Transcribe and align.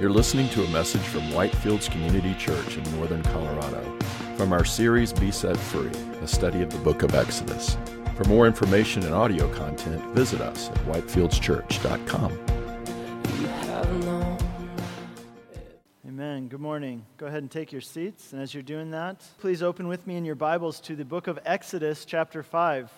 You're 0.00 0.08
listening 0.08 0.48
to 0.50 0.64
a 0.64 0.68
message 0.70 1.02
from 1.02 1.20
Whitefields 1.28 1.90
Community 1.90 2.32
Church 2.36 2.78
in 2.78 2.96
northern 2.96 3.22
Colorado 3.22 3.82
from 4.34 4.50
our 4.50 4.64
series 4.64 5.12
Be 5.12 5.30
Set 5.30 5.58
Free, 5.58 5.90
a 6.22 6.26
study 6.26 6.62
of 6.62 6.70
the 6.70 6.78
book 6.78 7.02
of 7.02 7.14
Exodus. 7.14 7.76
For 8.16 8.24
more 8.24 8.46
information 8.46 9.02
and 9.02 9.14
audio 9.14 9.52
content, 9.52 10.02
visit 10.14 10.40
us 10.40 10.70
at 10.70 10.76
whitefieldschurch.com. 10.86 12.32
Amen. 16.08 16.48
Good 16.48 16.60
morning. 16.60 17.04
Go 17.18 17.26
ahead 17.26 17.42
and 17.42 17.50
take 17.50 17.70
your 17.70 17.82
seats. 17.82 18.32
And 18.32 18.40
as 18.40 18.54
you're 18.54 18.62
doing 18.62 18.92
that, 18.92 19.22
please 19.36 19.62
open 19.62 19.86
with 19.86 20.06
me 20.06 20.16
in 20.16 20.24
your 20.24 20.34
Bibles 20.34 20.80
to 20.80 20.96
the 20.96 21.04
book 21.04 21.26
of 21.26 21.38
Exodus, 21.44 22.06
chapter 22.06 22.42
5. 22.42 22.90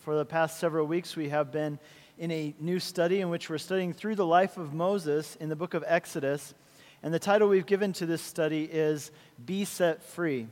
For 0.00 0.14
the 0.14 0.26
past 0.26 0.60
several 0.60 0.86
weeks, 0.86 1.16
we 1.16 1.30
have 1.30 1.50
been 1.50 1.78
in 2.20 2.30
a 2.30 2.54
new 2.60 2.78
study 2.78 3.22
in 3.22 3.30
which 3.30 3.48
we're 3.48 3.56
studying 3.56 3.94
through 3.94 4.14
the 4.14 4.26
life 4.26 4.58
of 4.58 4.74
Moses 4.74 5.36
in 5.36 5.48
the 5.48 5.56
book 5.56 5.72
of 5.72 5.82
Exodus. 5.86 6.54
And 7.02 7.14
the 7.14 7.18
title 7.18 7.48
we've 7.48 7.64
given 7.64 7.94
to 7.94 8.04
this 8.04 8.20
study 8.20 8.64
is 8.64 9.10
Be 9.46 9.64
Set 9.64 10.02
Free. 10.02 10.40
You 10.40 10.46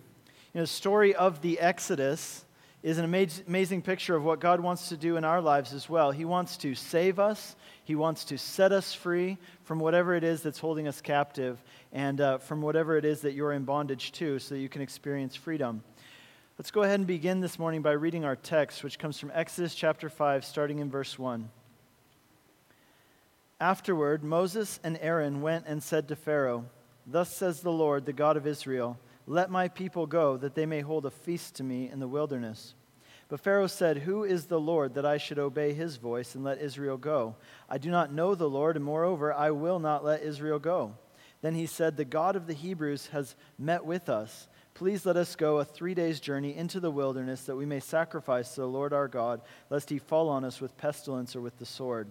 know, 0.54 0.62
the 0.62 0.66
story 0.66 1.14
of 1.14 1.42
the 1.42 1.60
Exodus 1.60 2.46
is 2.82 2.96
an 2.96 3.04
amazing 3.04 3.82
picture 3.82 4.16
of 4.16 4.24
what 4.24 4.40
God 4.40 4.60
wants 4.60 4.88
to 4.88 4.96
do 4.96 5.18
in 5.18 5.24
our 5.24 5.42
lives 5.42 5.74
as 5.74 5.90
well. 5.90 6.10
He 6.10 6.24
wants 6.24 6.56
to 6.58 6.74
save 6.74 7.18
us, 7.18 7.54
He 7.84 7.94
wants 7.94 8.24
to 8.24 8.38
set 8.38 8.72
us 8.72 8.94
free 8.94 9.36
from 9.64 9.78
whatever 9.78 10.14
it 10.14 10.24
is 10.24 10.40
that's 10.42 10.58
holding 10.58 10.88
us 10.88 11.02
captive 11.02 11.62
and 11.92 12.18
uh, 12.18 12.38
from 12.38 12.62
whatever 12.62 12.96
it 12.96 13.04
is 13.04 13.20
that 13.20 13.34
you're 13.34 13.52
in 13.52 13.64
bondage 13.64 14.12
to 14.12 14.38
so 14.38 14.54
that 14.54 14.60
you 14.62 14.70
can 14.70 14.80
experience 14.80 15.36
freedom. 15.36 15.82
Let's 16.56 16.70
go 16.70 16.82
ahead 16.82 16.98
and 16.98 17.06
begin 17.06 17.40
this 17.40 17.58
morning 17.58 17.82
by 17.82 17.92
reading 17.92 18.24
our 18.24 18.36
text, 18.36 18.82
which 18.82 18.98
comes 18.98 19.18
from 19.18 19.30
Exodus 19.34 19.74
chapter 19.74 20.08
5, 20.08 20.46
starting 20.46 20.78
in 20.78 20.90
verse 20.90 21.18
1. 21.18 21.50
Afterward, 23.60 24.22
Moses 24.22 24.78
and 24.84 24.96
Aaron 25.00 25.42
went 25.42 25.66
and 25.66 25.82
said 25.82 26.08
to 26.08 26.16
Pharaoh, 26.16 26.66
Thus 27.06 27.34
says 27.34 27.60
the 27.60 27.72
Lord, 27.72 28.06
the 28.06 28.12
God 28.12 28.36
of 28.36 28.46
Israel, 28.46 28.98
Let 29.26 29.50
my 29.50 29.66
people 29.66 30.06
go, 30.06 30.36
that 30.36 30.54
they 30.54 30.66
may 30.66 30.80
hold 30.80 31.06
a 31.06 31.10
feast 31.10 31.56
to 31.56 31.64
me 31.64 31.90
in 31.90 31.98
the 31.98 32.06
wilderness. 32.06 32.74
But 33.28 33.40
Pharaoh 33.40 33.66
said, 33.66 33.98
Who 33.98 34.22
is 34.22 34.46
the 34.46 34.60
Lord 34.60 34.94
that 34.94 35.04
I 35.04 35.18
should 35.18 35.38
obey 35.38 35.74
his 35.74 35.96
voice 35.96 36.34
and 36.34 36.44
let 36.44 36.60
Israel 36.60 36.96
go? 36.96 37.34
I 37.68 37.78
do 37.78 37.90
not 37.90 38.12
know 38.12 38.34
the 38.34 38.48
Lord, 38.48 38.76
and 38.76 38.84
moreover, 38.84 39.32
I 39.32 39.50
will 39.50 39.80
not 39.80 40.04
let 40.04 40.22
Israel 40.22 40.58
go. 40.58 40.94
Then 41.42 41.54
he 41.54 41.66
said, 41.66 41.96
The 41.96 42.04
God 42.04 42.36
of 42.36 42.46
the 42.46 42.54
Hebrews 42.54 43.08
has 43.08 43.34
met 43.58 43.84
with 43.84 44.08
us. 44.08 44.48
Please 44.74 45.04
let 45.04 45.16
us 45.16 45.34
go 45.34 45.58
a 45.58 45.64
three 45.64 45.94
days' 45.94 46.20
journey 46.20 46.56
into 46.56 46.78
the 46.78 46.90
wilderness, 46.90 47.42
that 47.42 47.56
we 47.56 47.66
may 47.66 47.80
sacrifice 47.80 48.54
to 48.54 48.60
the 48.60 48.68
Lord 48.68 48.92
our 48.92 49.08
God, 49.08 49.40
lest 49.68 49.90
he 49.90 49.98
fall 49.98 50.28
on 50.28 50.44
us 50.44 50.60
with 50.60 50.76
pestilence 50.76 51.34
or 51.34 51.40
with 51.40 51.58
the 51.58 51.66
sword. 51.66 52.08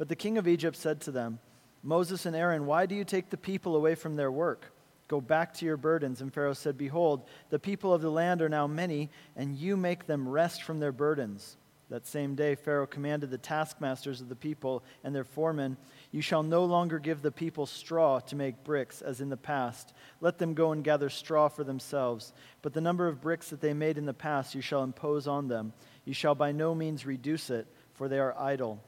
But 0.00 0.08
the 0.08 0.16
king 0.16 0.38
of 0.38 0.48
Egypt 0.48 0.78
said 0.78 1.02
to 1.02 1.10
them, 1.10 1.40
Moses 1.82 2.24
and 2.24 2.34
Aaron, 2.34 2.64
why 2.64 2.86
do 2.86 2.94
you 2.94 3.04
take 3.04 3.28
the 3.28 3.36
people 3.36 3.76
away 3.76 3.94
from 3.94 4.16
their 4.16 4.32
work? 4.32 4.72
Go 5.08 5.20
back 5.20 5.52
to 5.56 5.66
your 5.66 5.76
burdens. 5.76 6.22
And 6.22 6.32
Pharaoh 6.32 6.54
said, 6.54 6.78
Behold, 6.78 7.28
the 7.50 7.58
people 7.58 7.92
of 7.92 8.00
the 8.00 8.10
land 8.10 8.40
are 8.40 8.48
now 8.48 8.66
many, 8.66 9.10
and 9.36 9.54
you 9.54 9.76
make 9.76 10.06
them 10.06 10.26
rest 10.26 10.62
from 10.62 10.80
their 10.80 10.90
burdens. 10.90 11.58
That 11.90 12.06
same 12.06 12.34
day, 12.34 12.54
Pharaoh 12.54 12.86
commanded 12.86 13.30
the 13.30 13.36
taskmasters 13.36 14.22
of 14.22 14.30
the 14.30 14.36
people 14.36 14.82
and 15.04 15.14
their 15.14 15.22
foremen, 15.22 15.76
You 16.10 16.22
shall 16.22 16.42
no 16.42 16.64
longer 16.64 16.98
give 16.98 17.20
the 17.20 17.30
people 17.30 17.66
straw 17.66 18.20
to 18.20 18.36
make 18.36 18.64
bricks, 18.64 19.02
as 19.02 19.20
in 19.20 19.28
the 19.28 19.36
past. 19.36 19.92
Let 20.22 20.38
them 20.38 20.54
go 20.54 20.72
and 20.72 20.82
gather 20.82 21.10
straw 21.10 21.48
for 21.48 21.62
themselves. 21.62 22.32
But 22.62 22.72
the 22.72 22.80
number 22.80 23.06
of 23.06 23.20
bricks 23.20 23.50
that 23.50 23.60
they 23.60 23.74
made 23.74 23.98
in 23.98 24.06
the 24.06 24.14
past 24.14 24.54
you 24.54 24.62
shall 24.62 24.82
impose 24.82 25.26
on 25.26 25.48
them. 25.48 25.74
You 26.06 26.14
shall 26.14 26.34
by 26.34 26.52
no 26.52 26.74
means 26.74 27.04
reduce 27.04 27.50
it, 27.50 27.66
for 27.92 28.08
they 28.08 28.18
are 28.18 28.34
idle. 28.38 28.80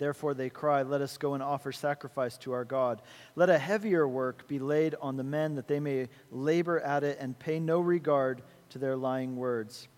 Therefore 0.00 0.32
they 0.32 0.48
cry, 0.48 0.82
Let 0.82 1.02
us 1.02 1.18
go 1.18 1.34
and 1.34 1.42
offer 1.42 1.72
sacrifice 1.72 2.38
to 2.38 2.52
our 2.52 2.64
God. 2.64 3.02
Let 3.36 3.50
a 3.50 3.58
heavier 3.58 4.08
work 4.08 4.48
be 4.48 4.58
laid 4.58 4.94
on 4.98 5.18
the 5.18 5.22
men, 5.22 5.56
that 5.56 5.68
they 5.68 5.78
may 5.78 6.08
labor 6.32 6.80
at 6.80 7.04
it 7.04 7.18
and 7.20 7.38
pay 7.38 7.60
no 7.60 7.80
regard 7.80 8.40
to 8.70 8.78
their 8.78 8.96
lying 8.96 9.36
words. 9.36 9.88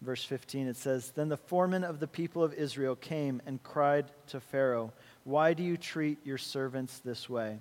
Verse 0.00 0.22
15 0.22 0.68
it 0.68 0.76
says, 0.76 1.10
Then 1.10 1.28
the 1.28 1.36
foreman 1.36 1.82
of 1.82 1.98
the 1.98 2.06
people 2.06 2.44
of 2.44 2.54
Israel 2.54 2.94
came 2.94 3.42
and 3.44 3.60
cried 3.64 4.12
to 4.28 4.38
Pharaoh, 4.38 4.92
Why 5.24 5.54
do 5.54 5.64
you 5.64 5.76
treat 5.76 6.24
your 6.24 6.38
servants 6.38 7.00
this 7.00 7.28
way? 7.28 7.58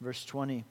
Verse 0.00 0.24
20 0.24 0.64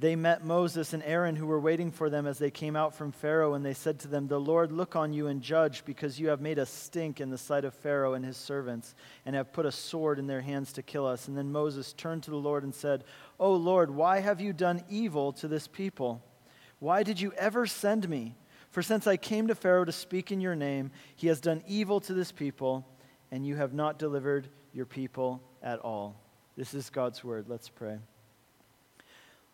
they 0.00 0.14
met 0.14 0.44
Moses 0.44 0.92
and 0.92 1.02
Aaron, 1.02 1.34
who 1.34 1.46
were 1.46 1.58
waiting 1.58 1.90
for 1.90 2.08
them 2.08 2.28
as 2.28 2.38
they 2.38 2.52
came 2.52 2.76
out 2.76 2.94
from 2.94 3.10
Pharaoh, 3.10 3.54
and 3.54 3.64
they 3.64 3.74
said 3.74 3.98
to 4.00 4.08
them, 4.08 4.28
The 4.28 4.38
Lord 4.38 4.70
look 4.70 4.94
on 4.94 5.12
you 5.12 5.26
and 5.26 5.42
judge, 5.42 5.84
because 5.84 6.20
you 6.20 6.28
have 6.28 6.40
made 6.40 6.60
us 6.60 6.70
stink 6.70 7.20
in 7.20 7.30
the 7.30 7.38
sight 7.38 7.64
of 7.64 7.74
Pharaoh 7.74 8.14
and 8.14 8.24
his 8.24 8.36
servants, 8.36 8.94
and 9.26 9.34
have 9.34 9.52
put 9.52 9.66
a 9.66 9.72
sword 9.72 10.20
in 10.20 10.28
their 10.28 10.40
hands 10.40 10.72
to 10.74 10.84
kill 10.84 11.04
us. 11.04 11.26
And 11.26 11.36
then 11.36 11.50
Moses 11.50 11.92
turned 11.92 12.22
to 12.24 12.30
the 12.30 12.36
Lord 12.36 12.62
and 12.62 12.72
said, 12.72 13.02
O 13.40 13.52
Lord, 13.54 13.90
why 13.90 14.20
have 14.20 14.40
you 14.40 14.52
done 14.52 14.84
evil 14.88 15.32
to 15.32 15.48
this 15.48 15.66
people? 15.66 16.22
Why 16.78 17.02
did 17.02 17.20
you 17.20 17.32
ever 17.32 17.66
send 17.66 18.08
me? 18.08 18.36
For 18.70 18.82
since 18.82 19.08
I 19.08 19.16
came 19.16 19.48
to 19.48 19.56
Pharaoh 19.56 19.84
to 19.84 19.90
speak 19.90 20.30
in 20.30 20.40
your 20.40 20.54
name, 20.54 20.92
he 21.16 21.26
has 21.26 21.40
done 21.40 21.64
evil 21.66 21.98
to 22.02 22.14
this 22.14 22.30
people, 22.30 22.86
and 23.32 23.44
you 23.44 23.56
have 23.56 23.74
not 23.74 23.98
delivered 23.98 24.48
your 24.72 24.86
people 24.86 25.42
at 25.60 25.80
all. 25.80 26.22
This 26.56 26.72
is 26.72 26.88
God's 26.88 27.24
word. 27.24 27.46
Let's 27.48 27.68
pray. 27.68 27.98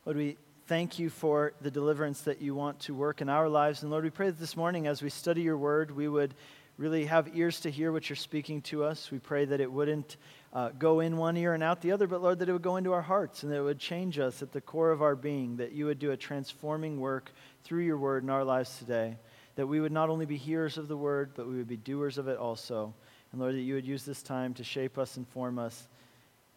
Lord, 0.07 0.19
we 0.19 0.37
thank 0.67 0.99
you 0.99 1.09
for 1.09 1.55
the 1.63 1.71
deliverance 1.71 2.21
that 2.23 2.43
you 2.43 2.55
want 2.55 2.79
to 2.81 2.95
work 2.95 3.23
in 3.23 3.31
our 3.31 3.49
lives. 3.49 3.81
And 3.81 3.91
Lord, 3.91 4.05
we 4.05 4.11
pray 4.11 4.27
that 4.27 4.39
this 4.39 4.55
morning 4.55 4.87
as 4.87 5.03
we 5.03 5.09
study 5.09 5.41
your 5.41 5.57
word, 5.57 5.91
we 5.91 6.09
would 6.09 6.35
really 6.77 7.07
have 7.07 7.35
ears 7.35 7.61
to 7.61 7.71
hear 7.71 7.91
what 7.91 8.11
you're 8.11 8.17
speaking 8.17 8.61
to 8.63 8.85
us. 8.85 9.11
We 9.11 9.19
pray 9.19 9.47
that 9.47 9.63
it 9.63 9.73
wouldn't 9.73 10.19
uh, 10.53 10.71
go 10.79 11.01
in 11.01 11.17
one 11.17 11.39
ear 11.39 11.55
and 11.55 11.63
out 11.63 11.81
the 11.81 11.93
other, 11.93 12.07
but 12.07 12.21
Lord, 12.21 12.39
that 12.41 12.51
it 12.51 12.53
would 12.53 12.61
go 12.61 12.77
into 12.77 12.93
our 12.93 13.01
hearts 13.01 13.45
and 13.45 13.51
that 13.51 13.57
it 13.57 13.63
would 13.63 13.79
change 13.79 14.19
us 14.19 14.43
at 14.43 14.53
the 14.53 14.61
core 14.61 14.91
of 14.91 15.01
our 15.01 15.17
being, 15.17 15.57
that 15.57 15.73
you 15.73 15.87
would 15.87 15.99
do 15.99 16.11
a 16.11 16.19
transforming 16.19 17.01
work 17.01 17.33
through 17.63 17.85
your 17.85 17.97
word 17.97 18.25
in 18.25 18.29
our 18.29 18.45
lives 18.45 18.77
today. 18.77 19.17
That 19.57 19.69
we 19.69 19.81
would 19.81 19.93
not 19.93 20.11
only 20.11 20.27
be 20.27 20.37
hearers 20.37 20.77
of 20.77 20.89
the 20.89 20.99
word, 20.99 21.31
but 21.35 21.49
we 21.49 21.57
would 21.57 21.69
be 21.69 21.79
doers 21.79 22.19
of 22.19 22.29
it 22.29 22.37
also. 22.37 22.93
And 23.33 23.41
Lord, 23.41 23.55
that 23.55 23.61
you 23.61 23.73
would 23.75 23.87
use 23.87 24.05
this 24.05 24.23
time 24.23 24.53
to 24.55 24.65
shape 24.65 24.99
us 24.99 25.17
and 25.17 25.27
form 25.29 25.59
us 25.59 25.87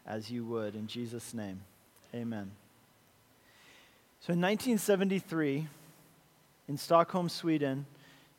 as 0.06 0.30
you 0.30 0.44
would. 0.44 0.74
In 0.74 0.86
Jesus' 0.86 1.32
name, 1.32 1.62
amen. 2.14 2.50
So 4.20 4.32
in 4.32 4.40
1973, 4.40 5.68
in 6.66 6.76
Stockholm, 6.76 7.28
Sweden, 7.28 7.86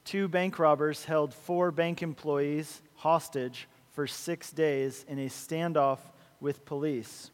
two 0.03 0.27
bank 0.27 0.59
robbers 0.59 1.05
held 1.05 1.33
four 1.33 1.71
bank 1.71 2.03
employees 2.03 2.81
hostage 2.95 3.67
for 3.91 4.05
six 4.05 4.51
days 4.51 5.05
in 5.07 5.17
a 5.19 5.27
standoff 5.27 5.99
with 6.41 6.65
police. 6.65 7.31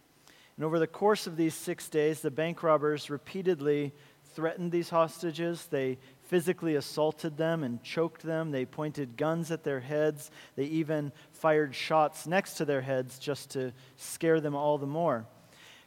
And 0.58 0.64
over 0.64 0.78
the 0.78 0.88
course 0.88 1.26
of 1.26 1.38
these 1.38 1.56
six 1.56 1.90
days, 1.90 2.22
the 2.22 2.32
bank 2.32 2.62
robbers 2.62 3.10
repeatedly 3.10 3.94
threatened 4.36 4.72
these 4.72 4.90
hostages. 4.90 5.66
They 5.66 5.98
physically 6.22 6.76
assaulted 6.76 7.38
them 7.38 7.64
and 7.64 7.82
choked 7.84 8.22
them. 8.22 8.52
They 8.52 8.66
pointed 8.66 9.18
guns 9.18 9.50
at 9.50 9.64
their 9.64 9.80
heads. 9.80 10.30
They 10.56 10.66
even 10.66 11.12
fired 11.32 11.74
shots 11.74 12.28
next 12.28 12.54
to 12.56 12.66
their 12.66 12.82
heads 12.82 13.18
just 13.18 13.50
to 13.52 13.74
scare 13.98 14.40
them 14.40 14.56
all 14.56 14.78
the 14.78 14.86
more. 14.86 15.26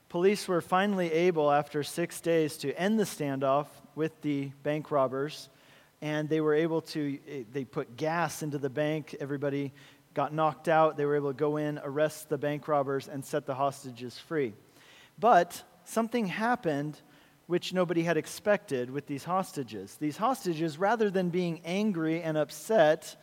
Police 0.09 0.49
were 0.49 0.63
finally 0.63 1.13
able, 1.13 1.51
after 1.51 1.83
six 1.83 2.23
days, 2.23 2.57
to 2.59 2.73
end 2.81 2.99
the 2.99 3.05
standoff 3.05 3.67
with 3.95 4.19
the 4.23 4.51
bank 4.63 4.91
robbers, 4.91 5.51
and 6.01 6.31
they 6.31 6.41
were 6.41 6.55
able 6.55 6.81
to, 6.81 7.19
eh, 7.29 7.43
they 7.53 7.67
put 7.67 7.95
gas 7.95 8.43
into 8.43 8.57
the 8.57 8.71
bank. 8.71 9.15
Everybody 9.21 9.75
got 10.15 10.33
knocked 10.33 10.67
out. 10.67 10.97
They 10.97 11.05
were 11.05 11.17
able 11.17 11.31
to 11.31 11.37
go 11.37 11.59
in, 11.59 11.79
arrest 11.85 12.31
the 12.31 12.39
bank 12.39 12.69
robbers, 12.69 13.07
and 13.07 13.23
set 13.23 13.45
the 13.45 13.55
hostages 13.55 14.19
free. 14.19 14.55
But 15.19 15.63
something 15.85 16.27
happened 16.27 16.99
which 17.47 17.75
nobody 17.75 18.03
had 18.03 18.17
expected 18.17 18.91
with 18.91 19.07
these 19.07 19.25
hostages. 19.25 19.97
These 19.97 20.17
hostages, 20.17 20.79
rather 20.79 21.11
than 21.11 21.29
being 21.29 21.61
angry 21.67 22.23
and 22.23 22.39
upset 22.39 23.15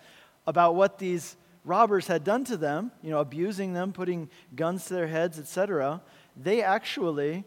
about 0.45 0.75
what 0.75 0.99
these 0.99 1.35
robbers 1.63 2.05
had 2.05 2.23
done 2.23 2.43
to 2.45 2.57
them, 2.57 2.91
you 3.01 3.09
know, 3.09 3.19
abusing 3.19 3.73
them, 3.73 3.91
putting 3.91 4.29
guns 4.55 4.85
to 4.85 4.93
their 4.93 5.07
heads, 5.07 5.39
etc., 5.39 6.01
they 6.35 6.61
actually 6.61 7.43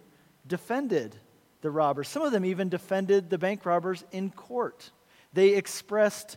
defended 0.46 1.17
the 1.61 1.70
robbers. 1.70 2.08
Some 2.08 2.23
of 2.23 2.32
them 2.32 2.44
even 2.44 2.69
defended 2.69 3.31
the 3.31 3.38
bank 3.38 3.67
robbers 3.67 4.05
in 4.12 4.31
court. 4.31 4.90
They 5.32 5.50
expressed 5.50 6.37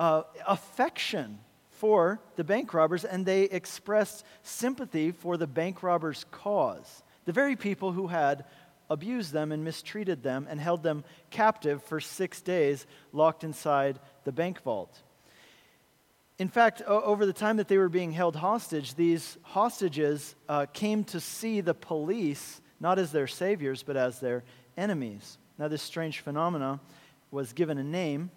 uh, 0.00 0.22
affection 0.46 1.38
for 1.70 2.20
the 2.36 2.44
bank 2.44 2.74
robbers 2.74 3.04
and 3.04 3.26
they 3.26 3.44
expressed 3.44 4.24
sympathy 4.42 5.12
for 5.12 5.36
the 5.36 5.46
bank 5.46 5.82
robbers' 5.82 6.24
cause. 6.30 7.02
The 7.24 7.32
very 7.32 7.56
people 7.56 7.92
who 7.92 8.08
had 8.08 8.44
abused 8.90 9.32
them 9.32 9.52
and 9.52 9.64
mistreated 9.64 10.22
them 10.22 10.46
and 10.50 10.60
held 10.60 10.82
them 10.82 11.04
captive 11.30 11.82
for 11.84 12.00
six 12.00 12.40
days, 12.40 12.86
locked 13.12 13.42
inside 13.42 13.98
the 14.24 14.32
bank 14.32 14.60
vault. 14.62 15.02
In 16.38 16.48
fact, 16.48 16.82
over 16.82 17.26
the 17.26 17.32
time 17.32 17.58
that 17.58 17.68
they 17.68 17.78
were 17.78 17.88
being 17.88 18.12
held 18.12 18.36
hostage, 18.36 18.94
these 18.94 19.36
hostages 19.42 20.34
uh, 20.48 20.66
came 20.72 21.04
to 21.04 21.20
see 21.20 21.60
the 21.60 21.74
police 21.74 22.60
not 22.80 22.98
as 22.98 23.12
their 23.12 23.28
saviors, 23.28 23.84
but 23.84 23.96
as 23.96 24.18
their 24.18 24.42
enemies. 24.76 25.38
Now, 25.56 25.68
this 25.68 25.82
strange 25.82 26.20
phenomena 26.20 26.80
was 27.30 27.52
given 27.52 27.78
a 27.78 27.84
name. 27.84 28.30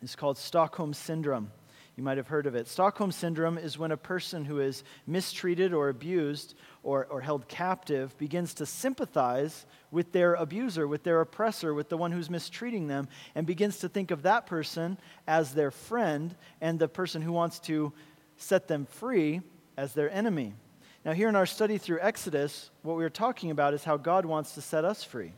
It's 0.00 0.16
called 0.16 0.38
Stockholm 0.38 0.94
Syndrome. 0.94 1.50
You 1.96 2.02
might 2.02 2.18
have 2.18 2.28
heard 2.28 2.46
of 2.46 2.54
it. 2.54 2.68
Stockholm 2.68 3.10
Syndrome 3.10 3.56
is 3.56 3.78
when 3.78 3.90
a 3.90 3.96
person 3.96 4.44
who 4.44 4.60
is 4.60 4.84
mistreated 5.06 5.72
or 5.72 5.88
abused 5.88 6.54
or, 6.82 7.06
or 7.06 7.22
held 7.22 7.48
captive 7.48 8.16
begins 8.18 8.52
to 8.54 8.66
sympathize 8.66 9.64
with 9.90 10.12
their 10.12 10.34
abuser, 10.34 10.86
with 10.86 11.04
their 11.04 11.22
oppressor, 11.22 11.72
with 11.72 11.88
the 11.88 11.96
one 11.96 12.12
who's 12.12 12.28
mistreating 12.28 12.86
them, 12.86 13.08
and 13.34 13.46
begins 13.46 13.78
to 13.78 13.88
think 13.88 14.10
of 14.10 14.22
that 14.22 14.44
person 14.44 14.98
as 15.26 15.54
their 15.54 15.70
friend 15.70 16.36
and 16.60 16.78
the 16.78 16.86
person 16.86 17.22
who 17.22 17.32
wants 17.32 17.58
to 17.60 17.94
set 18.36 18.68
them 18.68 18.84
free 18.84 19.40
as 19.78 19.94
their 19.94 20.10
enemy. 20.10 20.52
Now, 21.02 21.12
here 21.12 21.30
in 21.30 21.36
our 21.36 21.46
study 21.46 21.78
through 21.78 22.00
Exodus, 22.02 22.70
what 22.82 22.98
we 22.98 23.04
are 23.04 23.10
talking 23.10 23.50
about 23.50 23.72
is 23.72 23.84
how 23.84 23.96
God 23.96 24.26
wants 24.26 24.52
to 24.52 24.60
set 24.60 24.84
us 24.84 25.02
free. 25.02 25.32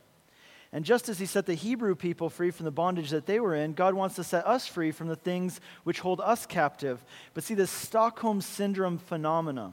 And 0.73 0.85
just 0.85 1.09
as 1.09 1.19
he 1.19 1.27
set 1.27 1.47
the 1.47 1.55
Hebrew 1.55 1.95
people 1.95 2.29
free 2.29 2.51
from 2.51 2.65
the 2.65 2.71
bondage 2.71 3.11
that 3.11 3.27
they 3.27 3.41
were 3.41 3.55
in, 3.55 3.73
God 3.73 3.95
wants 3.95 4.17
to 4.17 4.25
set 4.25 4.47
us 4.47 4.67
free 4.67 4.91
from 4.91 5.09
the 5.09 5.17
things 5.17 5.61
which 5.85 6.01
hold 6.01 6.21
us 6.21 6.45
captive. 6.45 7.03
But 7.33 7.45
see, 7.45 7.55
this 7.55 7.71
Stockholm 7.71 8.43
Syndrome 8.43 8.99
phenomena 8.99 9.73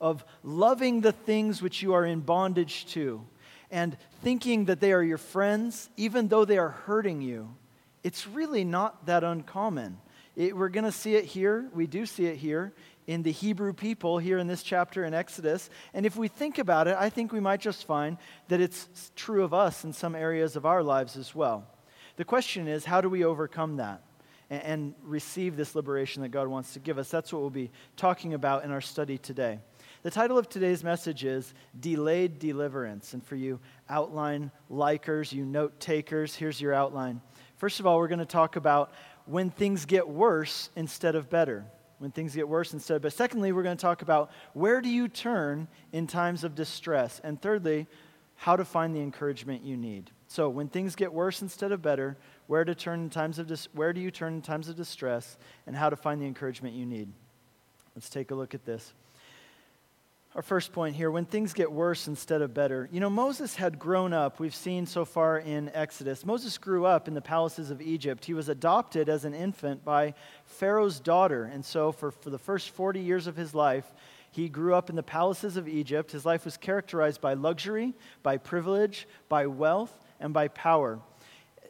of 0.00 0.24
loving 0.42 1.00
the 1.00 1.12
things 1.12 1.62
which 1.62 1.82
you 1.82 1.94
are 1.94 2.04
in 2.04 2.20
bondage 2.20 2.86
to 2.86 3.24
and 3.70 3.96
thinking 4.22 4.66
that 4.66 4.80
they 4.80 4.92
are 4.92 5.02
your 5.02 5.18
friends, 5.18 5.88
even 5.96 6.28
though 6.28 6.44
they 6.44 6.58
are 6.58 6.70
hurting 6.70 7.20
you, 7.22 7.54
it's 8.02 8.26
really 8.26 8.64
not 8.64 9.06
that 9.06 9.24
uncommon. 9.24 9.98
It, 10.36 10.56
we're 10.56 10.68
going 10.68 10.84
to 10.84 10.92
see 10.92 11.14
it 11.14 11.24
here. 11.24 11.68
We 11.72 11.86
do 11.86 12.06
see 12.06 12.26
it 12.26 12.36
here 12.36 12.72
in 13.06 13.22
the 13.22 13.32
Hebrew 13.32 13.72
people 13.72 14.18
here 14.18 14.38
in 14.38 14.46
this 14.46 14.62
chapter 14.62 15.04
in 15.04 15.14
Exodus. 15.14 15.68
And 15.92 16.06
if 16.06 16.16
we 16.16 16.28
think 16.28 16.58
about 16.58 16.88
it, 16.88 16.96
I 16.98 17.10
think 17.10 17.32
we 17.32 17.40
might 17.40 17.60
just 17.60 17.86
find 17.86 18.16
that 18.48 18.60
it's 18.60 19.12
true 19.14 19.44
of 19.44 19.52
us 19.52 19.84
in 19.84 19.92
some 19.92 20.14
areas 20.14 20.56
of 20.56 20.64
our 20.64 20.82
lives 20.82 21.16
as 21.16 21.34
well. 21.34 21.66
The 22.16 22.24
question 22.24 22.68
is, 22.68 22.84
how 22.84 23.00
do 23.00 23.08
we 23.08 23.24
overcome 23.24 23.76
that 23.76 24.02
and, 24.48 24.62
and 24.62 24.94
receive 25.02 25.56
this 25.56 25.74
liberation 25.74 26.22
that 26.22 26.28
God 26.28 26.48
wants 26.48 26.72
to 26.74 26.78
give 26.78 26.98
us? 26.98 27.10
That's 27.10 27.32
what 27.32 27.42
we'll 27.42 27.50
be 27.50 27.70
talking 27.96 28.34
about 28.34 28.64
in 28.64 28.70
our 28.70 28.80
study 28.80 29.18
today. 29.18 29.58
The 30.02 30.10
title 30.10 30.38
of 30.38 30.48
today's 30.48 30.84
message 30.84 31.24
is 31.24 31.54
Delayed 31.80 32.38
Deliverance. 32.38 33.14
And 33.14 33.24
for 33.24 33.36
you 33.36 33.58
outline 33.88 34.50
likers, 34.70 35.32
you 35.32 35.44
note 35.44 35.80
takers, 35.80 36.34
here's 36.34 36.60
your 36.60 36.74
outline. 36.74 37.20
First 37.56 37.80
of 37.80 37.86
all, 37.86 37.98
we're 37.98 38.08
going 38.08 38.18
to 38.18 38.26
talk 38.26 38.56
about 38.56 38.92
when 39.26 39.50
things 39.50 39.86
get 39.86 40.06
worse 40.06 40.70
instead 40.76 41.14
of 41.14 41.30
better 41.30 41.64
when 41.98 42.10
things 42.10 42.34
get 42.34 42.48
worse 42.48 42.72
instead. 42.72 43.02
But 43.02 43.12
secondly, 43.12 43.52
we're 43.52 43.62
going 43.62 43.76
to 43.76 43.82
talk 43.82 44.02
about 44.02 44.30
where 44.52 44.80
do 44.80 44.88
you 44.88 45.08
turn 45.08 45.68
in 45.92 46.06
times 46.06 46.44
of 46.44 46.54
distress? 46.54 47.20
And 47.24 47.40
thirdly, 47.40 47.86
how 48.36 48.56
to 48.56 48.64
find 48.64 48.94
the 48.94 49.00
encouragement 49.00 49.62
you 49.62 49.76
need. 49.76 50.10
So, 50.26 50.48
when 50.48 50.68
things 50.68 50.96
get 50.96 51.12
worse 51.12 51.42
instead 51.42 51.70
of 51.70 51.82
better, 51.82 52.16
where 52.46 52.64
to 52.64 52.74
turn 52.74 53.00
in 53.00 53.10
times 53.10 53.38
of 53.38 53.46
dis- 53.46 53.68
where 53.72 53.92
do 53.92 54.00
you 54.00 54.10
turn 54.10 54.34
in 54.34 54.42
times 54.42 54.68
of 54.68 54.76
distress 54.76 55.36
and 55.66 55.76
how 55.76 55.88
to 55.88 55.96
find 55.96 56.20
the 56.20 56.26
encouragement 56.26 56.74
you 56.74 56.86
need. 56.86 57.08
Let's 57.94 58.10
take 58.10 58.30
a 58.30 58.34
look 58.34 58.54
at 58.54 58.64
this 58.64 58.92
our 60.34 60.42
first 60.42 60.72
point 60.72 60.96
here 60.96 61.12
when 61.12 61.24
things 61.24 61.52
get 61.52 61.70
worse 61.70 62.08
instead 62.08 62.42
of 62.42 62.52
better. 62.52 62.88
You 62.90 62.98
know, 62.98 63.10
Moses 63.10 63.54
had 63.54 63.78
grown 63.78 64.12
up, 64.12 64.40
we've 64.40 64.54
seen 64.54 64.84
so 64.84 65.04
far 65.04 65.38
in 65.38 65.70
Exodus. 65.72 66.26
Moses 66.26 66.58
grew 66.58 66.84
up 66.84 67.06
in 67.06 67.14
the 67.14 67.20
palaces 67.20 67.70
of 67.70 67.80
Egypt. 67.80 68.24
He 68.24 68.34
was 68.34 68.48
adopted 68.48 69.08
as 69.08 69.24
an 69.24 69.32
infant 69.32 69.84
by 69.84 70.14
Pharaoh's 70.44 70.98
daughter. 70.98 71.44
And 71.44 71.64
so, 71.64 71.92
for, 71.92 72.10
for 72.10 72.30
the 72.30 72.38
first 72.38 72.70
40 72.70 72.98
years 72.98 73.28
of 73.28 73.36
his 73.36 73.54
life, 73.54 73.86
he 74.32 74.48
grew 74.48 74.74
up 74.74 74.90
in 74.90 74.96
the 74.96 75.04
palaces 75.04 75.56
of 75.56 75.68
Egypt. 75.68 76.10
His 76.10 76.26
life 76.26 76.44
was 76.44 76.56
characterized 76.56 77.20
by 77.20 77.34
luxury, 77.34 77.94
by 78.24 78.36
privilege, 78.36 79.06
by 79.28 79.46
wealth, 79.46 79.96
and 80.18 80.34
by 80.34 80.48
power. 80.48 80.98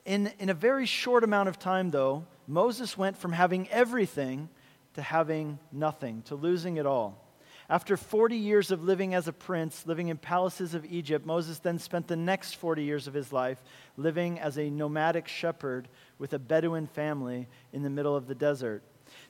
In, 0.06 0.32
in 0.38 0.49
a 0.49 0.55
very 0.55 0.87
short 0.87 1.22
amount 1.22 1.50
of 1.50 1.58
time, 1.58 1.90
though, 1.90 2.25
Moses 2.46 2.96
went 2.96 3.19
from 3.19 3.32
having 3.32 3.69
everything 3.69 4.49
to 4.94 5.02
having 5.02 5.58
nothing, 5.70 6.22
to 6.22 6.34
losing 6.34 6.78
it 6.78 6.87
all. 6.87 7.24
After 7.69 7.96
40 7.96 8.37
years 8.37 8.70
of 8.70 8.84
living 8.84 9.14
as 9.14 9.26
a 9.26 9.32
prince, 9.32 9.87
living 9.87 10.08
in 10.08 10.19
palaces 10.19 10.75
of 10.75 10.84
Egypt, 10.84 11.25
Moses 11.25 11.58
then 11.58 11.78
spent 11.78 12.08
the 12.08 12.16
next 12.16 12.56
40 12.56 12.82
years 12.82 13.06
of 13.06 13.14
his 13.14 13.32
life 13.32 13.62
living 13.96 14.38
as 14.38 14.58
a 14.58 14.69
nomadic 14.69 15.26
shepherd 15.28 15.88
with 16.19 16.34
a 16.34 16.38
Bedouin 16.38 16.87
family 16.87 17.49
in 17.72 17.82
the 17.82 17.90
middle 17.90 18.14
of 18.14 18.26
the 18.26 18.34
desert. 18.34 18.82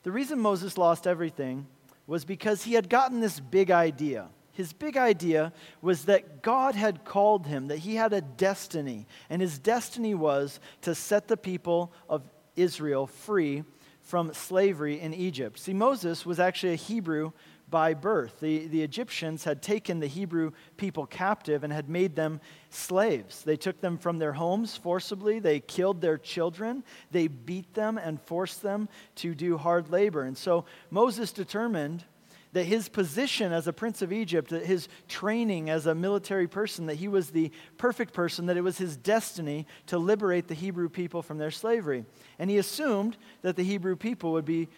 The 0.02 0.10
reason 0.10 0.40
Moses 0.40 0.76
lost 0.76 1.06
everything 1.06 1.66
was 2.06 2.25
because 2.25 2.64
he 2.64 2.75
had 2.75 2.88
gotten 2.88 3.20
this 3.20 3.38
big 3.38 3.70
idea. 3.70 4.28
His 4.52 4.72
big 4.72 4.96
idea 4.96 5.52
was 5.81 6.04
that 6.04 6.42
God 6.42 6.75
had 6.75 7.04
called 7.04 7.46
him, 7.46 7.69
that 7.69 7.78
he 7.78 7.96
had 7.96 8.12
a 8.12 8.20
destiny, 8.20 9.06
and 9.31 9.40
his 9.40 9.58
destiny 9.58 10.14
was 10.14 10.60
to 10.82 10.94
set 10.94 11.28
the 11.28 11.36
people 11.36 11.92
of 12.08 12.22
Israel 12.56 13.06
free 13.06 13.64
from 14.02 14.32
slavery 14.34 15.00
in 15.00 15.14
Egypt. 15.14 15.58
See, 15.58 15.72
Moses 15.72 16.26
was 16.26 16.38
actually 16.38 16.75
a 16.75 16.76
Hebrew 16.76 17.32
by 17.74 17.92
birth. 17.92 18.38
The, 18.38 18.68
the 18.68 18.84
Egyptians 18.84 19.42
had 19.42 19.60
taken 19.60 19.98
the 19.98 20.06
Hebrew 20.06 20.52
people 20.76 21.06
captive 21.06 21.64
and 21.64 21.72
had 21.72 21.88
made 21.88 22.14
them 22.14 22.40
slaves. 22.70 23.42
They 23.42 23.56
took 23.56 23.80
them 23.80 23.98
from 23.98 24.20
their 24.20 24.34
homes 24.34 24.76
forcibly, 24.76 25.40
they 25.40 25.58
killed 25.58 26.00
their 26.00 26.16
children, 26.16 26.84
they 27.10 27.26
beat 27.26 27.74
them 27.74 27.98
and 27.98 28.22
forced 28.22 28.62
them 28.62 28.88
to 29.16 29.34
do 29.34 29.58
hard 29.58 29.90
labor. 29.90 30.22
And 30.22 30.38
so 30.38 30.66
Moses 30.88 31.32
determined 31.32 32.04
that 32.52 32.62
his 32.62 32.88
position 32.88 33.52
as 33.52 33.66
a 33.66 33.72
prince 33.72 34.02
of 34.02 34.12
Egypt, 34.12 34.50
that 34.50 34.64
his 34.64 34.86
training 35.08 35.68
as 35.68 35.86
a 35.86 35.96
military 35.96 36.46
person, 36.46 36.86
that 36.86 36.94
he 36.94 37.08
was 37.08 37.30
the 37.30 37.50
perfect 37.76 38.14
person, 38.14 38.46
that 38.46 38.56
it 38.56 38.60
was 38.60 38.78
his 38.78 38.96
destiny 38.96 39.66
to 39.86 39.98
liberate 39.98 40.46
the 40.46 40.54
Hebrew 40.54 40.88
people 40.88 41.22
from 41.22 41.38
their 41.38 41.50
slavery. 41.50 42.04
And 42.38 42.48
he 42.48 42.58
assumed 42.58 43.16
that 43.42 43.56
the 43.56 43.64
Hebrew 43.64 43.96
people 43.96 44.30
would 44.30 44.44
be 44.44 44.68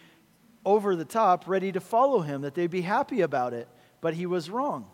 over 0.67 0.97
the 0.97 1.05
top, 1.07 1.47
ready 1.47 1.73
to 1.73 1.81
follow 1.81 2.21
him, 2.21 2.43
that 2.43 2.55
they'd 2.55 2.71
be 2.71 2.83
happy 2.83 3.23
about 3.23 3.55
it. 3.55 3.69
But 4.03 4.15
he 4.15 4.27
was 4.27 4.51
wrong. 4.51 4.87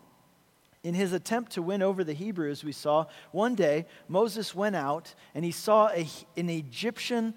In 0.84 0.94
his 0.94 1.12
attempt 1.12 1.52
to 1.52 1.62
win 1.62 1.82
over 1.82 2.04
the 2.04 2.12
Hebrews, 2.12 2.62
we 2.62 2.72
saw 2.72 3.06
one 3.30 3.54
day 3.54 3.86
Moses 4.06 4.54
went 4.54 4.76
out 4.76 5.14
and 5.34 5.44
he 5.44 5.50
saw 5.50 5.88
a, 5.88 6.06
an 6.36 6.50
Egyptian 6.50 7.34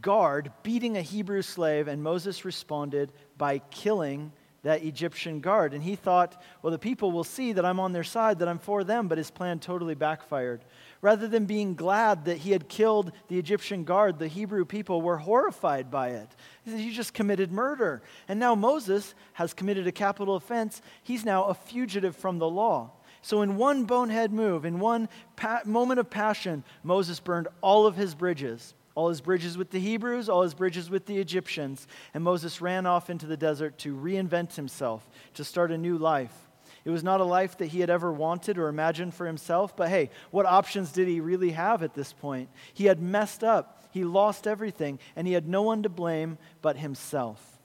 guard 0.00 0.52
beating 0.62 0.96
a 0.96 1.02
Hebrew 1.02 1.42
slave, 1.42 1.88
and 1.88 2.02
Moses 2.02 2.44
responded 2.44 3.12
by 3.36 3.58
killing 3.58 4.32
that 4.62 4.84
Egyptian 4.84 5.40
guard. 5.40 5.74
And 5.74 5.82
he 5.82 5.96
thought, 5.96 6.40
well, 6.62 6.70
the 6.70 6.78
people 6.78 7.10
will 7.10 7.24
see 7.24 7.52
that 7.52 7.64
I'm 7.64 7.80
on 7.80 7.92
their 7.92 8.04
side, 8.04 8.38
that 8.38 8.48
I'm 8.48 8.58
for 8.58 8.84
them, 8.84 9.08
but 9.08 9.18
his 9.18 9.30
plan 9.30 9.58
totally 9.58 9.94
backfired. 9.94 10.64
Rather 11.02 11.26
than 11.26 11.46
being 11.46 11.74
glad 11.74 12.26
that 12.26 12.38
he 12.38 12.52
had 12.52 12.68
killed 12.68 13.10
the 13.26 13.36
Egyptian 13.36 13.82
guard, 13.82 14.20
the 14.20 14.28
Hebrew 14.28 14.64
people 14.64 15.02
were 15.02 15.18
horrified 15.18 15.90
by 15.90 16.10
it. 16.10 16.28
He 16.64 16.70
said, 16.70 16.80
You 16.80 16.92
just 16.92 17.12
committed 17.12 17.50
murder. 17.50 18.02
And 18.28 18.38
now 18.38 18.54
Moses 18.54 19.14
has 19.32 19.52
committed 19.52 19.88
a 19.88 19.92
capital 19.92 20.36
offense. 20.36 20.80
He's 21.02 21.24
now 21.24 21.44
a 21.44 21.54
fugitive 21.54 22.14
from 22.14 22.38
the 22.38 22.48
law. 22.48 22.92
So, 23.20 23.42
in 23.42 23.56
one 23.56 23.84
bonehead 23.84 24.32
move, 24.32 24.64
in 24.64 24.78
one 24.78 25.08
pa- 25.34 25.62
moment 25.64 25.98
of 25.98 26.08
passion, 26.08 26.62
Moses 26.84 27.18
burned 27.18 27.48
all 27.60 27.86
of 27.86 27.96
his 27.96 28.14
bridges 28.14 28.74
all 28.94 29.08
his 29.08 29.22
bridges 29.22 29.56
with 29.56 29.70
the 29.70 29.80
Hebrews, 29.80 30.28
all 30.28 30.42
his 30.42 30.52
bridges 30.52 30.90
with 30.90 31.06
the 31.06 31.16
Egyptians. 31.16 31.86
And 32.12 32.22
Moses 32.22 32.60
ran 32.60 32.84
off 32.84 33.08
into 33.08 33.24
the 33.24 33.38
desert 33.38 33.78
to 33.78 33.96
reinvent 33.96 34.54
himself, 34.54 35.08
to 35.32 35.44
start 35.44 35.70
a 35.70 35.78
new 35.78 35.96
life. 35.96 36.50
It 36.84 36.90
was 36.90 37.04
not 37.04 37.20
a 37.20 37.24
life 37.24 37.58
that 37.58 37.66
he 37.66 37.80
had 37.80 37.90
ever 37.90 38.12
wanted 38.12 38.58
or 38.58 38.68
imagined 38.68 39.14
for 39.14 39.26
himself, 39.26 39.76
but 39.76 39.88
hey, 39.88 40.10
what 40.30 40.46
options 40.46 40.92
did 40.92 41.08
he 41.08 41.20
really 41.20 41.50
have 41.50 41.82
at 41.82 41.94
this 41.94 42.12
point? 42.12 42.48
He 42.74 42.86
had 42.86 43.00
messed 43.00 43.44
up, 43.44 43.84
he 43.92 44.04
lost 44.04 44.46
everything, 44.46 44.98
and 45.14 45.26
he 45.26 45.32
had 45.32 45.46
no 45.46 45.62
one 45.62 45.82
to 45.84 45.88
blame 45.88 46.38
but 46.60 46.76
himself. 46.76 47.60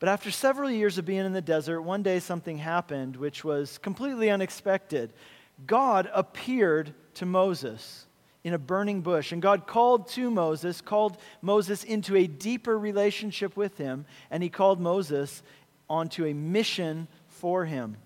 But 0.00 0.08
after 0.08 0.30
several 0.30 0.70
years 0.70 0.98
of 0.98 1.04
being 1.04 1.26
in 1.26 1.32
the 1.32 1.42
desert, 1.42 1.82
one 1.82 2.02
day 2.02 2.20
something 2.20 2.58
happened 2.58 3.16
which 3.16 3.44
was 3.44 3.78
completely 3.78 4.30
unexpected. 4.30 5.12
God 5.66 6.08
appeared 6.12 6.94
to 7.14 7.26
Moses 7.26 8.06
in 8.44 8.54
a 8.54 8.58
burning 8.58 9.00
bush. 9.00 9.32
And 9.32 9.42
God 9.42 9.66
called 9.66 10.08
to 10.10 10.30
Moses, 10.30 10.80
called 10.80 11.18
Moses 11.42 11.84
into 11.84 12.16
a 12.16 12.26
deeper 12.26 12.78
relationship 12.78 13.56
with 13.56 13.78
him, 13.78 14.06
and 14.30 14.42
he 14.42 14.48
called 14.48 14.80
Moses 14.80 15.42
onto 15.88 16.24
a 16.24 16.32
mission 16.32 17.08
for 17.26 17.64
him. 17.64 17.96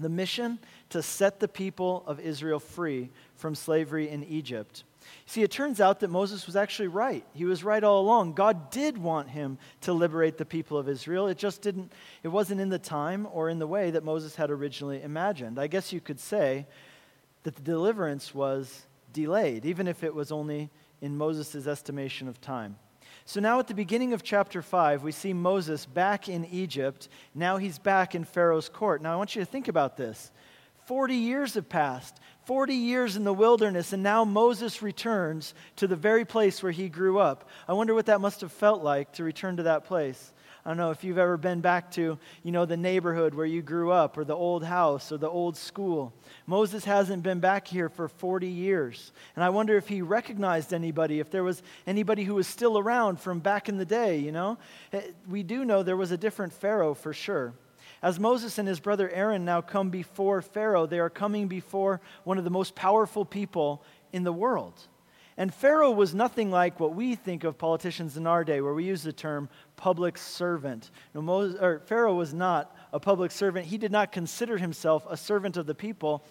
The 0.00 0.08
mission 0.08 0.58
to 0.88 1.02
set 1.02 1.38
the 1.38 1.46
people 1.46 2.02
of 2.06 2.18
Israel 2.18 2.58
free 2.58 3.10
from 3.36 3.54
slavery 3.54 4.08
in 4.08 4.24
Egypt. 4.24 4.82
See, 5.26 5.42
it 5.42 5.50
turns 5.50 5.80
out 5.80 6.00
that 6.00 6.10
Moses 6.10 6.46
was 6.46 6.56
actually 6.56 6.88
right. 6.88 7.24
He 7.34 7.44
was 7.44 7.62
right 7.62 7.82
all 7.82 8.00
along. 8.00 8.32
God 8.32 8.70
did 8.70 8.98
want 8.98 9.28
him 9.28 9.58
to 9.82 9.92
liberate 9.92 10.38
the 10.38 10.44
people 10.44 10.78
of 10.78 10.88
Israel. 10.88 11.28
It 11.28 11.38
just 11.38 11.62
didn't, 11.62 11.92
it 12.22 12.28
wasn't 12.28 12.60
in 12.60 12.68
the 12.68 12.78
time 12.78 13.28
or 13.32 13.48
in 13.48 13.58
the 13.58 13.66
way 13.66 13.90
that 13.90 14.04
Moses 14.04 14.36
had 14.36 14.50
originally 14.50 15.02
imagined. 15.02 15.58
I 15.58 15.66
guess 15.66 15.92
you 15.92 16.00
could 16.00 16.18
say 16.18 16.66
that 17.42 17.54
the 17.56 17.62
deliverance 17.62 18.34
was 18.34 18.86
delayed, 19.12 19.64
even 19.64 19.86
if 19.86 20.02
it 20.02 20.14
was 20.14 20.32
only 20.32 20.70
in 21.00 21.16
Moses' 21.16 21.66
estimation 21.66 22.28
of 22.28 22.40
time. 22.40 22.76
So 23.30 23.38
now 23.38 23.60
at 23.60 23.68
the 23.68 23.74
beginning 23.74 24.12
of 24.12 24.24
chapter 24.24 24.60
5, 24.60 25.04
we 25.04 25.12
see 25.12 25.32
Moses 25.32 25.86
back 25.86 26.28
in 26.28 26.44
Egypt. 26.46 27.08
Now 27.32 27.58
he's 27.58 27.78
back 27.78 28.16
in 28.16 28.24
Pharaoh's 28.24 28.68
court. 28.68 29.02
Now 29.02 29.12
I 29.12 29.16
want 29.16 29.36
you 29.36 29.40
to 29.40 29.46
think 29.46 29.68
about 29.68 29.96
this. 29.96 30.32
40 30.86 31.14
years 31.14 31.54
have 31.54 31.68
passed. 31.68 32.18
40 32.46 32.74
years 32.74 33.14
in 33.14 33.22
the 33.22 33.32
wilderness, 33.32 33.92
and 33.92 34.02
now 34.02 34.24
Moses 34.24 34.82
returns 34.82 35.54
to 35.76 35.86
the 35.86 35.94
very 35.94 36.24
place 36.24 36.60
where 36.60 36.72
he 36.72 36.88
grew 36.88 37.20
up. 37.20 37.48
I 37.68 37.72
wonder 37.74 37.94
what 37.94 38.06
that 38.06 38.20
must 38.20 38.40
have 38.40 38.50
felt 38.50 38.82
like 38.82 39.12
to 39.12 39.22
return 39.22 39.58
to 39.58 39.62
that 39.62 39.84
place. 39.84 40.32
I 40.64 40.70
don't 40.70 40.76
know 40.76 40.90
if 40.90 41.04
you've 41.04 41.18
ever 41.18 41.38
been 41.38 41.60
back 41.60 41.90
to, 41.92 42.18
you 42.42 42.52
know, 42.52 42.66
the 42.66 42.76
neighborhood 42.76 43.34
where 43.34 43.46
you 43.46 43.62
grew 43.62 43.90
up 43.90 44.18
or 44.18 44.24
the 44.24 44.36
old 44.36 44.62
house 44.62 45.10
or 45.10 45.16
the 45.16 45.28
old 45.28 45.56
school. 45.56 46.12
Moses 46.46 46.84
hasn't 46.84 47.22
been 47.22 47.40
back 47.40 47.66
here 47.66 47.88
for 47.88 48.08
40 48.08 48.46
years. 48.46 49.12
And 49.36 49.42
I 49.42 49.48
wonder 49.48 49.78
if 49.78 49.88
he 49.88 50.02
recognized 50.02 50.74
anybody, 50.74 51.18
if 51.18 51.30
there 51.30 51.44
was 51.44 51.62
anybody 51.86 52.24
who 52.24 52.34
was 52.34 52.46
still 52.46 52.78
around 52.78 53.20
from 53.20 53.40
back 53.40 53.70
in 53.70 53.78
the 53.78 53.86
day, 53.86 54.18
you 54.18 54.32
know? 54.32 54.58
Eh, 54.92 55.00
we 55.28 55.42
do 55.42 55.64
know 55.64 55.82
there 55.82 55.96
was 55.96 56.10
a 56.10 56.18
different 56.18 56.52
Pharaoh 56.52 56.92
for 56.92 57.14
sure. 57.14 57.54
As 58.02 58.20
Moses 58.20 58.58
and 58.58 58.68
his 58.68 58.80
brother 58.80 59.08
Aaron 59.10 59.44
now 59.44 59.62
come 59.62 59.88
before 59.88 60.42
Pharaoh, 60.42 60.86
they 60.86 60.98
are 60.98 61.10
coming 61.10 61.48
before 61.48 62.02
one 62.24 62.36
of 62.36 62.44
the 62.44 62.50
most 62.50 62.74
powerful 62.74 63.24
people 63.24 63.82
in 64.12 64.24
the 64.24 64.32
world. 64.32 64.74
And 65.36 65.54
Pharaoh 65.54 65.90
was 65.90 66.14
nothing 66.14 66.50
like 66.50 66.80
what 66.80 66.94
we 66.94 67.14
think 67.14 67.44
of 67.44 67.56
politicians 67.56 68.18
in 68.18 68.26
our 68.26 68.44
day, 68.44 68.60
where 68.60 68.74
we 68.74 68.84
use 68.84 69.02
the 69.02 69.12
term 69.12 69.48
public 69.80 70.18
servant. 70.18 70.90
No, 71.14 71.22
Moses, 71.22 71.58
Pharaoh 71.86 72.14
was 72.14 72.34
not 72.34 72.76
a 72.92 73.00
public 73.00 73.30
servant. 73.30 73.64
He 73.64 73.78
did 73.78 73.90
not 73.90 74.12
consider 74.12 74.58
himself 74.58 75.06
a 75.08 75.16
servant 75.16 75.56
of 75.56 75.64
the 75.64 75.74
people. 75.74 76.22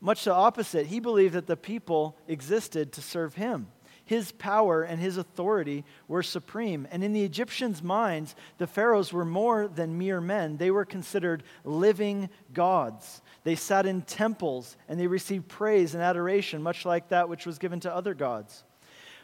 Much 0.00 0.24
the 0.24 0.34
opposite, 0.34 0.86
he 0.86 0.98
believed 0.98 1.34
that 1.34 1.46
the 1.46 1.56
people 1.56 2.18
existed 2.26 2.92
to 2.92 3.00
serve 3.00 3.36
him. 3.36 3.68
His 4.04 4.32
power 4.32 4.82
and 4.82 5.00
his 5.00 5.18
authority 5.18 5.84
were 6.08 6.24
supreme. 6.24 6.88
And 6.90 7.04
in 7.04 7.12
the 7.12 7.22
Egyptians' 7.22 7.80
minds, 7.80 8.34
the 8.58 8.66
pharaohs 8.66 9.12
were 9.12 9.24
more 9.24 9.68
than 9.68 9.96
mere 9.96 10.20
men. 10.20 10.56
They 10.56 10.72
were 10.72 10.84
considered 10.84 11.44
living 11.64 12.28
gods. 12.52 13.22
They 13.44 13.54
sat 13.54 13.86
in 13.86 14.02
temples 14.02 14.76
and 14.88 14.98
they 14.98 15.06
received 15.06 15.46
praise 15.46 15.94
and 15.94 16.02
adoration, 16.02 16.60
much 16.60 16.84
like 16.84 17.10
that 17.10 17.28
which 17.28 17.46
was 17.46 17.60
given 17.60 17.78
to 17.80 17.94
other 17.94 18.14
gods. 18.14 18.64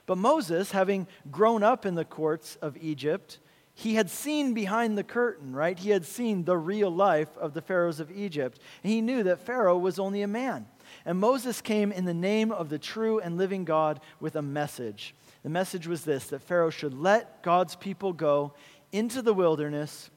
But 0.06 0.18
Moses, 0.18 0.70
having 0.70 1.08
grown 1.32 1.64
up 1.64 1.84
in 1.84 1.96
the 1.96 2.04
courts 2.04 2.56
of 2.62 2.76
Egypt, 2.76 3.40
he 3.78 3.96
had 3.96 4.08
seen 4.08 4.54
behind 4.54 4.96
the 4.96 5.04
curtain, 5.04 5.54
right? 5.54 5.78
He 5.78 5.90
had 5.90 6.06
seen 6.06 6.44
the 6.44 6.56
real 6.56 6.88
life 6.88 7.36
of 7.36 7.52
the 7.52 7.60
pharaohs 7.60 8.00
of 8.00 8.10
Egypt. 8.10 8.58
And 8.82 8.90
he 8.90 9.02
knew 9.02 9.22
that 9.24 9.40
Pharaoh 9.40 9.76
was 9.76 9.98
only 9.98 10.22
a 10.22 10.26
man. 10.26 10.64
And 11.04 11.18
Moses 11.18 11.60
came 11.60 11.92
in 11.92 12.06
the 12.06 12.14
name 12.14 12.52
of 12.52 12.70
the 12.70 12.78
true 12.78 13.20
and 13.20 13.36
living 13.36 13.66
God 13.66 14.00
with 14.18 14.34
a 14.34 14.40
message. 14.40 15.14
The 15.42 15.50
message 15.50 15.86
was 15.86 16.04
this 16.04 16.28
that 16.28 16.40
Pharaoh 16.40 16.70
should 16.70 16.94
let 16.94 17.42
God's 17.42 17.76
people 17.76 18.14
go 18.14 18.54
into 18.92 19.20
the 19.20 19.34
wilderness. 19.34 20.08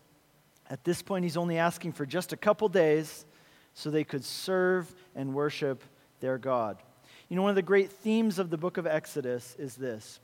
At 0.69 0.85
this 0.85 1.01
point, 1.01 1.25
he's 1.25 1.35
only 1.35 1.57
asking 1.57 1.91
for 1.91 2.05
just 2.05 2.31
a 2.31 2.37
couple 2.37 2.69
days 2.69 3.25
so 3.73 3.89
they 3.89 4.05
could 4.05 4.23
serve 4.23 4.95
and 5.15 5.33
worship 5.33 5.83
their 6.21 6.37
God. 6.37 6.77
You 7.27 7.35
know, 7.35 7.41
one 7.41 7.49
of 7.49 7.57
the 7.57 7.61
great 7.61 7.91
themes 7.91 8.39
of 8.39 8.51
the 8.51 8.57
book 8.57 8.77
of 8.77 8.87
Exodus 8.87 9.57
is 9.59 9.75
this 9.75 10.21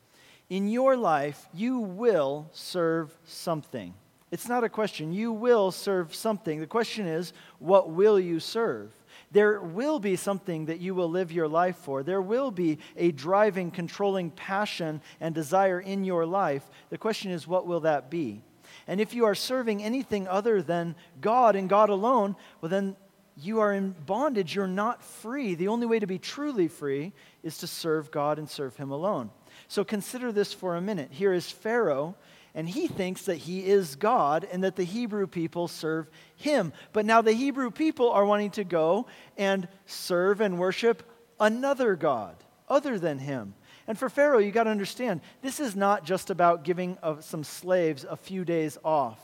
in 0.50 0.68
your 0.68 0.96
life, 0.96 1.48
you 1.54 1.80
will 1.80 2.50
serve 2.52 3.18
something. 3.26 3.94
It's 4.32 4.50
not 4.50 4.64
a 4.64 4.70
question. 4.70 5.14
You 5.14 5.32
will 5.32 5.72
serve 5.72 6.14
something. 6.14 6.60
The 6.60 6.68
question 6.68 7.08
is, 7.08 7.32
what 7.60 7.90
will 7.90 8.20
you 8.20 8.40
serve? 8.40 8.92
There 9.32 9.60
will 9.60 10.00
be 10.00 10.16
something 10.16 10.66
that 10.66 10.80
you 10.80 10.94
will 10.94 11.10
live 11.10 11.32
your 11.32 11.48
life 11.48 11.78
for. 11.78 12.04
There 12.04 12.22
will 12.22 12.52
be 12.52 12.80
a 12.98 13.12
driving, 13.12 13.72
controlling 13.72 14.32
passion 14.32 15.02
and 15.20 15.34
desire 15.34 15.80
in 15.80 16.04
your 16.04 16.26
life. 16.26 16.70
The 16.90 16.98
question 16.98 17.32
is, 17.32 17.48
what 17.48 17.66
will 17.66 17.82
that 17.82 18.10
be? 18.10 18.42
And 18.88 19.00
if 19.00 19.14
you 19.14 19.26
are 19.26 19.36
serving 19.36 19.82
anything 19.82 20.28
other 20.28 20.62
than 20.62 20.96
God 21.22 21.56
and 21.56 21.70
God 21.70 21.90
alone, 21.90 22.36
well, 22.62 22.70
then 22.70 22.96
you 23.38 23.60
are 23.60 23.74
in 23.74 23.96
bondage. 24.06 24.56
You're 24.56 24.68
not 24.68 25.04
free. 25.04 25.56
The 25.56 25.68
only 25.68 25.86
way 25.86 26.00
to 26.00 26.08
be 26.08 26.20
truly 26.20 26.68
free 26.68 27.14
is 27.44 27.58
to 27.60 27.68
serve 27.68 28.12
God 28.12 28.40
and 28.40 28.50
serve 28.50 28.76
Him 28.76 28.92
alone. 28.92 29.30
So 29.68 29.84
consider 29.84 30.32
this 30.32 30.54
for 30.54 30.76
a 30.76 30.82
minute. 30.82 31.10
Here 31.12 31.34
is 31.34 31.50
Pharaoh, 31.50 32.16
and 32.54 32.70
he 32.70 32.88
thinks 32.88 33.24
that 33.24 33.36
he 33.36 33.66
is 33.66 33.96
God 33.96 34.48
and 34.52 34.64
that 34.64 34.76
the 34.76 34.84
Hebrew 34.84 35.28
people 35.28 35.68
serve 35.68 36.10
him. 36.36 36.72
But 36.94 37.06
now 37.06 37.22
the 37.22 37.34
Hebrew 37.34 37.72
people 37.72 38.12
are 38.12 38.26
wanting 38.26 38.52
to 38.52 38.64
go 38.64 39.08
and 39.38 39.68
serve 39.86 40.40
and 40.40 40.58
worship 40.58 41.04
another 41.40 41.96
God 41.96 42.36
other 42.70 42.98
than 42.98 43.20
him. 43.20 43.56
And 43.88 44.00
for 44.00 44.10
Pharaoh, 44.10 44.40
you 44.40 44.52
got 44.52 44.64
to 44.64 44.70
understand, 44.70 45.22
this 45.42 45.60
is 45.60 45.76
not 45.76 46.06
just 46.06 46.30
about 46.30 46.64
giving 46.64 46.98
some 47.20 47.44
slaves 47.44 48.06
a 48.10 48.16
few 48.16 48.46
days 48.46 48.78
off 48.84 49.20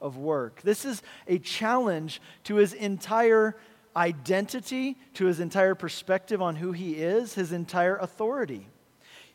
of 0.00 0.18
work. 0.18 0.60
This 0.62 0.84
is 0.84 1.02
a 1.26 1.38
challenge 1.38 2.20
to 2.44 2.56
his 2.56 2.74
entire 2.74 3.56
identity, 3.96 4.98
to 5.14 5.24
his 5.24 5.40
entire 5.40 5.74
perspective 5.74 6.42
on 6.42 6.56
who 6.56 6.72
he 6.72 6.94
is, 6.94 7.34
his 7.34 7.52
entire 7.52 7.96
authority. 7.96 8.68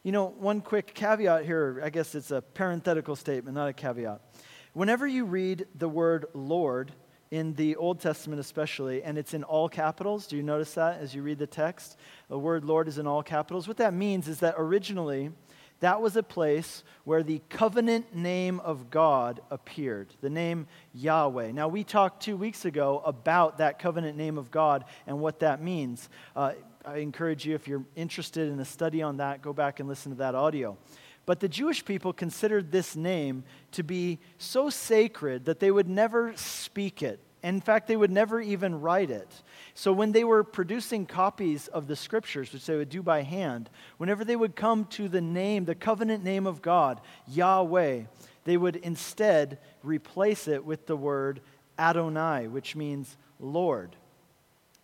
You 0.01 0.13
know, 0.13 0.27
one 0.27 0.61
quick 0.61 0.93
caveat 0.93 1.43
here, 1.43 1.81
I 1.83 1.89
guess 1.89 2.15
it's 2.15 2.31
a 2.31 2.41
parenthetical 2.41 3.17
statement, 3.17 3.55
not 3.55 3.67
a 3.67 3.73
caveat. 3.73 4.21
Whenever 4.73 5.05
you 5.05 5.25
read 5.25 5.67
the 5.75 5.89
word 5.89 6.25
Lord, 6.33 6.93
in 7.31 7.53
the 7.55 7.75
Old 7.75 7.99
Testament 7.99 8.39
especially, 8.39 9.03
and 9.03 9.17
it's 9.17 9.33
in 9.33 9.43
all 9.43 9.69
capitals. 9.69 10.25
Do 10.25 10.35
you 10.35 10.43
notice 10.43 10.73
that 10.73 10.99
as 10.99 11.13
you 11.13 11.21
read 11.21 11.37
the 11.37 11.47
text? 11.47 11.97
The 12.27 12.39
word 12.39 12.65
Lord 12.65 12.87
is 12.87 12.97
in 12.97 13.05
all 13.05 13.21
capitals. 13.21 13.67
What 13.67 13.77
that 13.77 13.93
means 13.93 14.27
is 14.27 14.39
that 14.39 14.55
originally, 14.57 15.31
that 15.79 16.01
was 16.01 16.15
a 16.15 16.23
place 16.23 16.83
where 17.03 17.23
the 17.23 17.41
covenant 17.49 18.15
name 18.15 18.59
of 18.61 18.89
God 18.89 19.41
appeared, 19.51 20.13
the 20.21 20.29
name 20.29 20.67
Yahweh. 20.93 21.51
Now, 21.51 21.67
we 21.67 21.83
talked 21.83 22.23
two 22.23 22.35
weeks 22.35 22.65
ago 22.65 23.01
about 23.05 23.59
that 23.59 23.79
covenant 23.79 24.17
name 24.17 24.37
of 24.37 24.51
God 24.51 24.85
and 25.05 25.19
what 25.19 25.39
that 25.39 25.61
means. 25.61 26.09
Uh, 26.35 26.53
I 26.85 26.97
encourage 26.97 27.45
you, 27.45 27.55
if 27.55 27.67
you're 27.67 27.85
interested 27.95 28.49
in 28.49 28.59
a 28.59 28.65
study 28.65 29.01
on 29.01 29.17
that, 29.17 29.41
go 29.41 29.53
back 29.53 29.79
and 29.79 29.89
listen 29.89 30.11
to 30.13 30.17
that 30.19 30.35
audio. 30.35 30.77
But 31.25 31.39
the 31.39 31.49
Jewish 31.49 31.85
people 31.85 32.13
considered 32.13 32.71
this 32.71 32.95
name 32.95 33.43
to 33.73 33.83
be 33.83 34.19
so 34.37 34.69
sacred 34.69 35.45
that 35.45 35.59
they 35.59 35.69
would 35.69 35.87
never 35.87 36.33
speak 36.35 37.03
it. 37.03 37.19
In 37.43 37.61
fact, 37.61 37.87
they 37.87 37.95
would 37.95 38.11
never 38.11 38.41
even 38.41 38.81
write 38.81 39.11
it. 39.11 39.29
So 39.73 39.93
when 39.93 40.11
they 40.11 40.23
were 40.23 40.43
producing 40.43 41.05
copies 41.05 41.67
of 41.67 41.87
the 41.87 41.95
scriptures, 41.95 42.51
which 42.51 42.65
they 42.65 42.75
would 42.75 42.89
do 42.89 43.01
by 43.01 43.21
hand, 43.21 43.69
whenever 43.97 44.25
they 44.25 44.35
would 44.35 44.55
come 44.55 44.85
to 44.85 45.07
the 45.07 45.21
name, 45.21 45.65
the 45.65 45.75
covenant 45.75 46.23
name 46.23 46.47
of 46.47 46.61
God, 46.61 46.99
Yahweh, 47.27 48.03
they 48.43 48.57
would 48.57 48.77
instead 48.77 49.59
replace 49.83 50.47
it 50.47 50.65
with 50.65 50.85
the 50.87 50.97
word 50.97 51.41
Adonai, 51.77 52.47
which 52.47 52.75
means 52.75 53.15
Lord. 53.39 53.95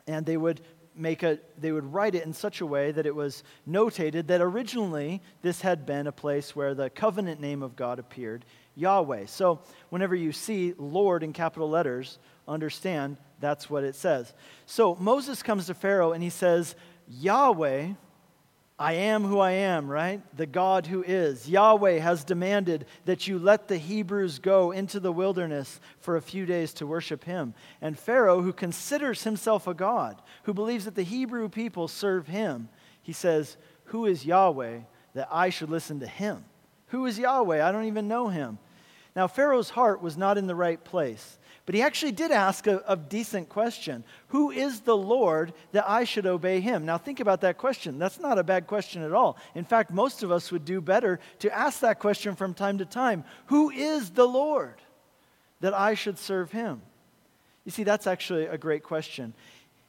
And 0.07 0.25
they 0.25 0.37
would 0.37 0.61
make 0.97 1.23
a 1.23 1.39
they 1.57 1.71
would 1.71 1.93
write 1.93 2.15
it 2.15 2.25
in 2.25 2.33
such 2.33 2.61
a 2.61 2.65
way 2.65 2.91
that 2.91 3.05
it 3.05 3.15
was 3.15 3.43
notated 3.67 4.27
that 4.27 4.41
originally 4.41 5.21
this 5.41 5.61
had 5.61 5.85
been 5.85 6.07
a 6.07 6.11
place 6.11 6.55
where 6.55 6.73
the 6.73 6.89
covenant 6.89 7.39
name 7.39 7.61
of 7.61 7.75
God 7.75 7.99
appeared, 7.99 8.45
Yahweh. 8.75 9.25
So 9.25 9.59
whenever 9.89 10.15
you 10.15 10.31
see 10.31 10.73
Lord 10.77 11.23
in 11.23 11.33
capital 11.33 11.69
letters, 11.69 12.19
understand 12.47 13.17
that's 13.39 13.69
what 13.69 13.83
it 13.83 13.95
says. 13.95 14.33
So 14.65 14.95
Moses 14.95 15.43
comes 15.43 15.67
to 15.67 15.73
Pharaoh 15.73 16.13
and 16.13 16.23
he 16.23 16.29
says, 16.29 16.75
Yahweh 17.07 17.89
I 18.77 18.93
am 18.93 19.23
who 19.23 19.39
I 19.39 19.51
am, 19.51 19.89
right? 19.89 20.21
The 20.35 20.45
God 20.45 20.85
who 20.85 21.01
is. 21.01 21.47
Yahweh 21.47 21.99
has 21.99 22.25
demanded 22.25 22.85
that 23.05 23.25
you 23.25 23.39
let 23.39 23.69
the 23.69 23.77
Hebrews 23.77 24.39
go 24.39 24.71
into 24.71 24.99
the 24.99 25.13
wilderness 25.13 25.79
for 25.99 26.17
a 26.17 26.21
few 26.21 26.45
days 26.45 26.73
to 26.73 26.87
worship 26.87 27.23
him. 27.23 27.53
And 27.79 27.97
Pharaoh, 27.97 28.41
who 28.41 28.51
considers 28.51 29.23
himself 29.23 29.65
a 29.65 29.73
God, 29.73 30.21
who 30.43 30.53
believes 30.53 30.83
that 30.85 30.95
the 30.95 31.03
Hebrew 31.03 31.47
people 31.47 31.87
serve 31.87 32.27
him, 32.27 32.67
he 33.01 33.13
says, 33.13 33.55
Who 33.85 34.05
is 34.05 34.25
Yahweh 34.25 34.79
that 35.13 35.29
I 35.31 35.51
should 35.51 35.69
listen 35.69 36.01
to 36.01 36.07
him? 36.07 36.43
Who 36.87 37.05
is 37.05 37.17
Yahweh? 37.17 37.65
I 37.65 37.71
don't 37.71 37.85
even 37.85 38.09
know 38.09 38.27
him. 38.27 38.59
Now, 39.15 39.27
Pharaoh's 39.27 39.69
heart 39.69 40.01
was 40.01 40.17
not 40.17 40.37
in 40.37 40.47
the 40.47 40.55
right 40.55 40.83
place. 40.83 41.39
But 41.65 41.73
he 41.73 41.81
actually 41.81 42.11
did 42.11 42.31
ask 42.31 42.67
a, 42.67 42.83
a, 42.87 42.95
decent 42.95 43.49
question 43.49 44.03
Who 44.27 44.51
is 44.51 44.81
the 44.81 44.95
Lord 44.95 45.53
that 45.71 45.89
I 45.89 46.03
should 46.03 46.27
obey 46.27 46.59
him? 46.59 46.85
Now, 46.85 46.97
think 46.97 47.19
about 47.19 47.41
that 47.41 47.57
question. 47.57 47.97
That's 47.97 48.19
not 48.19 48.37
a 48.37 48.43
bad 48.43 48.67
question 48.67 49.01
at 49.01 49.13
all. 49.13 49.37
In 49.55 49.65
fact, 49.65 49.91
most 49.91 50.21
of 50.21 50.31
us 50.31 50.51
would 50.51 50.63
do 50.63 50.79
better 50.79 51.19
to 51.39 51.55
ask 51.55 51.79
that 51.79 51.99
question 51.99 52.35
from 52.35 52.53
time 52.53 52.77
to 52.77 52.85
time 52.85 53.23
Who 53.47 53.71
is 53.71 54.11
the 54.11 54.27
Lord 54.27 54.75
that 55.61 55.73
I 55.73 55.95
should 55.95 56.19
serve 56.19 56.51
him? 56.51 56.81
You 57.63 57.71
see, 57.71 57.83
that's 57.83 58.05
actually 58.05 58.45
a 58.45 58.59
great 58.59 58.83
question 58.83 59.33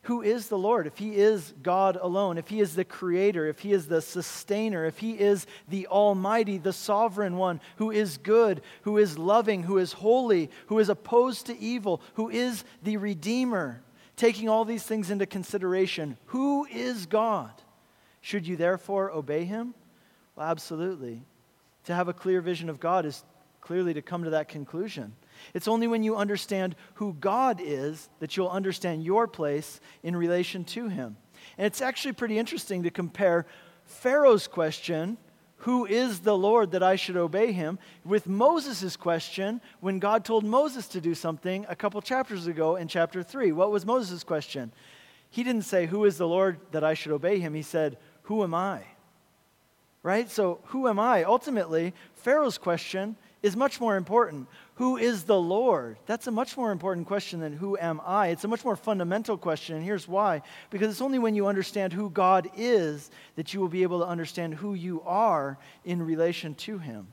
who 0.07 0.23
is 0.23 0.47
the 0.47 0.59
Lord, 0.59 0.87
if 0.87 0.99
He 0.99 1.17
is 1.17 1.53
God 1.65 1.99
alone, 2.01 2.39
if 2.39 2.47
He 2.47 2.61
is 2.61 2.77
the 2.77 2.85
Creator, 2.85 3.49
if 3.49 3.59
He 3.59 3.73
is 3.73 3.89
the 3.89 4.01
Sustainer, 4.01 4.85
if 4.85 4.99
He 4.99 5.19
is 5.19 5.49
the 5.69 5.89
Almighty, 5.89 6.59
the 6.59 6.73
Sovereign 6.73 7.37
One, 7.37 7.61
who 7.77 7.91
is 7.91 8.17
good, 8.17 8.63
who 8.83 8.99
is 8.99 9.19
loving, 9.19 9.65
who 9.65 9.79
is 9.79 9.93
holy, 9.93 10.49
who 10.67 10.79
is 10.79 10.89
opposed 10.89 11.47
to 11.47 11.59
evil, 11.59 12.01
who 12.15 12.31
is 12.31 12.63
the 12.85 12.97
Redeemer, 12.99 13.83
taking 14.15 14.49
all 14.49 14.65
these 14.65 14.85
things 14.85 15.11
into 15.11 15.27
consideration, 15.27 16.17
who 16.27 16.67
is 16.67 17.07
God? 17.07 17.51
Should 18.21 18.47
you 18.47 18.57
therefore 18.57 19.11
obey 19.11 19.45
Him? 19.45 19.75
Well, 20.37 20.47
absolutely. 20.47 21.21
To 21.87 21.95
have 21.95 22.07
a 22.07 22.13
clear 22.13 22.41
vision 22.41 22.69
of 22.69 22.79
God 22.79 23.07
is 23.07 23.25
clearly 23.61 23.95
to 23.95 24.03
come 24.03 24.23
to 24.23 24.31
that 24.31 24.49
conclusion. 24.49 25.17
It's 25.55 25.69
only 25.69 25.87
when 25.87 26.03
you 26.03 26.17
understand 26.17 26.77
who 26.95 27.15
God 27.15 27.61
is 27.63 28.09
that 28.21 28.37
you'll 28.37 28.49
understand 28.49 29.05
your 29.05 29.27
place 29.27 29.81
in 30.03 30.17
relation 30.17 30.65
to 30.65 30.89
Him. 30.89 31.17
And 31.59 31.67
it's 31.67 31.81
actually 31.81 32.13
pretty 32.13 32.39
interesting 32.39 32.83
to 32.83 32.91
compare 32.91 33.47
Pharaoh's 33.85 34.47
question, 34.47 35.17
Who 35.59 35.87
is 35.87 36.21
the 36.21 36.37
Lord 36.37 36.73
that 36.73 36.83
I 36.83 36.97
should 36.97 37.17
obey 37.17 37.53
him, 37.53 37.79
with 38.05 38.27
Moses' 38.27 38.97
question 38.97 39.61
when 39.81 39.99
God 39.99 40.25
told 40.25 40.45
Moses 40.45 40.89
to 40.89 41.01
do 41.01 41.15
something 41.15 41.65
a 41.69 41.77
couple 41.77 42.01
chapters 42.03 42.47
ago 42.47 42.77
in 42.77 42.89
chapter 42.89 43.23
3. 43.23 43.53
What 43.53 43.71
was 43.71 43.87
Moses' 43.87 44.25
question? 44.25 44.73
He 45.31 45.43
didn't 45.43 45.63
say, 45.63 45.87
Who 45.87 46.05
is 46.05 46.19
the 46.19 46.29
Lord 46.29 46.59
that 46.73 46.85
I 46.85 46.95
should 46.95 47.13
obey 47.13 47.39
him? 47.39 47.55
He 47.55 47.63
said, 47.63 47.97
Who 48.23 48.43
am 48.43 48.55
I? 48.55 48.83
Right? 50.03 50.31
So, 50.31 50.61
who 50.67 50.89
am 50.89 51.01
I? 51.01 51.25
Ultimately, 51.25 51.95
Pharaoh's 52.15 52.59
question 52.59 53.17
is 53.43 53.57
much 53.57 53.81
more 53.81 53.97
important. 53.97 54.49
Who 54.75 54.97
is 54.97 55.25
the 55.25 55.41
Lord? 55.41 55.99
That's 56.07 56.27
a 56.27 56.31
much 56.31 56.57
more 56.57 56.73
important 56.73 57.07
question 57.07 57.41
than 57.41 57.53
who 57.53 57.77
am 57.79 58.01
I? 58.05 58.29
It's 58.29 58.45
a 58.45 58.49
much 58.49 58.65
more 58.65 58.77
fundamental 58.77 59.37
question, 59.39 59.77
and 59.77 59.85
here's 59.85 60.09
why. 60.09 60.43
Because 60.71 60.91
it's 60.91 61.03
only 61.03 61.19
when 61.19 61.35
you 61.35 61.47
understand 61.47 61.93
who 61.93 62.11
God 62.11 62.51
is 62.57 63.11
that 63.37 63.55
you 63.55 63.61
will 63.61 63.69
be 63.69 63.83
able 63.83 64.01
to 64.01 64.07
understand 64.07 64.55
who 64.55 64.75
you 64.75 65.03
are 65.03 65.59
in 65.85 66.03
relation 66.03 66.55
to 66.57 66.79
Him. 66.79 67.09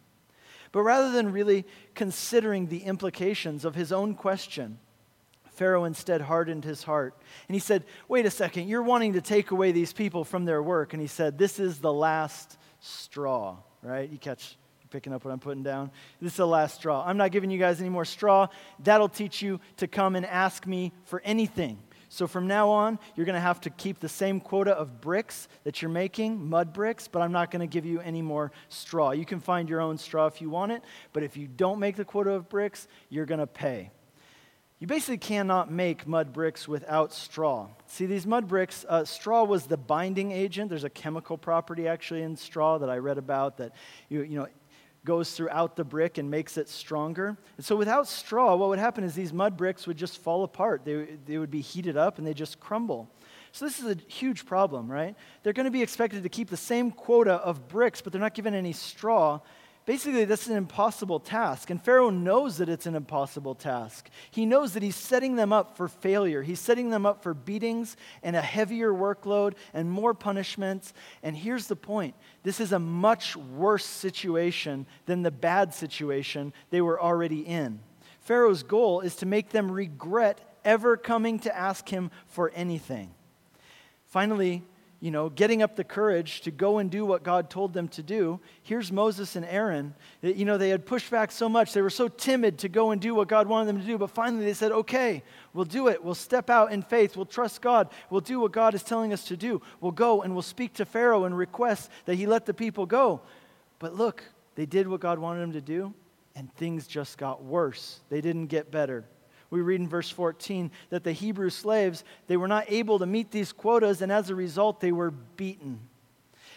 But 0.73 0.81
rather 0.81 1.11
than 1.11 1.31
really 1.31 1.65
considering 1.93 2.67
the 2.67 2.79
implications 2.79 3.63
of 3.63 3.75
his 3.75 3.93
own 3.93 4.15
question, 4.15 4.79
Pharaoh 5.51 5.83
instead 5.83 6.19
hardened 6.19 6.65
his 6.65 6.81
heart. 6.81 7.15
And 7.47 7.55
he 7.55 7.59
said, 7.59 7.85
Wait 8.07 8.25
a 8.25 8.31
second, 8.31 8.67
you're 8.67 8.81
wanting 8.81 9.13
to 9.13 9.21
take 9.21 9.51
away 9.51 9.71
these 9.71 9.93
people 9.93 10.23
from 10.23 10.45
their 10.45 10.63
work. 10.63 10.93
And 10.93 11.01
he 11.01 11.07
said, 11.07 11.37
This 11.37 11.59
is 11.59 11.77
the 11.77 11.93
last 11.93 12.57
straw, 12.79 13.57
right? 13.83 14.09
You 14.09 14.17
catch 14.17 14.57
picking 14.93 15.11
up 15.11 15.25
what 15.25 15.31
I'm 15.31 15.39
putting 15.39 15.63
down. 15.63 15.89
This 16.21 16.33
is 16.33 16.37
the 16.37 16.45
last 16.45 16.75
straw. 16.75 17.03
I'm 17.03 17.17
not 17.17 17.31
giving 17.31 17.49
you 17.49 17.57
guys 17.57 17.79
any 17.81 17.89
more 17.89 18.05
straw. 18.05 18.47
That'll 18.83 19.09
teach 19.09 19.41
you 19.41 19.59
to 19.77 19.87
come 19.87 20.15
and 20.15 20.23
ask 20.23 20.67
me 20.67 20.91
for 21.05 21.19
anything. 21.25 21.79
So 22.09 22.27
from 22.27 22.45
now 22.45 22.69
on, 22.69 22.99
you're 23.15 23.25
going 23.25 23.33
to 23.33 23.41
have 23.41 23.59
to 23.61 23.71
keep 23.71 23.99
the 23.99 24.07
same 24.07 24.39
quota 24.39 24.69
of 24.69 25.01
bricks 25.01 25.47
that 25.63 25.81
you're 25.81 25.89
making, 25.89 26.47
mud 26.47 26.73
bricks, 26.73 27.07
but 27.07 27.23
I'm 27.23 27.31
not 27.31 27.49
going 27.49 27.61
to 27.61 27.73
give 27.73 27.87
you 27.87 28.01
any 28.01 28.21
more 28.21 28.51
straw. 28.69 29.11
You 29.11 29.25
can 29.25 29.39
find 29.39 29.67
your 29.67 29.81
own 29.81 29.97
straw 29.97 30.27
if 30.27 30.39
you 30.39 30.51
want 30.51 30.71
it, 30.71 30.83
but 31.11 31.23
if 31.23 31.37
you 31.37 31.47
don't 31.47 31.79
make 31.79 31.95
the 31.95 32.05
quota 32.05 32.29
of 32.29 32.47
bricks, 32.47 32.87
you're 33.09 33.25
going 33.25 33.39
to 33.39 33.47
pay. 33.47 33.89
You 34.83 34.87
basically 34.87 35.17
cannot 35.17 35.71
make 35.71 36.05
mud 36.05 36.33
bricks 36.33 36.67
without 36.67 37.13
straw. 37.13 37.69
See, 37.87 38.05
these 38.05 38.27
mud 38.27 38.49
bricks, 38.49 38.85
uh, 38.89 39.05
straw 39.05 39.45
was 39.45 39.65
the 39.65 39.77
binding 39.77 40.33
agent. 40.33 40.69
There's 40.69 40.83
a 40.83 40.89
chemical 40.89 41.37
property 41.37 41.87
actually 41.87 42.21
in 42.21 42.35
straw 42.35 42.77
that 42.79 42.89
I 42.89 42.97
read 42.97 43.17
about 43.17 43.57
that 43.57 43.71
you, 44.09 44.23
you 44.23 44.37
know, 44.37 44.47
goes 45.05 45.33
throughout 45.33 45.75
the 45.75 45.83
brick 45.83 46.17
and 46.17 46.29
makes 46.31 46.57
it 46.57 46.69
stronger. 46.69 47.37
And 47.57 47.65
so 47.65 47.75
without 47.75 48.07
straw, 48.07 48.55
what 48.55 48.69
would 48.69 48.79
happen 48.79 49.03
is 49.03 49.13
these 49.13 49.33
mud 49.33 49.57
bricks 49.57 49.85
would 49.85 49.97
just 49.97 50.17
fall 50.19 50.43
apart. 50.43 50.85
They, 50.85 51.17
they 51.25 51.37
would 51.37 51.51
be 51.51 51.61
heated 51.61 51.97
up 51.97 52.17
and 52.17 52.25
they 52.25 52.33
just 52.33 52.59
crumble. 52.59 53.09
So 53.51 53.65
this 53.65 53.79
is 53.79 53.85
a 53.85 53.97
huge 54.07 54.45
problem, 54.45 54.91
right? 54.91 55.15
They're 55.43 55.53
going 55.53 55.65
to 55.65 55.71
be 55.71 55.83
expected 55.83 56.23
to 56.23 56.29
keep 56.29 56.49
the 56.49 56.57
same 56.57 56.89
quota 56.89 57.33
of 57.33 57.67
bricks, 57.67 58.01
but 58.01 58.11
they're 58.11 58.21
not 58.21 58.33
given 58.33 58.55
any 58.55 58.73
straw. 58.73 59.41
Basically, 59.85 60.23
this 60.23 60.43
is 60.43 60.49
an 60.49 60.55
impossible 60.55 61.19
task, 61.19 61.69
and 61.69 61.83
Pharaoh 61.83 62.09
knows 62.09 62.57
that 62.57 62.69
it's 62.69 62.85
an 62.85 62.95
impossible 62.95 63.53
task. 63.53 64.09
He 64.31 64.45
knows 64.45 64.73
that 64.73 64.83
he's 64.83 64.95
setting 64.95 65.35
them 65.35 65.51
up 65.51 65.75
for 65.75 65.89
failure. 65.89 66.41
He's 66.41 66.61
setting 66.61 66.89
them 66.89 67.05
up 67.05 67.21
for 67.21 67.33
beatings 67.33 67.97
and 68.21 68.33
a 68.37 68.41
heavier 68.41 68.93
workload 68.93 69.55
and 69.73 69.91
more 69.91 70.13
punishments. 70.13 70.93
And 71.21 71.35
here's 71.35 71.67
the 71.67 71.75
point 71.75 72.15
this 72.43 72.61
is 72.61 72.71
a 72.71 72.79
much 72.79 73.35
worse 73.35 73.85
situation 73.85 74.85
than 75.05 75.21
the 75.21 75.31
bad 75.31 75.73
situation 75.73 76.53
they 76.69 76.79
were 76.79 77.01
already 77.01 77.41
in. 77.41 77.81
Pharaoh's 78.21 78.63
goal 78.63 79.01
is 79.01 79.17
to 79.17 79.25
make 79.25 79.49
them 79.49 79.69
regret 79.69 80.39
ever 80.63 80.95
coming 80.95 81.39
to 81.39 81.53
ask 81.53 81.89
him 81.89 82.09
for 82.27 82.53
anything. 82.55 83.13
Finally, 84.05 84.63
you 85.03 85.11
know, 85.11 85.27
getting 85.27 85.61
up 85.61 85.75
the 85.75 85.83
courage 85.83 86.39
to 86.39 86.49
go 86.49 86.77
and 86.77 86.89
do 86.89 87.05
what 87.05 87.23
God 87.23 87.49
told 87.49 87.73
them 87.73 87.89
to 87.89 88.01
do. 88.01 88.39
Here's 88.61 88.89
Moses 88.89 89.35
and 89.35 89.43
Aaron. 89.43 89.95
You 90.21 90.45
know, 90.45 90.57
they 90.57 90.69
had 90.69 90.85
pushed 90.85 91.11
back 91.11 91.29
so 91.29 91.49
much. 91.49 91.73
They 91.73 91.81
were 91.81 91.89
so 91.89 92.07
timid 92.07 92.59
to 92.59 92.69
go 92.69 92.91
and 92.91 93.01
do 93.01 93.13
what 93.13 93.27
God 93.27 93.45
wanted 93.45 93.67
them 93.67 93.81
to 93.81 93.85
do. 93.85 93.97
But 93.97 94.11
finally, 94.11 94.45
they 94.45 94.53
said, 94.53 94.71
okay, 94.71 95.21
we'll 95.53 95.65
do 95.65 95.89
it. 95.89 96.01
We'll 96.01 96.15
step 96.15 96.49
out 96.49 96.71
in 96.71 96.81
faith. 96.81 97.17
We'll 97.17 97.25
trust 97.25 97.61
God. 97.61 97.89
We'll 98.09 98.21
do 98.21 98.39
what 98.39 98.53
God 98.53 98.75
is 98.75 98.81
telling 98.81 99.11
us 99.11 99.25
to 99.25 99.35
do. 99.35 99.61
We'll 99.81 99.91
go 99.91 100.21
and 100.21 100.31
we'll 100.31 100.41
speak 100.41 100.75
to 100.75 100.85
Pharaoh 100.85 101.25
and 101.25 101.37
request 101.37 101.91
that 102.05 102.15
he 102.15 102.25
let 102.25 102.45
the 102.45 102.53
people 102.53 102.85
go. 102.85 103.19
But 103.79 103.95
look, 103.95 104.23
they 104.55 104.65
did 104.65 104.87
what 104.87 105.01
God 105.01 105.19
wanted 105.19 105.41
them 105.41 105.51
to 105.51 105.61
do, 105.61 105.93
and 106.33 106.49
things 106.55 106.87
just 106.87 107.17
got 107.17 107.43
worse. 107.43 107.99
They 108.07 108.21
didn't 108.21 108.47
get 108.47 108.71
better 108.71 109.03
we 109.53 109.61
read 109.61 109.79
in 109.79 109.87
verse 109.87 110.09
14 110.09 110.71
that 110.89 111.03
the 111.03 111.11
Hebrew 111.11 111.51
slaves, 111.51 112.03
they 112.25 112.37
were 112.37 112.47
not 112.47 112.65
able 112.69 112.97
to 112.97 113.05
meet 113.05 113.29
these 113.29 113.51
quotas, 113.51 114.01
and 114.01 114.11
as 114.11 114.31
a 114.31 114.35
result, 114.35 114.79
they 114.79 114.91
were 114.91 115.11
beaten. 115.11 115.79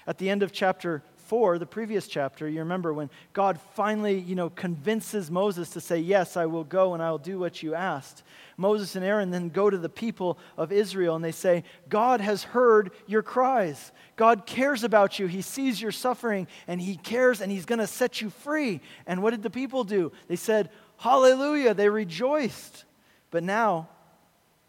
At 0.06 0.16
the 0.16 0.30
end 0.30 0.42
of 0.42 0.50
chapter 0.50 1.02
4, 1.26 1.58
the 1.58 1.66
previous 1.66 2.06
chapter, 2.06 2.48
you 2.48 2.60
remember 2.60 2.94
when 2.94 3.10
God 3.34 3.60
finally, 3.74 4.18
you 4.18 4.34
know, 4.34 4.48
convinces 4.48 5.30
Moses 5.30 5.68
to 5.70 5.80
say, 5.80 5.98
Yes, 5.98 6.36
I 6.36 6.46
will 6.46 6.64
go 6.64 6.94
and 6.94 7.02
I 7.02 7.10
will 7.10 7.18
do 7.18 7.38
what 7.38 7.62
you 7.62 7.74
asked. 7.74 8.22
Moses 8.56 8.96
and 8.96 9.04
Aaron 9.04 9.30
then 9.30 9.50
go 9.50 9.68
to 9.68 9.76
the 9.76 9.88
people 9.88 10.38
of 10.56 10.72
Israel 10.72 11.16
and 11.16 11.24
they 11.24 11.32
say, 11.32 11.64
God 11.88 12.20
has 12.20 12.44
heard 12.44 12.92
your 13.06 13.22
cries. 13.22 13.92
God 14.14 14.46
cares 14.46 14.84
about 14.84 15.18
you. 15.18 15.26
He 15.26 15.42
sees 15.42 15.82
your 15.82 15.92
suffering 15.92 16.46
and 16.66 16.80
He 16.80 16.96
cares 16.96 17.40
and 17.40 17.52
He's 17.52 17.66
going 17.66 17.80
to 17.80 17.86
set 17.86 18.22
you 18.22 18.30
free. 18.30 18.80
And 19.06 19.22
what 19.22 19.32
did 19.32 19.42
the 19.42 19.50
people 19.50 19.84
do? 19.84 20.12
They 20.28 20.36
said, 20.36 20.70
Hallelujah. 20.96 21.74
They 21.74 21.88
rejoiced. 21.88 22.84
But 23.30 23.42
now, 23.42 23.88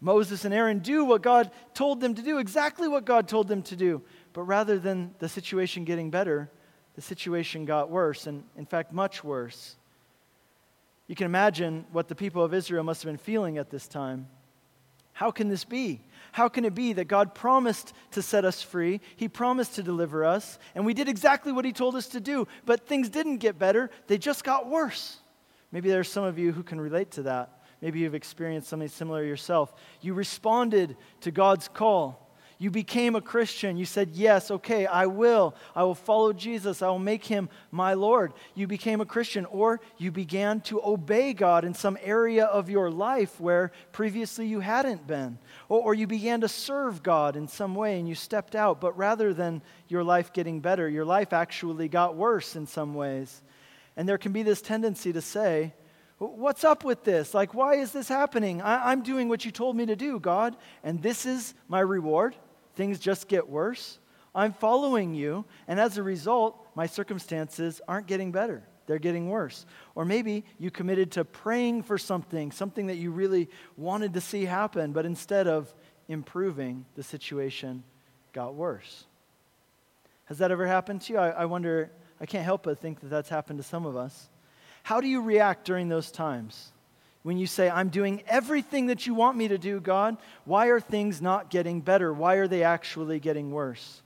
Moses 0.00 0.44
and 0.44 0.54
Aaron 0.54 0.78
do 0.78 1.04
what 1.04 1.22
God 1.22 1.50
told 1.74 2.00
them 2.00 2.14
to 2.14 2.22
do, 2.22 2.38
exactly 2.38 2.88
what 2.88 3.04
God 3.04 3.28
told 3.28 3.48
them 3.48 3.62
to 3.62 3.76
do. 3.76 4.02
But 4.32 4.42
rather 4.42 4.78
than 4.78 5.14
the 5.18 5.28
situation 5.28 5.84
getting 5.84 6.10
better, 6.10 6.50
the 6.94 7.02
situation 7.02 7.64
got 7.64 7.90
worse, 7.90 8.26
and 8.26 8.44
in 8.56 8.66
fact, 8.66 8.92
much 8.92 9.24
worse. 9.24 9.76
You 11.06 11.16
can 11.16 11.26
imagine 11.26 11.86
what 11.90 12.08
the 12.08 12.14
people 12.14 12.44
of 12.44 12.52
Israel 12.52 12.84
must 12.84 13.02
have 13.02 13.08
been 13.08 13.18
feeling 13.18 13.58
at 13.58 13.70
this 13.70 13.88
time. 13.88 14.28
How 15.12 15.32
can 15.32 15.48
this 15.48 15.64
be? 15.64 16.00
How 16.30 16.48
can 16.48 16.64
it 16.64 16.74
be 16.74 16.92
that 16.92 17.06
God 17.06 17.34
promised 17.34 17.92
to 18.12 18.22
set 18.22 18.44
us 18.44 18.62
free? 18.62 19.00
He 19.16 19.26
promised 19.26 19.74
to 19.76 19.82
deliver 19.82 20.24
us, 20.24 20.58
and 20.76 20.86
we 20.86 20.94
did 20.94 21.08
exactly 21.08 21.50
what 21.50 21.64
He 21.64 21.72
told 21.72 21.96
us 21.96 22.06
to 22.08 22.20
do, 22.20 22.46
but 22.64 22.86
things 22.86 23.08
didn't 23.08 23.38
get 23.38 23.58
better, 23.58 23.90
they 24.06 24.18
just 24.18 24.44
got 24.44 24.68
worse. 24.68 25.18
Maybe 25.72 25.90
there's 25.90 26.10
some 26.10 26.24
of 26.24 26.38
you 26.38 26.52
who 26.52 26.62
can 26.62 26.80
relate 26.80 27.10
to 27.12 27.22
that. 27.24 27.62
Maybe 27.80 28.00
you've 28.00 28.14
experienced 28.14 28.68
something 28.68 28.88
similar 28.88 29.22
yourself. 29.22 29.72
You 30.00 30.14
responded 30.14 30.96
to 31.20 31.30
God's 31.30 31.68
call. 31.68 32.28
You 32.60 32.72
became 32.72 33.14
a 33.14 33.20
Christian. 33.20 33.76
You 33.76 33.84
said, 33.84 34.10
Yes, 34.14 34.50
okay, 34.50 34.84
I 34.84 35.06
will. 35.06 35.54
I 35.76 35.84
will 35.84 35.94
follow 35.94 36.32
Jesus. 36.32 36.82
I 36.82 36.88
will 36.88 36.98
make 36.98 37.24
him 37.24 37.48
my 37.70 37.94
Lord. 37.94 38.32
You 38.56 38.66
became 38.66 39.00
a 39.00 39.06
Christian, 39.06 39.44
or 39.44 39.80
you 39.96 40.10
began 40.10 40.60
to 40.62 40.84
obey 40.84 41.34
God 41.34 41.64
in 41.64 41.72
some 41.72 41.96
area 42.02 42.46
of 42.46 42.68
your 42.68 42.90
life 42.90 43.38
where 43.38 43.70
previously 43.92 44.46
you 44.48 44.58
hadn't 44.58 45.06
been. 45.06 45.38
Or, 45.68 45.80
or 45.82 45.94
you 45.94 46.08
began 46.08 46.40
to 46.40 46.48
serve 46.48 47.04
God 47.04 47.36
in 47.36 47.46
some 47.46 47.76
way 47.76 48.00
and 48.00 48.08
you 48.08 48.16
stepped 48.16 48.56
out. 48.56 48.80
But 48.80 48.98
rather 48.98 49.32
than 49.32 49.62
your 49.86 50.02
life 50.02 50.32
getting 50.32 50.58
better, 50.58 50.88
your 50.88 51.04
life 51.04 51.32
actually 51.32 51.88
got 51.88 52.16
worse 52.16 52.56
in 52.56 52.66
some 52.66 52.92
ways. 52.92 53.40
And 53.98 54.08
there 54.08 54.16
can 54.16 54.32
be 54.32 54.44
this 54.44 54.62
tendency 54.62 55.12
to 55.12 55.20
say, 55.20 55.74
What's 56.18 56.64
up 56.64 56.82
with 56.82 57.04
this? 57.04 57.32
Like, 57.32 57.54
why 57.54 57.76
is 57.76 57.92
this 57.92 58.08
happening? 58.08 58.60
I, 58.60 58.90
am 58.92 59.02
doing 59.02 59.28
what 59.28 59.44
you 59.44 59.52
told 59.52 59.76
me 59.76 59.86
to 59.86 59.94
do, 59.94 60.18
God, 60.18 60.56
and 60.82 61.00
this 61.00 61.26
is 61.26 61.54
my 61.68 61.78
reward. 61.78 62.34
Things 62.74 62.98
just 62.98 63.28
get 63.28 63.48
worse. 63.48 64.00
I'm 64.34 64.52
following 64.52 65.14
you, 65.14 65.44
and 65.68 65.78
as 65.78 65.96
a 65.96 66.02
result, 66.02 66.66
my 66.74 66.86
circumstances 66.86 67.80
aren't 67.86 68.08
getting 68.08 68.32
better. 68.32 68.64
They're 68.86 68.98
getting 68.98 69.28
worse. 69.28 69.64
Or 69.94 70.04
maybe 70.04 70.44
you 70.58 70.72
committed 70.72 71.12
to 71.12 71.24
praying 71.24 71.84
for 71.84 71.98
something, 71.98 72.50
something 72.50 72.88
that 72.88 72.96
you 72.96 73.12
really 73.12 73.48
wanted 73.76 74.14
to 74.14 74.20
see 74.20 74.44
happen, 74.44 74.92
but 74.92 75.06
instead 75.06 75.46
of 75.46 75.72
improving, 76.08 76.84
the 76.96 77.04
situation 77.04 77.84
got 78.32 78.54
worse. 78.54 79.04
Has 80.24 80.38
that 80.38 80.50
ever 80.50 80.66
happened 80.66 81.02
to 81.02 81.12
you? 81.12 81.18
I, 81.20 81.30
I 81.30 81.44
wonder, 81.44 81.92
I 82.20 82.26
can't 82.26 82.44
help 82.44 82.64
but 82.64 82.78
think 82.78 83.00
that 83.00 83.08
that's 83.08 83.28
happened 83.28 83.58
to 83.58 83.62
some 83.62 83.86
of 83.86 83.96
us. 83.96 84.28
How 84.82 85.00
do 85.00 85.08
you 85.08 85.20
react 85.20 85.64
during 85.64 85.88
those 85.88 86.10
times? 86.10 86.72
When 87.22 87.36
you 87.36 87.46
say, 87.46 87.68
I'm 87.68 87.88
doing 87.88 88.22
everything 88.26 88.86
that 88.86 89.06
you 89.06 89.14
want 89.14 89.36
me 89.36 89.48
to 89.48 89.58
do, 89.58 89.80
God, 89.80 90.16
why 90.44 90.68
are 90.68 90.80
things 90.80 91.20
not 91.20 91.50
getting 91.50 91.80
better? 91.80 92.12
Why 92.12 92.36
are 92.36 92.48
they 92.48 92.62
actually 92.62 93.20
getting 93.20 93.50
worse? 93.50 94.02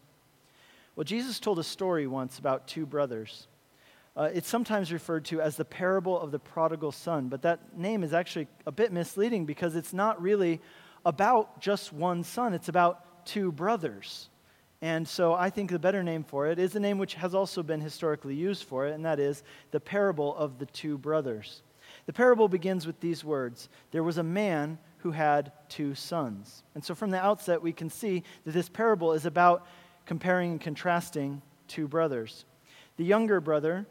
Well, 0.97 1.05
Jesus 1.05 1.39
told 1.39 1.59
a 1.59 1.65
story 1.65 2.07
once 2.07 2.39
about 2.39 2.67
two 2.67 2.85
brothers. 2.85 3.47
Uh, 4.15 4.29
it's 4.35 4.49
sometimes 4.49 4.93
referred 4.93 5.25
to 5.27 5.41
as 5.41 5.57
the 5.57 5.65
parable 5.65 6.21
of 6.21 6.33
the 6.33 6.39
prodigal 6.39 6.93
son, 6.93 7.29
but 7.29 7.43
that 7.43 7.79
name 7.79 8.03
is 8.05 8.13
actually 8.13 8.47
a 8.67 8.73
bit 8.73 8.93
misleading 8.93 9.47
because 9.47 9.75
it's 9.75 9.95
not 9.95 10.21
really 10.21 10.61
about 11.07 11.61
just 11.61 11.93
one 11.93 12.23
son, 12.23 12.53
it's 12.53 12.69
about 12.69 13.25
two 13.25 13.51
brothers. 13.53 14.29
And 14.83 15.07
so 15.07 15.33
I 15.33 15.49
think 15.49 15.71
the 15.71 15.79
better 15.79 16.03
name 16.03 16.25
for 16.25 16.49
it 16.49 16.59
is 16.59 16.75
a 16.75 16.81
name 16.81 16.99
which 16.99 17.15
has 17.15 17.35
also 17.35 17.63
been 17.63 17.81
historically 17.81 18.35
used 18.35 18.65
for 18.65 18.87
it, 18.87 18.95
and 18.95 19.05
that 19.05 19.21
is 19.21 19.45
the 19.71 19.79
parable 19.79 20.37
of 20.37 20.59
the 20.59 20.67
two 20.67 20.99
brothers. 20.99 21.63
The 22.07 22.13
parable 22.13 22.49
begins 22.49 22.87
with 22.87 22.99
these 23.01 23.25
words 23.25 23.69
There 23.93 24.03
was 24.03 24.19
a 24.19 24.25
man 24.25 24.79
who 24.99 25.13
had 25.13 25.53
two 25.69 25.95
sons. 25.95 26.63
And 26.75 26.85
so 26.85 26.95
from 26.95 27.11
the 27.11 27.21
outset, 27.21 27.63
we 27.63 27.73
can 27.73 27.91
see 27.91 28.25
that 28.45 28.53
this 28.53 28.69
parable 28.69 29.13
is 29.13 29.25
about 29.25 29.67
comparing 30.05 30.53
and 30.53 30.61
contrasting 30.61 31.43
two 31.69 31.89
brothers. 31.89 32.45
The 32.97 33.05
younger 33.05 33.41
brother 33.41 33.87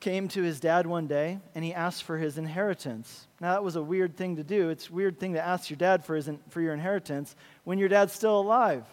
came 0.00 0.28
to 0.28 0.42
his 0.42 0.60
dad 0.60 0.86
one 0.86 1.06
day 1.06 1.38
and 1.54 1.64
he 1.64 1.72
asked 1.72 2.02
for 2.02 2.18
his 2.18 2.36
inheritance. 2.36 3.26
Now, 3.40 3.52
that 3.52 3.64
was 3.64 3.76
a 3.76 3.82
weird 3.82 4.16
thing 4.16 4.36
to 4.36 4.44
do. 4.44 4.68
It's 4.68 4.88
a 4.88 4.92
weird 4.92 5.18
thing 5.18 5.34
to 5.34 5.44
ask 5.44 5.70
your 5.70 5.78
dad 5.78 6.04
for, 6.04 6.16
his, 6.16 6.30
for 6.50 6.60
your 6.60 6.74
inheritance 6.74 7.34
when 7.64 7.78
your 7.78 7.88
dad's 7.88 8.12
still 8.12 8.38
alive, 8.38 8.84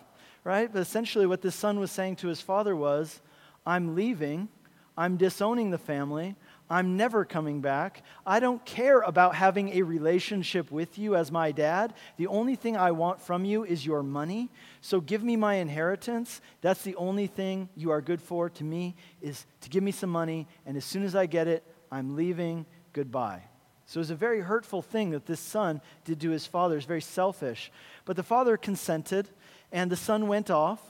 right? 0.44 0.72
But 0.72 0.80
essentially, 0.80 1.26
what 1.26 1.42
this 1.42 1.56
son 1.56 1.80
was 1.80 1.92
saying 1.92 2.18
to 2.18 2.28
his 2.28 2.42
father 2.42 2.76
was, 2.76 3.22
I'm 3.66 3.96
leaving, 3.96 4.50
I'm 4.98 5.18
disowning 5.18 5.70
the 5.70 5.78
family, 5.78 6.36
I'm 6.72 6.96
never 6.96 7.26
coming 7.26 7.60
back. 7.60 8.02
I 8.26 8.40
don't 8.40 8.64
care 8.66 9.02
about 9.02 9.36
having 9.36 9.74
a 9.74 9.82
relationship 9.82 10.72
with 10.72 10.98
you 10.98 11.18
as 11.18 11.30
my 11.30 11.52
dad. 11.52 11.94
The 12.16 12.28
only 12.28 12.56
thing 12.56 12.78
I 12.78 12.92
want 12.92 13.20
from 13.20 13.44
you 13.44 13.66
is 13.66 13.86
your 13.86 14.04
money. 14.04 14.50
So 14.80 15.02
give 15.02 15.22
me 15.22 15.36
my 15.36 15.56
inheritance. 15.56 16.40
That's 16.62 16.82
the 16.82 16.96
only 16.96 17.28
thing 17.28 17.68
you 17.76 17.92
are 17.92 18.00
good 18.00 18.22
for 18.22 18.50
to 18.52 18.64
me 18.64 18.96
is 19.22 19.46
to 19.60 19.70
give 19.70 19.84
me 19.84 19.92
some 19.92 20.10
money. 20.10 20.48
And 20.66 20.78
as 20.78 20.86
soon 20.86 21.04
as 21.04 21.14
I 21.14 21.26
get 21.26 21.50
it, 21.50 21.62
I'm 21.92 22.16
leaving. 22.16 22.66
Goodbye. 22.94 23.44
So 23.86 23.98
it 23.98 24.04
was 24.04 24.12
a 24.12 24.16
very 24.16 24.40
hurtful 24.40 24.82
thing 24.82 25.10
that 25.10 25.26
this 25.26 25.42
son 25.42 25.82
did 26.06 26.22
to 26.22 26.30
his 26.30 26.48
father. 26.48 26.78
It's 26.78 26.86
very 26.86 27.02
selfish. 27.02 27.70
But 28.06 28.16
the 28.16 28.24
father 28.24 28.56
consented, 28.56 29.28
and 29.72 29.92
the 29.92 29.96
son 29.96 30.28
went 30.28 30.50
off. 30.50 30.82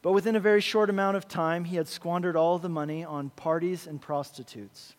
But 0.00 0.12
within 0.12 0.36
a 0.36 0.40
very 0.40 0.60
short 0.60 0.90
amount 0.90 1.16
of 1.16 1.26
time, 1.26 1.64
he 1.64 1.76
had 1.76 1.88
squandered 1.88 2.36
all 2.36 2.58
the 2.58 2.68
money 2.68 3.04
on 3.04 3.30
parties 3.30 3.86
and 3.86 4.00
prostitutes. 4.00 4.94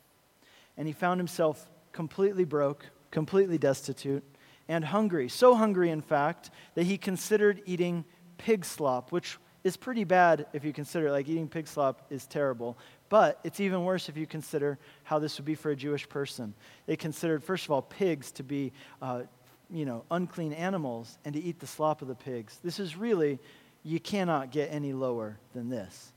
And 0.78 0.88
he 0.88 0.94
found 0.94 1.20
himself 1.20 1.70
completely 1.94 2.44
broke, 2.44 2.86
completely 3.12 3.58
destitute, 3.58 4.24
and 4.68 4.86
hungry. 4.86 5.30
So 5.30 5.56
hungry, 5.56 5.90
in 5.90 6.02
fact, 6.02 6.52
that 6.76 6.84
he 6.84 6.98
considered 6.98 7.62
eating 7.66 8.06
pig 8.38 8.66
slop, 8.66 9.12
which 9.12 9.38
is 9.64 9.76
pretty 9.76 10.04
bad 10.04 10.46
if 10.54 10.64
you 10.64 10.72
consider 10.72 11.08
it. 11.08 11.12
like 11.12 11.28
eating 11.28 11.48
pig 11.48 11.68
slop 11.68 12.06
is 12.10 12.26
terrible. 12.26 12.78
But 13.10 13.40
it's 13.44 13.60
even 13.60 13.84
worse 13.84 14.10
if 14.10 14.16
you 14.16 14.28
consider 14.28 14.78
how 15.04 15.20
this 15.20 15.38
would 15.38 15.46
be 15.46 15.56
for 15.56 15.72
a 15.72 15.76
Jewish 15.76 16.08
person. 16.08 16.54
They 16.86 16.96
considered, 16.96 17.44
first 17.44 17.66
of 17.66 17.72
all, 17.72 17.82
pigs 17.82 18.32
to 18.34 18.44
be, 18.44 18.72
uh, 19.02 19.24
you 19.72 19.86
know, 19.86 20.04
unclean 20.12 20.54
animals 20.54 21.18
and 21.26 21.34
to 21.34 21.42
eat 21.42 21.60
the 21.60 21.68
slop 21.68 22.02
of 22.02 22.08
the 22.08 22.16
pigs. 22.16 22.60
This 22.64 22.80
is 22.80 22.96
really 22.96 23.40
you 23.84 24.00
cannot 24.00 24.52
get 24.52 24.74
any 24.74 24.94
lower 24.94 25.38
than 25.54 25.70
this. 25.70 26.12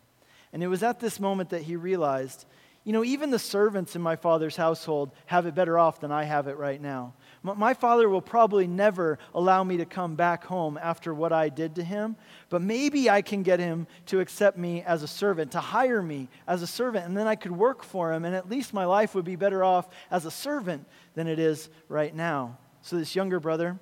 And 0.52 0.62
it 0.62 0.68
was 0.68 0.82
at 0.82 1.00
this 1.00 1.18
moment 1.20 1.50
that 1.50 1.62
he 1.62 1.76
realized, 1.76 2.44
you 2.84 2.92
know, 2.92 3.04
even 3.04 3.30
the 3.30 3.38
servants 3.38 3.94
in 3.94 4.02
my 4.02 4.16
father's 4.16 4.56
household 4.56 5.12
have 5.26 5.46
it 5.46 5.54
better 5.54 5.78
off 5.78 6.00
than 6.00 6.10
I 6.10 6.24
have 6.24 6.48
it 6.48 6.56
right 6.58 6.80
now. 6.80 7.14
My 7.44 7.74
father 7.74 8.08
will 8.08 8.20
probably 8.20 8.66
never 8.66 9.18
allow 9.34 9.64
me 9.64 9.76
to 9.78 9.84
come 9.84 10.14
back 10.14 10.44
home 10.44 10.78
after 10.80 11.14
what 11.14 11.32
I 11.32 11.48
did 11.48 11.76
to 11.76 11.84
him, 11.84 12.16
but 12.50 12.62
maybe 12.62 13.08
I 13.08 13.22
can 13.22 13.42
get 13.42 13.60
him 13.60 13.86
to 14.06 14.20
accept 14.20 14.58
me 14.58 14.82
as 14.82 15.02
a 15.02 15.08
servant, 15.08 15.52
to 15.52 15.60
hire 15.60 16.02
me 16.02 16.28
as 16.46 16.62
a 16.62 16.66
servant, 16.66 17.06
and 17.06 17.16
then 17.16 17.26
I 17.26 17.34
could 17.34 17.52
work 17.52 17.82
for 17.82 18.12
him, 18.12 18.24
and 18.24 18.34
at 18.34 18.48
least 18.48 18.74
my 18.74 18.84
life 18.84 19.14
would 19.14 19.24
be 19.24 19.36
better 19.36 19.64
off 19.64 19.88
as 20.10 20.24
a 20.24 20.30
servant 20.30 20.86
than 21.14 21.26
it 21.26 21.38
is 21.38 21.68
right 21.88 22.14
now. 22.14 22.58
So, 22.84 22.96
this 22.96 23.14
younger 23.14 23.38
brother, 23.38 23.78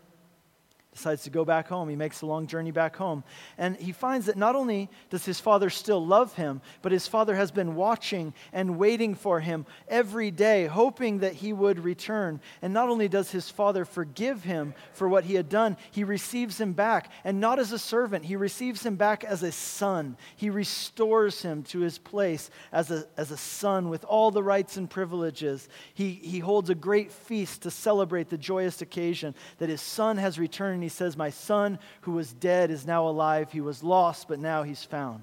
decides 0.93 1.23
to 1.23 1.31
go 1.31 1.45
back 1.45 1.69
home. 1.69 1.89
He 1.89 1.95
makes 1.95 2.23
a 2.23 2.27
long 2.27 2.49
journey 2.49 2.73
back 2.73 2.97
home. 2.97 3.23
And 3.57 3.77
he 3.77 3.93
finds 3.93 4.27
that 4.27 4.37
not 4.37 4.57
only 4.57 4.91
does 5.09 5.25
his 5.25 5.39
father 5.39 5.71
still 5.71 6.05
love 6.05 6.35
him, 6.35 6.61
but 6.83 6.91
his 6.91 7.07
father 7.07 7.37
has 7.37 7.53
been 7.53 7.77
watching 7.77 8.35
and 8.53 8.77
waiting 8.77 9.15
for 9.15 9.39
him 9.39 9.67
every 9.87 10.33
day, 10.33 10.67
hoping 10.67 11.21
that 11.21 11.35
he 11.35 11.53
would 11.53 11.79
return. 11.79 12.41
And 12.61 12.75
not 12.75 12.89
only 12.89 13.07
does 13.07 13.31
his 13.31 13.49
father 13.49 13.85
forgive 13.85 14.43
him 14.43 14.75
for 14.93 15.09
what 15.09 15.25
he 15.25 15.35
had 15.35 15.49
done, 15.49 15.77
he 15.93 16.03
receives 16.03 16.61
him 16.61 16.73
back. 16.73 17.13
And 17.23 17.41
not 17.41 17.61
as 17.61 17.71
a 17.71 17.79
servant, 17.79 18.25
he 18.25 18.35
receives 18.35 18.85
him 18.85 18.97
back 18.97 19.23
as 19.23 19.45
a 19.45 19.53
son. 19.53 20.17
He 20.35 20.51
restores 20.51 21.41
him 21.41 21.63
to 21.65 21.81
his 21.81 21.99
place 21.99 22.51
as 22.73 22.91
a, 22.91 23.05
as 23.17 23.31
a 23.31 23.37
son 23.37 23.91
with 23.91 24.05
all 24.05 24.33
the 24.33 24.43
rights 24.43 24.77
and 24.77 24.91
privileges. 24.91 25.69
He, 25.95 26.15
he 26.15 26.41
holds 26.41 26.69
a 26.69 26.75
great 26.75 27.13
feast 27.13 27.63
to 27.63 27.71
celebrate 27.71 28.29
the 28.29 28.39
joyous 28.39 28.83
occasion 28.83 29.37
that 29.59 29.69
his 29.69 29.81
son 29.81 30.17
has 30.17 30.39
returned 30.39 30.80
and 30.81 30.85
he 30.85 30.89
says, 30.89 31.15
My 31.15 31.29
son 31.29 31.79
who 32.01 32.13
was 32.13 32.33
dead 32.33 32.71
is 32.71 32.87
now 32.87 33.07
alive. 33.07 33.53
He 33.53 33.61
was 33.61 33.83
lost, 33.83 34.29
but 34.29 34.39
now 34.39 34.63
he's 34.63 34.83
found. 34.83 35.23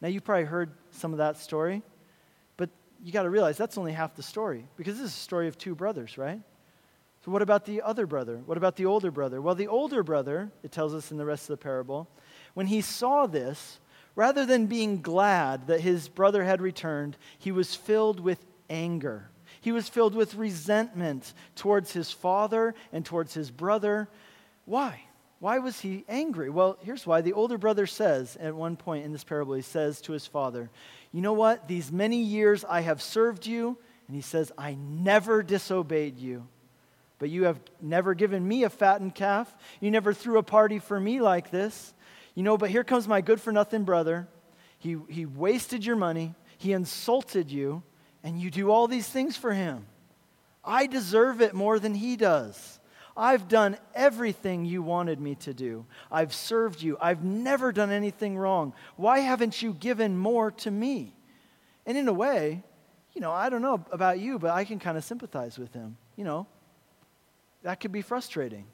Now, 0.00 0.06
you've 0.06 0.24
probably 0.24 0.44
heard 0.44 0.70
some 0.92 1.10
of 1.10 1.18
that 1.18 1.36
story, 1.36 1.82
but 2.56 2.70
you 3.02 3.12
got 3.12 3.24
to 3.24 3.30
realize 3.30 3.56
that's 3.56 3.76
only 3.76 3.92
half 3.92 4.14
the 4.14 4.22
story 4.22 4.64
because 4.76 4.98
this 4.98 5.06
is 5.06 5.16
a 5.16 5.20
story 5.20 5.48
of 5.48 5.58
two 5.58 5.74
brothers, 5.74 6.16
right? 6.16 6.40
So, 7.24 7.32
what 7.32 7.42
about 7.42 7.64
the 7.64 7.82
other 7.82 8.06
brother? 8.06 8.40
What 8.46 8.56
about 8.56 8.76
the 8.76 8.86
older 8.86 9.10
brother? 9.10 9.42
Well, 9.42 9.56
the 9.56 9.66
older 9.66 10.04
brother, 10.04 10.52
it 10.62 10.70
tells 10.70 10.94
us 10.94 11.10
in 11.10 11.16
the 11.16 11.24
rest 11.24 11.50
of 11.50 11.58
the 11.58 11.62
parable, 11.62 12.08
when 12.54 12.68
he 12.68 12.82
saw 12.82 13.26
this, 13.26 13.80
rather 14.14 14.46
than 14.46 14.66
being 14.66 15.02
glad 15.02 15.66
that 15.66 15.80
his 15.80 16.08
brother 16.08 16.44
had 16.44 16.62
returned, 16.62 17.16
he 17.38 17.50
was 17.50 17.74
filled 17.74 18.20
with 18.20 18.44
anger. 18.70 19.28
He 19.60 19.72
was 19.72 19.88
filled 19.88 20.14
with 20.14 20.34
resentment 20.34 21.32
towards 21.54 21.92
his 21.92 22.10
father 22.10 22.74
and 22.92 23.04
towards 23.04 23.34
his 23.34 23.50
brother 23.50 24.08
why? 24.64 25.02
Why 25.38 25.58
was 25.58 25.80
he 25.80 26.04
angry? 26.08 26.50
Well, 26.50 26.78
here's 26.82 27.06
why. 27.06 27.20
The 27.20 27.32
older 27.32 27.58
brother 27.58 27.86
says 27.86 28.36
at 28.36 28.54
one 28.54 28.76
point 28.76 29.04
in 29.04 29.12
this 29.12 29.24
parable, 29.24 29.54
he 29.54 29.62
says 29.62 30.00
to 30.02 30.12
his 30.12 30.26
father, 30.26 30.70
You 31.10 31.20
know 31.20 31.32
what? 31.32 31.66
These 31.66 31.90
many 31.90 32.22
years 32.22 32.64
I 32.64 32.82
have 32.82 33.02
served 33.02 33.46
you. 33.46 33.76
And 34.06 34.14
he 34.14 34.22
says, 34.22 34.52
I 34.58 34.74
never 34.74 35.42
disobeyed 35.42 36.18
you. 36.18 36.46
But 37.18 37.30
you 37.30 37.44
have 37.44 37.58
never 37.80 38.14
given 38.14 38.46
me 38.46 38.64
a 38.64 38.70
fattened 38.70 39.14
calf. 39.14 39.52
You 39.80 39.90
never 39.90 40.12
threw 40.12 40.38
a 40.38 40.42
party 40.42 40.78
for 40.78 40.98
me 40.98 41.20
like 41.20 41.50
this. 41.50 41.94
You 42.34 42.42
know, 42.42 42.56
but 42.56 42.70
here 42.70 42.84
comes 42.84 43.08
my 43.08 43.20
good 43.20 43.40
for 43.40 43.52
nothing 43.52 43.84
brother. 43.84 44.28
He, 44.78 44.96
he 45.08 45.26
wasted 45.26 45.84
your 45.84 45.96
money, 45.96 46.34
he 46.58 46.72
insulted 46.72 47.50
you, 47.50 47.82
and 48.24 48.40
you 48.40 48.50
do 48.50 48.70
all 48.70 48.88
these 48.88 49.08
things 49.08 49.36
for 49.36 49.52
him. 49.52 49.86
I 50.64 50.86
deserve 50.86 51.40
it 51.40 51.54
more 51.54 51.78
than 51.78 51.94
he 51.94 52.16
does. 52.16 52.80
I've 53.16 53.48
done 53.48 53.76
everything 53.94 54.64
you 54.64 54.82
wanted 54.82 55.20
me 55.20 55.34
to 55.36 55.52
do. 55.52 55.84
I've 56.10 56.32
served 56.32 56.82
you. 56.82 56.96
I've 57.00 57.22
never 57.22 57.72
done 57.72 57.90
anything 57.90 58.36
wrong. 58.36 58.72
Why 58.96 59.18
haven't 59.18 59.60
you 59.60 59.74
given 59.74 60.16
more 60.16 60.50
to 60.50 60.70
me? 60.70 61.14
And 61.84 61.98
in 61.98 62.08
a 62.08 62.12
way, 62.12 62.62
you 63.14 63.20
know, 63.20 63.32
I 63.32 63.50
don't 63.50 63.62
know 63.62 63.84
about 63.90 64.18
you, 64.18 64.38
but 64.38 64.52
I 64.52 64.64
can 64.64 64.78
kind 64.78 64.96
of 64.96 65.04
sympathize 65.04 65.58
with 65.58 65.72
him. 65.74 65.96
You 66.16 66.24
know, 66.24 66.46
that 67.62 67.80
could 67.80 67.92
be 67.92 68.02
frustrating. 68.02 68.66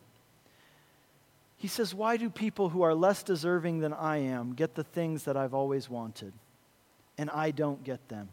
He 1.56 1.66
says, 1.66 1.92
Why 1.94 2.16
do 2.16 2.30
people 2.30 2.68
who 2.68 2.82
are 2.82 2.94
less 2.94 3.22
deserving 3.22 3.80
than 3.80 3.92
I 3.92 4.18
am 4.18 4.54
get 4.54 4.74
the 4.74 4.84
things 4.84 5.24
that 5.24 5.36
I've 5.36 5.54
always 5.54 5.90
wanted, 5.90 6.32
and 7.16 7.28
I 7.30 7.50
don't 7.50 7.82
get 7.82 8.08
them? 8.08 8.28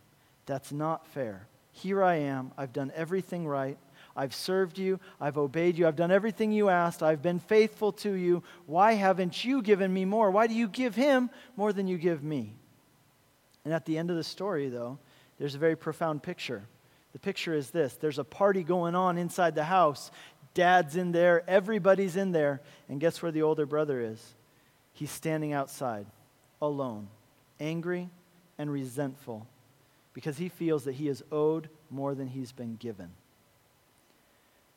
That's 0.46 0.72
not 0.72 1.08
fair. 1.08 1.48
Here 1.72 2.04
I 2.04 2.15
am. 2.15 2.52
I've 2.58 2.72
done 2.72 2.91
everything 2.96 3.48
right. 3.48 3.78
I've 4.15 4.34
served 4.34 4.78
you. 4.78 4.99
I've 5.19 5.38
obeyed 5.38 5.78
you. 5.78 5.88
I've 5.88 5.95
done 5.95 6.12
everything 6.12 6.51
you 6.51 6.69
asked. 6.69 7.04
I've 7.04 7.21
been 7.21 7.39
faithful 7.39 7.91
to 7.93 8.13
you. 8.13 8.43
Why 8.65 8.93
haven't 8.93 9.43
you 9.43 9.62
given 9.62 9.93
me 9.93 10.06
more? 10.06 10.32
Why 10.32 10.47
do 10.47 10.54
you 10.54 10.67
give 10.67 10.95
him 10.95 11.30
more 11.58 11.73
than 11.73 11.88
you 11.88 11.97
give 11.97 12.23
me? 12.23 12.54
And 13.65 13.73
at 13.73 13.86
the 13.86 13.97
end 13.97 14.10
of 14.10 14.15
the 14.15 14.23
story, 14.23 14.69
though, 14.69 14.99
there's 15.38 15.56
a 15.56 15.60
very 15.60 15.75
profound 15.75 16.23
picture. 16.23 16.63
The 17.12 17.19
picture 17.19 17.54
is 17.54 17.71
this 17.71 17.95
there's 17.95 18.19
a 18.19 18.23
party 18.23 18.63
going 18.63 18.95
on 18.95 19.17
inside 19.17 19.56
the 19.56 19.63
house. 19.63 20.12
Dad's 20.54 20.95
in 20.95 21.12
there, 21.12 21.43
everybody's 21.49 22.15
in 22.15 22.32
there. 22.32 22.62
And 22.88 23.01
guess 23.01 23.21
where 23.21 23.32
the 23.32 23.41
older 23.41 23.65
brother 23.65 23.99
is? 23.99 24.36
He's 24.93 25.12
standing 25.12 25.51
outside, 25.51 26.06
alone, 26.62 27.10
angry 27.60 28.10
and 28.58 28.71
resentful, 28.71 29.45
because 30.13 30.38
he 30.38 30.47
feels 30.47 30.86
that 30.86 30.93
he 30.93 31.10
is 31.10 31.21
owed 31.30 31.69
more 31.89 32.15
than 32.15 32.28
he's 32.28 32.54
been 32.54 32.78
given. 32.78 33.10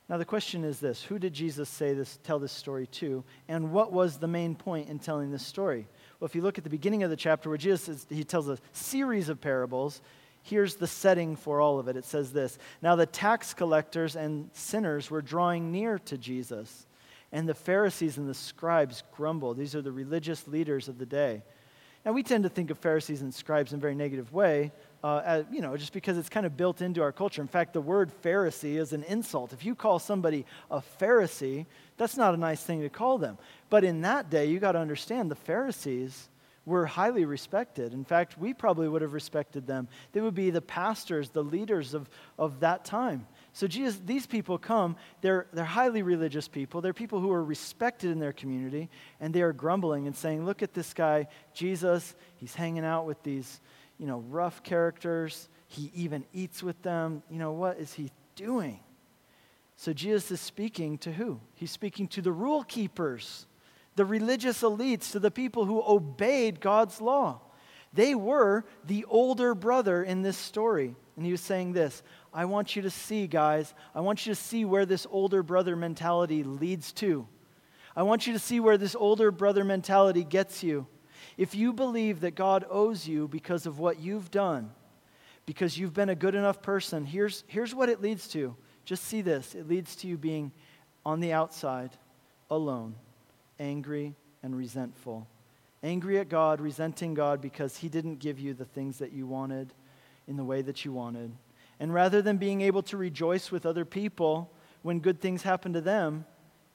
Now, 0.08 0.16
the 0.16 0.24
question 0.24 0.64
is 0.64 0.80
this 0.80 1.02
Who 1.04 1.18
did 1.18 1.34
Jesus 1.34 1.68
say 1.68 1.92
this, 1.94 2.18
tell 2.22 2.38
this 2.38 2.52
story 2.52 2.86
to? 2.86 3.24
And 3.46 3.72
what 3.72 3.92
was 3.92 4.18
the 4.18 4.28
main 4.28 4.54
point 4.54 4.88
in 4.88 4.98
telling 4.98 5.30
this 5.30 5.44
story? 5.44 5.86
Well, 6.18 6.26
if 6.26 6.34
you 6.34 6.42
look 6.42 6.58
at 6.58 6.64
the 6.64 6.70
beginning 6.70 7.02
of 7.02 7.10
the 7.10 7.16
chapter 7.16 7.48
where 7.48 7.58
Jesus 7.58 7.88
is, 7.88 8.06
he 8.08 8.24
tells 8.24 8.48
a 8.48 8.58
series 8.72 9.28
of 9.28 9.40
parables, 9.40 10.00
here's 10.42 10.76
the 10.76 10.86
setting 10.86 11.36
for 11.36 11.60
all 11.60 11.78
of 11.78 11.88
it. 11.88 11.96
It 11.96 12.04
says 12.04 12.32
this 12.32 12.58
Now 12.80 12.96
the 12.96 13.06
tax 13.06 13.52
collectors 13.52 14.16
and 14.16 14.50
sinners 14.54 15.10
were 15.10 15.22
drawing 15.22 15.70
near 15.70 15.98
to 16.00 16.16
Jesus, 16.16 16.86
and 17.30 17.48
the 17.48 17.54
Pharisees 17.54 18.16
and 18.16 18.28
the 18.28 18.34
scribes 18.34 19.02
grumbled. 19.14 19.58
These 19.58 19.74
are 19.74 19.82
the 19.82 19.92
religious 19.92 20.48
leaders 20.48 20.88
of 20.88 20.98
the 20.98 21.06
day. 21.06 21.42
Now, 22.04 22.12
we 22.12 22.22
tend 22.22 22.44
to 22.44 22.48
think 22.48 22.70
of 22.70 22.78
Pharisees 22.78 23.22
and 23.22 23.34
scribes 23.34 23.72
in 23.72 23.78
a 23.78 23.80
very 23.80 23.94
negative 23.94 24.32
way, 24.32 24.72
uh, 25.02 25.22
as, 25.24 25.44
you 25.52 25.60
know, 25.60 25.76
just 25.76 25.92
because 25.92 26.18
it's 26.18 26.28
kind 26.28 26.46
of 26.46 26.56
built 26.56 26.82
into 26.82 27.02
our 27.02 27.12
culture. 27.12 27.40
In 27.40 27.48
fact, 27.48 27.72
the 27.72 27.80
word 27.80 28.10
Pharisee 28.22 28.78
is 28.78 28.92
an 28.92 29.04
insult. 29.04 29.52
If 29.52 29.64
you 29.64 29.74
call 29.74 29.98
somebody 29.98 30.44
a 30.70 30.82
Pharisee, 31.00 31.66
that's 31.96 32.16
not 32.16 32.34
a 32.34 32.36
nice 32.36 32.62
thing 32.62 32.82
to 32.82 32.88
call 32.88 33.18
them. 33.18 33.38
But 33.70 33.84
in 33.84 34.02
that 34.02 34.30
day, 34.30 34.46
you 34.46 34.58
got 34.58 34.72
to 34.72 34.78
understand 34.78 35.30
the 35.30 35.36
Pharisees 35.36 36.28
were 36.68 36.84
highly 36.84 37.24
respected. 37.24 37.94
In 37.94 38.04
fact, 38.04 38.38
we 38.38 38.52
probably 38.52 38.88
would 38.88 39.00
have 39.00 39.14
respected 39.14 39.66
them. 39.66 39.88
They 40.12 40.20
would 40.20 40.34
be 40.34 40.50
the 40.50 40.60
pastors, 40.60 41.30
the 41.30 41.42
leaders 41.42 41.94
of, 41.94 42.10
of 42.38 42.60
that 42.60 42.84
time. 42.84 43.26
So 43.54 43.66
Jesus, 43.66 43.98
these 44.04 44.26
people 44.26 44.58
come, 44.58 44.96
they're, 45.22 45.46
they're 45.52 45.64
highly 45.64 46.02
religious 46.02 46.46
people. 46.46 46.82
They're 46.82 46.92
people 46.92 47.20
who 47.20 47.32
are 47.32 47.42
respected 47.42 48.10
in 48.10 48.18
their 48.18 48.34
community, 48.34 48.90
and 49.18 49.32
they 49.32 49.40
are 49.40 49.54
grumbling 49.54 50.06
and 50.06 50.14
saying, 50.14 50.44
look 50.44 50.62
at 50.62 50.74
this 50.74 50.92
guy, 50.92 51.28
Jesus, 51.54 52.14
he's 52.36 52.54
hanging 52.54 52.84
out 52.84 53.06
with 53.06 53.22
these, 53.22 53.60
you 53.98 54.06
know, 54.06 54.18
rough 54.28 54.62
characters. 54.62 55.48
He 55.66 55.90
even 55.94 56.24
eats 56.32 56.62
with 56.62 56.80
them. 56.82 57.22
You 57.30 57.38
know, 57.38 57.52
what 57.52 57.78
is 57.78 57.92
he 57.92 58.10
doing? 58.36 58.80
So 59.76 59.92
Jesus 59.92 60.30
is 60.30 60.40
speaking 60.40 60.98
to 60.98 61.12
who? 61.12 61.40
He's 61.54 61.70
speaking 61.70 62.08
to 62.08 62.22
the 62.22 62.32
rule 62.32 62.64
keepers, 62.64 63.46
the 63.96 64.04
religious 64.04 64.62
elites, 64.62 65.12
to 65.12 65.20
the 65.20 65.30
people 65.30 65.64
who 65.64 65.82
obeyed 65.86 66.60
God's 66.60 67.00
law. 67.00 67.40
They 67.92 68.14
were 68.14 68.64
the 68.84 69.04
older 69.06 69.54
brother 69.54 70.02
in 70.02 70.22
this 70.22 70.36
story. 70.36 70.94
And 71.16 71.24
he 71.24 71.32
was 71.32 71.40
saying 71.40 71.72
this 71.72 72.02
I 72.32 72.44
want 72.44 72.76
you 72.76 72.82
to 72.82 72.90
see, 72.90 73.26
guys, 73.26 73.74
I 73.94 74.00
want 74.00 74.26
you 74.26 74.34
to 74.34 74.40
see 74.40 74.64
where 74.64 74.86
this 74.86 75.06
older 75.10 75.42
brother 75.42 75.76
mentality 75.76 76.44
leads 76.44 76.92
to. 76.94 77.26
I 77.96 78.02
want 78.02 78.26
you 78.26 78.32
to 78.32 78.38
see 78.38 78.60
where 78.60 78.78
this 78.78 78.94
older 78.94 79.30
brother 79.30 79.64
mentality 79.64 80.22
gets 80.22 80.62
you. 80.62 80.86
If 81.38 81.54
you 81.54 81.72
believe 81.72 82.20
that 82.20 82.34
God 82.34 82.66
owes 82.68 83.06
you 83.06 83.28
because 83.28 83.64
of 83.64 83.78
what 83.78 84.00
you've 84.00 84.30
done, 84.30 84.70
because 85.46 85.78
you've 85.78 85.94
been 85.94 86.08
a 86.08 86.16
good 86.16 86.34
enough 86.34 86.60
person, 86.60 87.06
here's, 87.06 87.44
here's 87.46 87.74
what 87.74 87.88
it 87.88 88.02
leads 88.02 88.26
to. 88.28 88.54
Just 88.84 89.04
see 89.04 89.22
this 89.22 89.54
it 89.54 89.68
leads 89.68 89.94
to 89.96 90.08
you 90.08 90.18
being 90.18 90.50
on 91.06 91.20
the 91.20 91.32
outside, 91.32 91.90
alone, 92.50 92.96
angry, 93.60 94.14
and 94.42 94.56
resentful. 94.56 95.28
Angry 95.82 96.18
at 96.18 96.28
God, 96.28 96.60
resenting 96.60 97.14
God 97.14 97.40
because 97.40 97.76
He 97.76 97.88
didn't 97.88 98.16
give 98.16 98.40
you 98.40 98.52
the 98.52 98.64
things 98.64 98.98
that 98.98 99.12
you 99.12 99.24
wanted 99.24 99.72
in 100.26 100.36
the 100.36 100.44
way 100.44 100.60
that 100.62 100.84
you 100.84 100.92
wanted. 100.92 101.30
And 101.78 101.94
rather 101.94 102.20
than 102.20 102.38
being 102.38 102.62
able 102.62 102.82
to 102.82 102.96
rejoice 102.96 103.52
with 103.52 103.64
other 103.64 103.84
people 103.84 104.50
when 104.82 104.98
good 104.98 105.20
things 105.20 105.44
happen 105.44 105.72
to 105.74 105.80
them, 105.80 106.24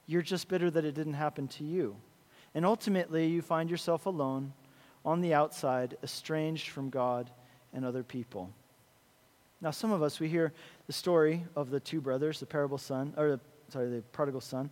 you're 0.06 0.22
just 0.22 0.48
bitter 0.48 0.72
that 0.72 0.86
it 0.86 0.96
didn't 0.96 1.14
happen 1.14 1.50
to 1.50 1.66
you. 1.66 1.98
And 2.56 2.66
ultimately, 2.66 3.28
you 3.28 3.42
find 3.42 3.70
yourself 3.70 4.06
alone 4.06 4.54
on 5.06 5.22
the 5.22 5.34
outside, 5.34 5.98
estranged 6.04 6.70
from 6.70 6.90
God 6.90 7.30
and 7.74 7.84
other 7.84 8.04
people. 8.04 8.52
Now, 9.62 9.72
some 9.72 9.92
of 9.92 10.04
us, 10.04 10.20
we 10.20 10.28
hear 10.28 10.54
the 10.88 10.94
story 10.94 11.46
of 11.56 11.70
the 11.70 11.80
two 11.80 12.02
brothers, 12.02 12.40
the 12.40 12.46
parable 12.46 12.78
son, 12.78 13.14
or 13.18 13.40
sorry, 13.70 13.90
the 13.90 14.02
prodigal 14.12 14.42
son, 14.42 14.70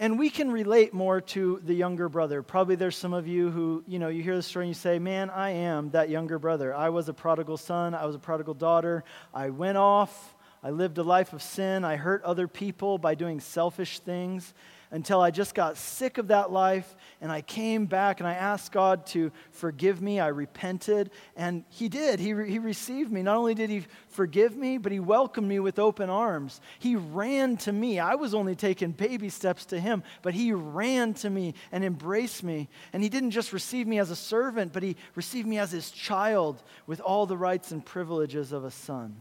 and 0.00 0.18
we 0.18 0.30
can 0.30 0.52
relate 0.52 0.94
more 0.94 1.20
to 1.20 1.60
the 1.64 1.74
younger 1.74 2.08
brother. 2.08 2.40
Probably 2.42 2.76
there's 2.76 2.96
some 2.96 3.12
of 3.12 3.26
you 3.26 3.50
who, 3.50 3.82
you 3.88 3.98
know, 3.98 4.08
you 4.08 4.22
hear 4.22 4.36
the 4.36 4.42
story 4.42 4.66
and 4.66 4.70
you 4.70 4.74
say, 4.74 5.00
Man, 5.00 5.28
I 5.28 5.50
am 5.50 5.90
that 5.90 6.08
younger 6.08 6.38
brother. 6.38 6.72
I 6.72 6.90
was 6.90 7.08
a 7.08 7.12
prodigal 7.12 7.56
son. 7.56 7.94
I 7.94 8.06
was 8.06 8.14
a 8.14 8.20
prodigal 8.20 8.54
daughter. 8.54 9.02
I 9.34 9.50
went 9.50 9.76
off. 9.76 10.36
I 10.62 10.70
lived 10.70 10.98
a 10.98 11.02
life 11.02 11.32
of 11.32 11.42
sin. 11.42 11.84
I 11.84 11.96
hurt 11.96 12.22
other 12.22 12.46
people 12.46 12.98
by 12.98 13.16
doing 13.16 13.40
selfish 13.40 13.98
things 13.98 14.54
until 14.90 15.20
I 15.20 15.30
just 15.30 15.54
got 15.54 15.76
sick 15.76 16.18
of 16.18 16.28
that 16.28 16.50
life 16.50 16.96
and 17.20 17.30
I 17.30 17.42
came 17.42 17.86
back 17.86 18.20
and 18.20 18.28
I 18.28 18.34
asked 18.34 18.72
God 18.72 19.06
to 19.06 19.30
forgive 19.50 20.00
me. 20.00 20.18
I 20.18 20.28
repented 20.28 21.10
and 21.36 21.64
He 21.68 21.88
did. 21.88 22.20
He, 22.20 22.32
re- 22.32 22.50
he 22.50 22.58
received 22.58 23.12
me. 23.12 23.22
Not 23.22 23.36
only 23.36 23.54
did 23.54 23.70
He 23.70 23.84
forgive 24.08 24.56
me, 24.56 24.78
but 24.78 24.92
He 24.92 25.00
welcomed 25.00 25.48
me 25.48 25.60
with 25.60 25.78
open 25.78 26.08
arms. 26.08 26.60
He 26.78 26.96
ran 26.96 27.56
to 27.58 27.72
me. 27.72 27.98
I 27.98 28.14
was 28.14 28.34
only 28.34 28.54
taking 28.54 28.92
baby 28.92 29.28
steps 29.28 29.66
to 29.66 29.80
Him, 29.80 30.02
but 30.22 30.34
He 30.34 30.52
ran 30.52 31.14
to 31.14 31.30
me 31.30 31.54
and 31.70 31.84
embraced 31.84 32.42
me. 32.42 32.68
And 32.92 33.02
He 33.02 33.08
didn't 33.08 33.32
just 33.32 33.52
receive 33.52 33.86
me 33.86 33.98
as 33.98 34.10
a 34.10 34.16
servant, 34.16 34.72
but 34.72 34.82
He 34.82 34.96
received 35.14 35.46
me 35.46 35.58
as 35.58 35.70
His 35.70 35.90
child 35.90 36.62
with 36.86 37.00
all 37.00 37.26
the 37.26 37.36
rights 37.36 37.72
and 37.72 37.84
privileges 37.84 38.52
of 38.52 38.64
a 38.64 38.70
son. 38.70 39.20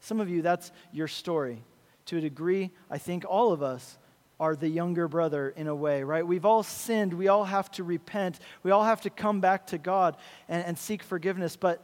Some 0.00 0.20
of 0.20 0.28
you, 0.28 0.42
that's 0.42 0.72
your 0.92 1.08
story. 1.08 1.62
To 2.06 2.18
a 2.18 2.20
degree, 2.20 2.70
I 2.90 2.98
think 2.98 3.24
all 3.26 3.52
of 3.52 3.62
us 3.62 3.96
are 4.40 4.56
the 4.56 4.68
younger 4.68 5.08
brother 5.08 5.50
in 5.56 5.68
a 5.68 5.74
way, 5.74 6.02
right? 6.02 6.26
We've 6.26 6.44
all 6.44 6.62
sinned. 6.62 7.14
We 7.14 7.28
all 7.28 7.44
have 7.44 7.70
to 7.72 7.84
repent. 7.84 8.40
We 8.62 8.70
all 8.70 8.84
have 8.84 9.00
to 9.02 9.10
come 9.10 9.40
back 9.40 9.68
to 9.68 9.78
God 9.78 10.16
and, 10.48 10.64
and 10.64 10.78
seek 10.78 11.02
forgiveness. 11.02 11.56
But 11.56 11.80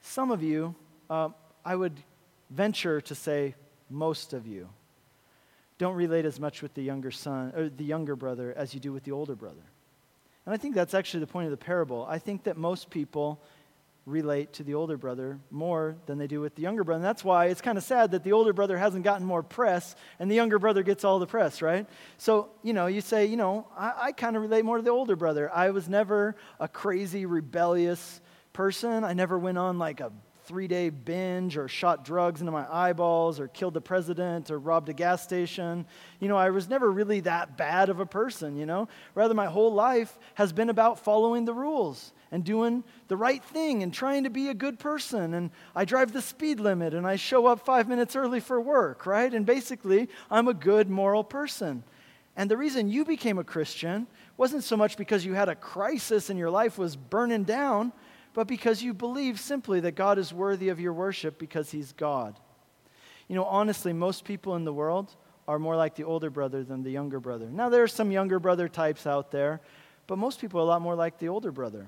some 0.00 0.30
of 0.30 0.42
you, 0.42 0.74
uh, 1.08 1.30
I 1.64 1.76
would 1.76 2.00
venture 2.50 3.00
to 3.00 3.14
say 3.14 3.54
most 3.88 4.32
of 4.32 4.46
you, 4.46 4.68
don't 5.78 5.94
relate 5.94 6.26
as 6.26 6.38
much 6.38 6.62
with 6.62 6.74
the 6.74 6.82
younger 6.82 7.10
son 7.10 7.52
or 7.56 7.68
the 7.68 7.84
younger 7.84 8.14
brother 8.14 8.52
as 8.56 8.74
you 8.74 8.80
do 8.80 8.92
with 8.92 9.04
the 9.04 9.12
older 9.12 9.34
brother. 9.34 9.62
And 10.46 10.54
I 10.54 10.58
think 10.58 10.74
that's 10.74 10.94
actually 10.94 11.20
the 11.20 11.26
point 11.26 11.46
of 11.46 11.50
the 11.50 11.56
parable. 11.56 12.06
I 12.08 12.18
think 12.18 12.44
that 12.44 12.56
most 12.56 12.90
people 12.90 13.40
relate 14.10 14.52
to 14.54 14.64
the 14.64 14.74
older 14.74 14.96
brother 14.96 15.38
more 15.50 15.96
than 16.06 16.18
they 16.18 16.26
do 16.26 16.40
with 16.40 16.54
the 16.54 16.62
younger 16.62 16.84
brother. 16.84 16.96
And 16.96 17.04
that's 17.04 17.24
why 17.24 17.46
it's 17.46 17.60
kind 17.60 17.78
of 17.78 17.84
sad 17.84 18.10
that 18.10 18.24
the 18.24 18.32
older 18.32 18.52
brother 18.52 18.76
hasn't 18.76 19.04
gotten 19.04 19.26
more 19.26 19.42
press 19.42 19.94
and 20.18 20.30
the 20.30 20.34
younger 20.34 20.58
brother 20.58 20.82
gets 20.82 21.04
all 21.04 21.18
the 21.18 21.26
press, 21.26 21.62
right? 21.62 21.86
So, 22.18 22.50
you 22.62 22.72
know, 22.72 22.86
you 22.86 23.00
say, 23.00 23.26
you 23.26 23.36
know, 23.36 23.66
I, 23.76 23.92
I 23.96 24.12
kind 24.12 24.36
of 24.36 24.42
relate 24.42 24.64
more 24.64 24.76
to 24.76 24.82
the 24.82 24.90
older 24.90 25.16
brother. 25.16 25.50
I 25.50 25.70
was 25.70 25.88
never 25.88 26.36
a 26.58 26.68
crazy, 26.68 27.24
rebellious 27.26 28.20
person. 28.52 29.04
I 29.04 29.12
never 29.12 29.38
went 29.38 29.58
on 29.58 29.78
like 29.78 30.00
a 30.00 30.12
three 30.50 30.66
day 30.66 30.90
binge 30.90 31.56
or 31.56 31.68
shot 31.68 32.04
drugs 32.04 32.40
into 32.40 32.50
my 32.50 32.66
eyeballs 32.74 33.38
or 33.38 33.46
killed 33.46 33.72
the 33.72 33.80
president 33.80 34.50
or 34.50 34.58
robbed 34.58 34.88
a 34.88 34.92
gas 34.92 35.22
station. 35.22 35.86
You 36.18 36.26
know, 36.26 36.36
I 36.36 36.50
was 36.50 36.68
never 36.68 36.90
really 36.90 37.20
that 37.20 37.56
bad 37.56 37.88
of 37.88 38.00
a 38.00 38.04
person, 38.04 38.56
you 38.56 38.66
know? 38.66 38.88
Rather, 39.14 39.32
my 39.32 39.46
whole 39.46 39.72
life 39.72 40.18
has 40.34 40.52
been 40.52 40.68
about 40.68 40.98
following 40.98 41.44
the 41.44 41.54
rules 41.54 42.12
and 42.32 42.42
doing 42.42 42.82
the 43.06 43.16
right 43.16 43.44
thing 43.44 43.84
and 43.84 43.94
trying 43.94 44.24
to 44.24 44.30
be 44.30 44.48
a 44.48 44.54
good 44.54 44.80
person. 44.80 45.34
And 45.34 45.52
I 45.76 45.84
drive 45.84 46.12
the 46.12 46.20
speed 46.20 46.58
limit 46.58 46.94
and 46.94 47.06
I 47.06 47.14
show 47.14 47.46
up 47.46 47.64
five 47.64 47.86
minutes 47.86 48.16
early 48.16 48.40
for 48.40 48.60
work, 48.60 49.06
right? 49.06 49.32
And 49.32 49.46
basically, 49.46 50.08
I'm 50.32 50.48
a 50.48 50.54
good 50.54 50.90
moral 50.90 51.22
person. 51.22 51.84
And 52.36 52.50
the 52.50 52.56
reason 52.56 52.88
you 52.88 53.04
became 53.04 53.38
a 53.38 53.44
Christian 53.44 54.08
wasn't 54.36 54.64
so 54.64 54.76
much 54.76 54.96
because 54.96 55.24
you 55.24 55.34
had 55.34 55.48
a 55.48 55.54
crisis 55.54 56.28
and 56.28 56.36
your 56.36 56.50
life 56.50 56.76
was 56.76 56.96
burning 56.96 57.44
down 57.44 57.92
but 58.32 58.46
because 58.46 58.82
you 58.82 58.94
believe 58.94 59.40
simply 59.40 59.80
that 59.80 59.94
God 59.94 60.18
is 60.18 60.32
worthy 60.32 60.68
of 60.68 60.80
your 60.80 60.92
worship 60.92 61.38
because 61.38 61.70
he's 61.70 61.92
God. 61.92 62.38
You 63.28 63.36
know, 63.36 63.44
honestly, 63.44 63.92
most 63.92 64.24
people 64.24 64.56
in 64.56 64.64
the 64.64 64.72
world 64.72 65.14
are 65.46 65.58
more 65.58 65.76
like 65.76 65.94
the 65.96 66.04
older 66.04 66.30
brother 66.30 66.62
than 66.62 66.82
the 66.82 66.90
younger 66.90 67.20
brother. 67.20 67.46
Now, 67.50 67.68
there 67.68 67.82
are 67.82 67.88
some 67.88 68.10
younger 68.10 68.38
brother 68.38 68.68
types 68.68 69.06
out 69.06 69.30
there, 69.30 69.60
but 70.06 70.18
most 70.18 70.40
people 70.40 70.60
are 70.60 70.64
a 70.64 70.66
lot 70.66 70.82
more 70.82 70.94
like 70.94 71.18
the 71.18 71.28
older 71.28 71.52
brother. 71.52 71.86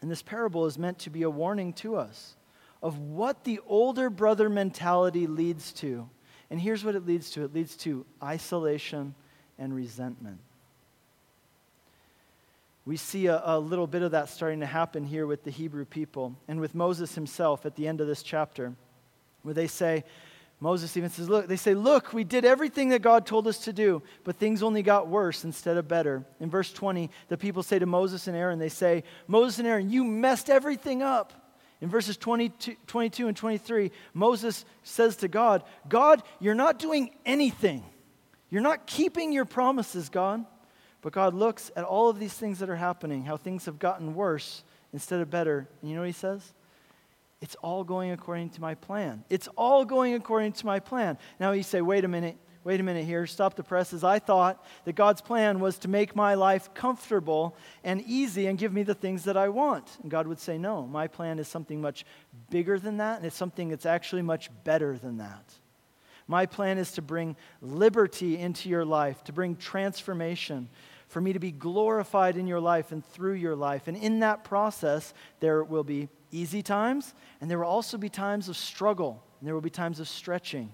And 0.00 0.10
this 0.10 0.22
parable 0.22 0.66
is 0.66 0.78
meant 0.78 0.98
to 1.00 1.10
be 1.10 1.22
a 1.22 1.30
warning 1.30 1.72
to 1.74 1.96
us 1.96 2.36
of 2.82 2.98
what 2.98 3.44
the 3.44 3.60
older 3.66 4.10
brother 4.10 4.48
mentality 4.48 5.28
leads 5.28 5.72
to. 5.74 6.08
And 6.50 6.60
here's 6.60 6.84
what 6.84 6.96
it 6.96 7.06
leads 7.06 7.30
to 7.30 7.44
it 7.44 7.54
leads 7.54 7.76
to 7.78 8.04
isolation 8.22 9.14
and 9.58 9.74
resentment. 9.74 10.38
We 12.84 12.96
see 12.96 13.26
a, 13.26 13.40
a, 13.44 13.58
little 13.58 13.86
bit 13.86 14.02
of 14.02 14.10
that 14.10 14.28
starting 14.28 14.60
to 14.60 14.66
happen 14.66 15.04
here 15.04 15.26
with 15.26 15.44
the 15.44 15.50
Hebrew 15.50 15.84
people 15.84 16.36
and 16.48 16.60
with 16.60 16.74
Moses 16.74 17.14
himself 17.14 17.64
at 17.64 17.76
the 17.76 17.86
end 17.86 18.00
of 18.00 18.08
this 18.08 18.22
chapter, 18.22 18.74
where 19.42 19.54
they 19.54 19.68
say, 19.68 20.04
Moses 20.58 20.96
even 20.96 21.10
says, 21.10 21.28
Look, 21.28 21.48
they 21.48 21.56
say, 21.56 21.74
Look, 21.74 22.12
we 22.12 22.24
did 22.24 22.44
everything 22.44 22.90
that 22.90 23.02
God 23.02 23.26
told 23.26 23.46
us 23.46 23.58
to 23.64 23.72
do, 23.72 24.02
but 24.24 24.36
things 24.36 24.62
only 24.62 24.82
got 24.82 25.08
worse 25.08 25.44
instead 25.44 25.76
of 25.76 25.88
better. 25.88 26.24
In 26.40 26.50
verse 26.50 26.72
20, 26.72 27.10
the 27.28 27.36
people 27.36 27.62
say 27.62 27.78
to 27.78 27.86
Moses 27.86 28.26
and 28.26 28.36
Aaron, 28.36 28.58
They 28.58 28.68
say, 28.68 29.04
Moses 29.26 29.58
and 29.58 29.68
Aaron, 29.68 29.90
you 29.90 30.04
messed 30.04 30.50
everything 30.50 31.02
up. 31.02 31.32
In 31.80 31.88
verses 31.88 32.16
22, 32.16 32.76
22 32.86 33.26
and 33.26 33.36
23, 33.36 33.90
Moses 34.14 34.64
says 34.84 35.16
to 35.16 35.28
God, 35.28 35.64
God, 35.88 36.22
you're 36.38 36.54
not 36.54 36.78
doing 36.78 37.10
anything. 37.26 37.84
You're 38.50 38.62
not 38.62 38.86
keeping 38.86 39.32
your 39.32 39.44
promises, 39.44 40.08
God. 40.08 40.44
But 41.02 41.12
God 41.12 41.34
looks 41.34 41.70
at 41.76 41.84
all 41.84 42.08
of 42.08 42.18
these 42.18 42.32
things 42.32 42.60
that 42.60 42.70
are 42.70 42.76
happening, 42.76 43.24
how 43.24 43.36
things 43.36 43.66
have 43.66 43.78
gotten 43.78 44.14
worse 44.14 44.62
instead 44.92 45.20
of 45.20 45.30
better. 45.30 45.68
And 45.80 45.90
you 45.90 45.96
know 45.96 46.02
what 46.02 46.06
he 46.06 46.12
says? 46.12 46.52
It's 47.40 47.56
all 47.56 47.82
going 47.82 48.12
according 48.12 48.50
to 48.50 48.60
my 48.60 48.76
plan. 48.76 49.24
It's 49.28 49.48
all 49.56 49.84
going 49.84 50.14
according 50.14 50.52
to 50.52 50.66
my 50.66 50.78
plan. 50.78 51.18
Now 51.40 51.50
you 51.52 51.64
say, 51.64 51.80
wait 51.80 52.04
a 52.04 52.08
minute, 52.08 52.36
wait 52.62 52.78
a 52.78 52.84
minute 52.84 53.04
here, 53.04 53.26
stop 53.26 53.56
the 53.56 53.64
presses. 53.64 54.04
I 54.04 54.20
thought 54.20 54.64
that 54.84 54.94
God's 54.94 55.20
plan 55.20 55.58
was 55.58 55.76
to 55.78 55.88
make 55.88 56.14
my 56.14 56.34
life 56.34 56.72
comfortable 56.72 57.56
and 57.82 58.00
easy 58.02 58.46
and 58.46 58.56
give 58.56 58.72
me 58.72 58.84
the 58.84 58.94
things 58.94 59.24
that 59.24 59.36
I 59.36 59.48
want. 59.48 59.90
And 60.02 60.10
God 60.10 60.28
would 60.28 60.38
say, 60.38 60.56
no, 60.56 60.86
my 60.86 61.08
plan 61.08 61.40
is 61.40 61.48
something 61.48 61.80
much 61.80 62.06
bigger 62.48 62.78
than 62.78 62.98
that, 62.98 63.16
and 63.16 63.26
it's 63.26 63.34
something 63.34 63.70
that's 63.70 63.86
actually 63.86 64.22
much 64.22 64.48
better 64.62 64.96
than 64.96 65.16
that. 65.16 65.52
My 66.28 66.46
plan 66.46 66.78
is 66.78 66.92
to 66.92 67.02
bring 67.02 67.34
liberty 67.60 68.38
into 68.38 68.68
your 68.68 68.84
life, 68.84 69.24
to 69.24 69.32
bring 69.32 69.56
transformation, 69.56 70.68
for 71.12 71.20
me 71.20 71.34
to 71.34 71.38
be 71.38 71.52
glorified 71.52 72.38
in 72.38 72.46
your 72.46 72.58
life 72.58 72.90
and 72.90 73.04
through 73.04 73.34
your 73.34 73.54
life. 73.54 73.86
And 73.86 73.98
in 73.98 74.20
that 74.20 74.44
process, 74.44 75.12
there 75.40 75.62
will 75.62 75.84
be 75.84 76.08
easy 76.30 76.62
times, 76.62 77.12
and 77.38 77.50
there 77.50 77.58
will 77.58 77.66
also 77.66 77.98
be 77.98 78.08
times 78.08 78.48
of 78.48 78.56
struggle, 78.56 79.22
and 79.38 79.46
there 79.46 79.54
will 79.54 79.60
be 79.60 79.68
times 79.68 80.00
of 80.00 80.08
stretching. 80.08 80.72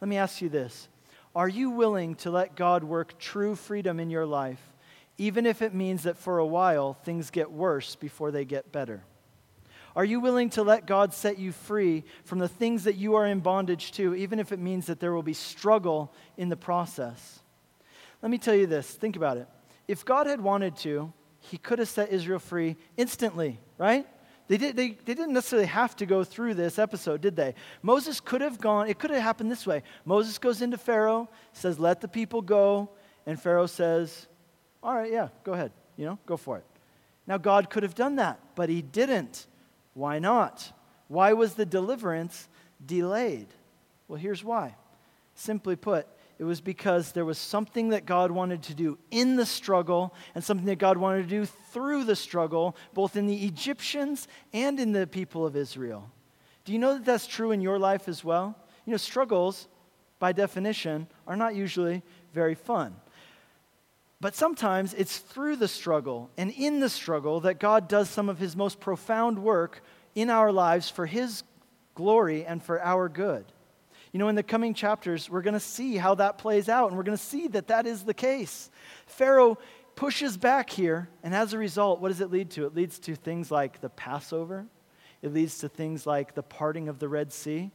Let 0.00 0.08
me 0.08 0.16
ask 0.16 0.40
you 0.40 0.48
this 0.48 0.88
Are 1.34 1.48
you 1.48 1.68
willing 1.68 2.14
to 2.16 2.30
let 2.30 2.56
God 2.56 2.84
work 2.84 3.18
true 3.18 3.54
freedom 3.54 4.00
in 4.00 4.08
your 4.08 4.24
life, 4.24 4.62
even 5.18 5.44
if 5.44 5.60
it 5.60 5.74
means 5.74 6.04
that 6.04 6.16
for 6.16 6.38
a 6.38 6.46
while 6.46 6.94
things 6.94 7.28
get 7.28 7.52
worse 7.52 7.96
before 7.96 8.30
they 8.30 8.46
get 8.46 8.72
better? 8.72 9.04
Are 9.94 10.06
you 10.06 10.20
willing 10.20 10.48
to 10.50 10.62
let 10.62 10.86
God 10.86 11.12
set 11.12 11.38
you 11.38 11.52
free 11.52 12.04
from 12.24 12.38
the 12.38 12.48
things 12.48 12.84
that 12.84 12.96
you 12.96 13.16
are 13.16 13.26
in 13.26 13.40
bondage 13.40 13.92
to, 13.92 14.14
even 14.14 14.38
if 14.38 14.52
it 14.52 14.58
means 14.58 14.86
that 14.86 15.00
there 15.00 15.12
will 15.12 15.22
be 15.22 15.34
struggle 15.34 16.14
in 16.38 16.48
the 16.48 16.56
process? 16.56 17.40
Let 18.22 18.30
me 18.30 18.38
tell 18.38 18.54
you 18.54 18.66
this 18.66 18.90
think 18.90 19.16
about 19.16 19.36
it. 19.36 19.48
If 19.88 20.04
God 20.04 20.26
had 20.26 20.40
wanted 20.40 20.76
to, 20.78 21.12
he 21.38 21.58
could 21.58 21.78
have 21.78 21.88
set 21.88 22.10
Israel 22.10 22.38
free 22.38 22.76
instantly, 22.96 23.60
right? 23.78 24.06
They, 24.48 24.56
did, 24.58 24.76
they, 24.76 24.90
they 24.90 25.14
didn't 25.14 25.32
necessarily 25.32 25.66
have 25.66 25.96
to 25.96 26.06
go 26.06 26.22
through 26.22 26.54
this 26.54 26.78
episode, 26.78 27.20
did 27.20 27.34
they? 27.34 27.54
Moses 27.82 28.20
could 28.20 28.40
have 28.40 28.60
gone, 28.60 28.88
it 28.88 28.98
could 28.98 29.10
have 29.10 29.22
happened 29.22 29.50
this 29.50 29.66
way. 29.66 29.82
Moses 30.04 30.38
goes 30.38 30.62
into 30.62 30.78
Pharaoh, 30.78 31.28
says, 31.52 31.78
Let 31.78 32.00
the 32.00 32.08
people 32.08 32.42
go. 32.42 32.90
And 33.26 33.40
Pharaoh 33.40 33.66
says, 33.66 34.28
All 34.82 34.94
right, 34.94 35.10
yeah, 35.10 35.28
go 35.42 35.52
ahead. 35.52 35.72
You 35.96 36.06
know, 36.06 36.18
go 36.26 36.36
for 36.36 36.58
it. 36.58 36.64
Now, 37.26 37.38
God 37.38 37.70
could 37.70 37.82
have 37.82 37.96
done 37.96 38.16
that, 38.16 38.40
but 38.54 38.68
he 38.68 38.82
didn't. 38.82 39.46
Why 39.94 40.20
not? 40.20 40.72
Why 41.08 41.32
was 41.32 41.54
the 41.54 41.66
deliverance 41.66 42.48
delayed? 42.84 43.48
Well, 44.06 44.18
here's 44.18 44.44
why. 44.44 44.76
Simply 45.34 45.74
put, 45.74 46.06
it 46.38 46.44
was 46.44 46.60
because 46.60 47.12
there 47.12 47.24
was 47.24 47.38
something 47.38 47.88
that 47.90 48.04
God 48.04 48.30
wanted 48.30 48.62
to 48.64 48.74
do 48.74 48.98
in 49.10 49.36
the 49.36 49.46
struggle 49.46 50.14
and 50.34 50.44
something 50.44 50.66
that 50.66 50.78
God 50.78 50.98
wanted 50.98 51.22
to 51.22 51.28
do 51.28 51.46
through 51.46 52.04
the 52.04 52.16
struggle, 52.16 52.76
both 52.92 53.16
in 53.16 53.26
the 53.26 53.46
Egyptians 53.46 54.28
and 54.52 54.78
in 54.78 54.92
the 54.92 55.06
people 55.06 55.46
of 55.46 55.56
Israel. 55.56 56.10
Do 56.64 56.72
you 56.72 56.78
know 56.78 56.94
that 56.94 57.04
that's 57.06 57.26
true 57.26 57.52
in 57.52 57.62
your 57.62 57.78
life 57.78 58.06
as 58.06 58.22
well? 58.22 58.54
You 58.84 58.90
know, 58.90 58.98
struggles, 58.98 59.66
by 60.18 60.32
definition, 60.32 61.06
are 61.26 61.36
not 61.36 61.54
usually 61.54 62.02
very 62.34 62.54
fun. 62.54 62.96
But 64.20 64.34
sometimes 64.34 64.92
it's 64.94 65.18
through 65.18 65.56
the 65.56 65.68
struggle 65.68 66.30
and 66.36 66.50
in 66.50 66.80
the 66.80 66.88
struggle 66.88 67.40
that 67.40 67.60
God 67.60 67.88
does 67.88 68.10
some 68.10 68.28
of 68.28 68.38
his 68.38 68.56
most 68.56 68.78
profound 68.80 69.38
work 69.38 69.82
in 70.14 70.28
our 70.28 70.52
lives 70.52 70.90
for 70.90 71.06
his 71.06 71.44
glory 71.94 72.44
and 72.44 72.62
for 72.62 72.82
our 72.82 73.08
good. 73.08 73.46
You 74.16 74.18
know, 74.18 74.28
in 74.28 74.34
the 74.34 74.42
coming 74.42 74.72
chapters, 74.72 75.28
we're 75.28 75.42
going 75.42 75.52
to 75.52 75.60
see 75.60 75.98
how 75.98 76.14
that 76.14 76.38
plays 76.38 76.70
out, 76.70 76.88
and 76.88 76.96
we're 76.96 77.02
going 77.02 77.18
to 77.18 77.22
see 77.22 77.48
that 77.48 77.68
that 77.68 77.86
is 77.86 78.02
the 78.02 78.14
case. 78.14 78.70
Pharaoh 79.06 79.58
pushes 79.94 80.38
back 80.38 80.70
here, 80.70 81.10
and 81.22 81.34
as 81.34 81.52
a 81.52 81.58
result, 81.58 82.00
what 82.00 82.08
does 82.08 82.22
it 82.22 82.30
lead 82.30 82.48
to? 82.52 82.64
It 82.64 82.74
leads 82.74 82.98
to 83.00 83.14
things 83.14 83.50
like 83.50 83.82
the 83.82 83.90
Passover, 83.90 84.64
it 85.20 85.34
leads 85.34 85.58
to 85.58 85.68
things 85.68 86.06
like 86.06 86.34
the 86.34 86.42
parting 86.42 86.88
of 86.88 86.98
the 86.98 87.10
Red 87.10 87.30
Sea. 87.30 87.70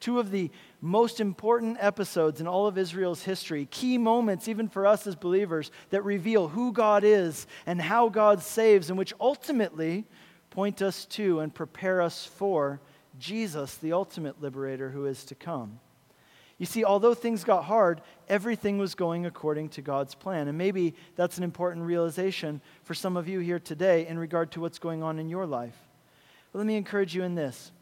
Two 0.00 0.18
of 0.18 0.32
the 0.32 0.50
most 0.80 1.20
important 1.20 1.76
episodes 1.78 2.40
in 2.40 2.48
all 2.48 2.66
of 2.66 2.76
Israel's 2.76 3.22
history, 3.22 3.68
key 3.70 3.96
moments, 3.96 4.48
even 4.48 4.68
for 4.68 4.88
us 4.88 5.06
as 5.06 5.14
believers, 5.14 5.70
that 5.90 6.02
reveal 6.02 6.48
who 6.48 6.72
God 6.72 7.04
is 7.04 7.46
and 7.66 7.80
how 7.80 8.08
God 8.08 8.42
saves, 8.42 8.88
and 8.90 8.98
which 8.98 9.14
ultimately 9.20 10.06
point 10.50 10.82
us 10.82 11.04
to 11.04 11.38
and 11.38 11.54
prepare 11.54 12.02
us 12.02 12.26
for 12.26 12.80
Jesus, 13.18 13.76
the 13.76 13.92
ultimate 13.92 14.40
liberator 14.40 14.90
who 14.90 15.06
is 15.06 15.24
to 15.26 15.34
come. 15.34 15.80
You 16.58 16.66
see, 16.66 16.84
although 16.84 17.14
things 17.14 17.42
got 17.42 17.64
hard, 17.64 18.00
everything 18.28 18.78
was 18.78 18.94
going 18.94 19.26
according 19.26 19.70
to 19.70 19.82
God's 19.82 20.14
plan. 20.14 20.46
And 20.46 20.56
maybe 20.56 20.94
that's 21.16 21.36
an 21.36 21.44
important 21.44 21.84
realization 21.84 22.60
for 22.84 22.94
some 22.94 23.16
of 23.16 23.28
you 23.28 23.40
here 23.40 23.58
today 23.58 24.06
in 24.06 24.18
regard 24.18 24.52
to 24.52 24.60
what's 24.60 24.78
going 24.78 25.02
on 25.02 25.18
in 25.18 25.28
your 25.28 25.46
life. 25.46 25.76
But 26.52 26.58
let 26.58 26.66
me 26.66 26.76
encourage 26.76 27.14
you 27.14 27.24
in 27.24 27.34
this 27.34 27.72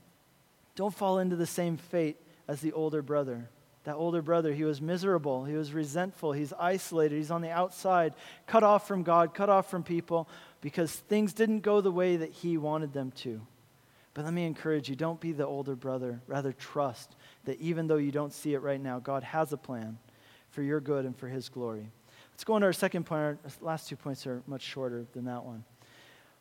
don't 0.75 0.95
fall 0.95 1.19
into 1.19 1.37
the 1.37 1.47
same 1.47 1.77
fate 1.77 2.17
as 2.49 2.61
the 2.61 2.73
older 2.73 3.03
brother. 3.03 3.51
That 3.85 3.97
older 3.97 4.23
brother, 4.23 4.55
he 4.55 4.65
was 4.65 4.81
miserable, 4.81 5.45
he 5.45 5.55
was 5.55 5.73
resentful, 5.73 6.33
he's 6.33 6.53
isolated, 6.53 7.17
he's 7.17 7.33
on 7.33 7.43
the 7.43 7.51
outside, 7.51 8.15
cut 8.47 8.63
off 8.63 8.87
from 8.87 9.03
God, 9.03 9.35
cut 9.35 9.51
off 9.51 9.69
from 9.69 9.83
people 9.83 10.29
because 10.61 10.93
things 10.93 11.33
didn't 11.33 11.61
go 11.61 11.81
the 11.81 11.91
way 11.91 12.17
that 12.17 12.31
he 12.31 12.57
wanted 12.57 12.93
them 12.93 13.11
to. 13.17 13.41
But 14.15 14.25
let 14.25 14.35
me 14.35 14.45
encourage 14.45 14.89
you 14.89 14.97
don't 14.97 15.21
be 15.21 15.33
the 15.33 15.47
older 15.47 15.75
brother. 15.75 16.21
Rather, 16.27 16.53
trust 16.53 17.17
that 17.45 17.59
even 17.61 17.87
though 17.87 17.97
you 17.97 18.13
don't 18.13 18.33
see 18.33 18.55
it 18.55 18.59
right 18.59 18.81
now, 18.81 18.99
God 18.99 19.23
has 19.23 19.53
a 19.53 19.57
plan 19.57 19.99
for 20.51 20.63
your 20.63 20.81
good 20.81 21.07
and 21.07 21.17
for 21.17 21.29
his 21.29 21.49
glory. 21.49 21.91
Let's 22.33 22.45
go 22.45 22.55
on 22.55 22.61
to 22.61 22.67
our 22.67 22.73
second 22.73 23.05
point. 23.05 23.21
Our 23.21 23.39
last 23.61 23.89
two 23.89 23.97
points 23.97 24.27
are 24.27 24.43
much 24.47 24.63
shorter 24.63 25.07
than 25.13 25.25
that 25.25 25.45
one. 25.45 25.65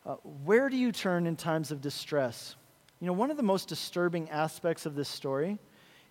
Uh, 0.04 0.16
where 0.44 0.68
do 0.68 0.76
you 0.76 0.92
turn 0.92 1.26
in 1.26 1.36
times 1.36 1.70
of 1.70 1.80
distress? 1.80 2.56
You 3.00 3.06
know, 3.06 3.12
one 3.12 3.30
of 3.30 3.36
the 3.36 3.42
most 3.42 3.68
disturbing 3.68 4.28
aspects 4.30 4.84
of 4.84 4.94
this 4.94 5.08
story 5.08 5.58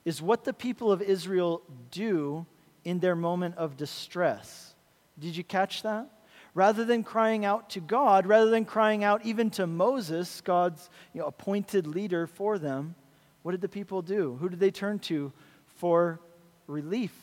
is 0.03 0.21
what 0.21 0.43
the 0.43 0.53
people 0.53 0.91
of 0.91 1.01
Israel 1.01 1.61
do 1.91 2.45
in 2.83 2.99
their 2.99 3.15
moment 3.15 3.55
of 3.57 3.77
distress. 3.77 4.73
Did 5.19 5.35
you 5.35 5.43
catch 5.43 5.83
that? 5.83 6.09
Rather 6.53 6.85
than 6.85 7.03
crying 7.03 7.45
out 7.45 7.69
to 7.71 7.79
God, 7.79 8.25
rather 8.25 8.49
than 8.49 8.65
crying 8.65 9.03
out 9.03 9.25
even 9.25 9.49
to 9.51 9.67
Moses, 9.67 10.41
God's 10.41 10.89
you 11.13 11.21
know, 11.21 11.27
appointed 11.27 11.87
leader 11.87 12.27
for 12.27 12.59
them, 12.59 12.95
what 13.43 13.51
did 13.51 13.61
the 13.61 13.69
people 13.69 14.01
do? 14.01 14.37
Who 14.39 14.49
did 14.49 14.59
they 14.59 14.71
turn 14.71 14.99
to 14.99 15.31
for 15.77 16.19
relief? 16.67 17.13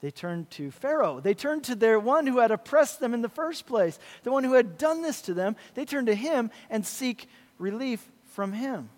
They 0.00 0.10
turned 0.10 0.50
to 0.50 0.70
Pharaoh. 0.70 1.20
They 1.20 1.34
turned 1.34 1.64
to 1.64 1.74
their 1.74 1.98
one 1.98 2.26
who 2.26 2.38
had 2.38 2.50
oppressed 2.50 3.00
them 3.00 3.14
in 3.14 3.22
the 3.22 3.28
first 3.28 3.66
place, 3.66 3.98
the 4.22 4.32
one 4.32 4.44
who 4.44 4.52
had 4.52 4.76
done 4.76 5.02
this 5.02 5.22
to 5.22 5.34
them. 5.34 5.56
They 5.74 5.84
turned 5.84 6.08
to 6.08 6.14
him 6.14 6.50
and 6.68 6.84
seek 6.84 7.26
relief 7.58 8.06
from 8.26 8.52
him. 8.52 8.90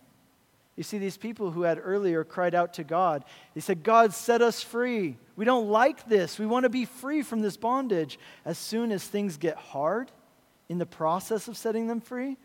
You 0.76 0.82
see, 0.82 0.98
these 0.98 1.16
people 1.16 1.50
who 1.50 1.62
had 1.62 1.80
earlier 1.82 2.22
cried 2.22 2.54
out 2.54 2.74
to 2.74 2.84
God, 2.84 3.24
they 3.54 3.60
said, 3.60 3.82
God, 3.82 4.12
set 4.12 4.42
us 4.42 4.62
free. 4.62 5.16
We 5.34 5.46
don't 5.46 5.68
like 5.68 6.06
this. 6.06 6.38
We 6.38 6.44
want 6.44 6.64
to 6.64 6.70
be 6.70 6.84
free 6.84 7.22
from 7.22 7.40
this 7.40 7.56
bondage. 7.56 8.18
As 8.44 8.58
soon 8.58 8.92
as 8.92 9.02
things 9.02 9.38
get 9.38 9.56
hard 9.56 10.12
in 10.68 10.76
the 10.76 10.86
process 10.86 11.48
of 11.48 11.56
setting 11.56 11.86
them 11.86 12.00
free, 12.00 12.36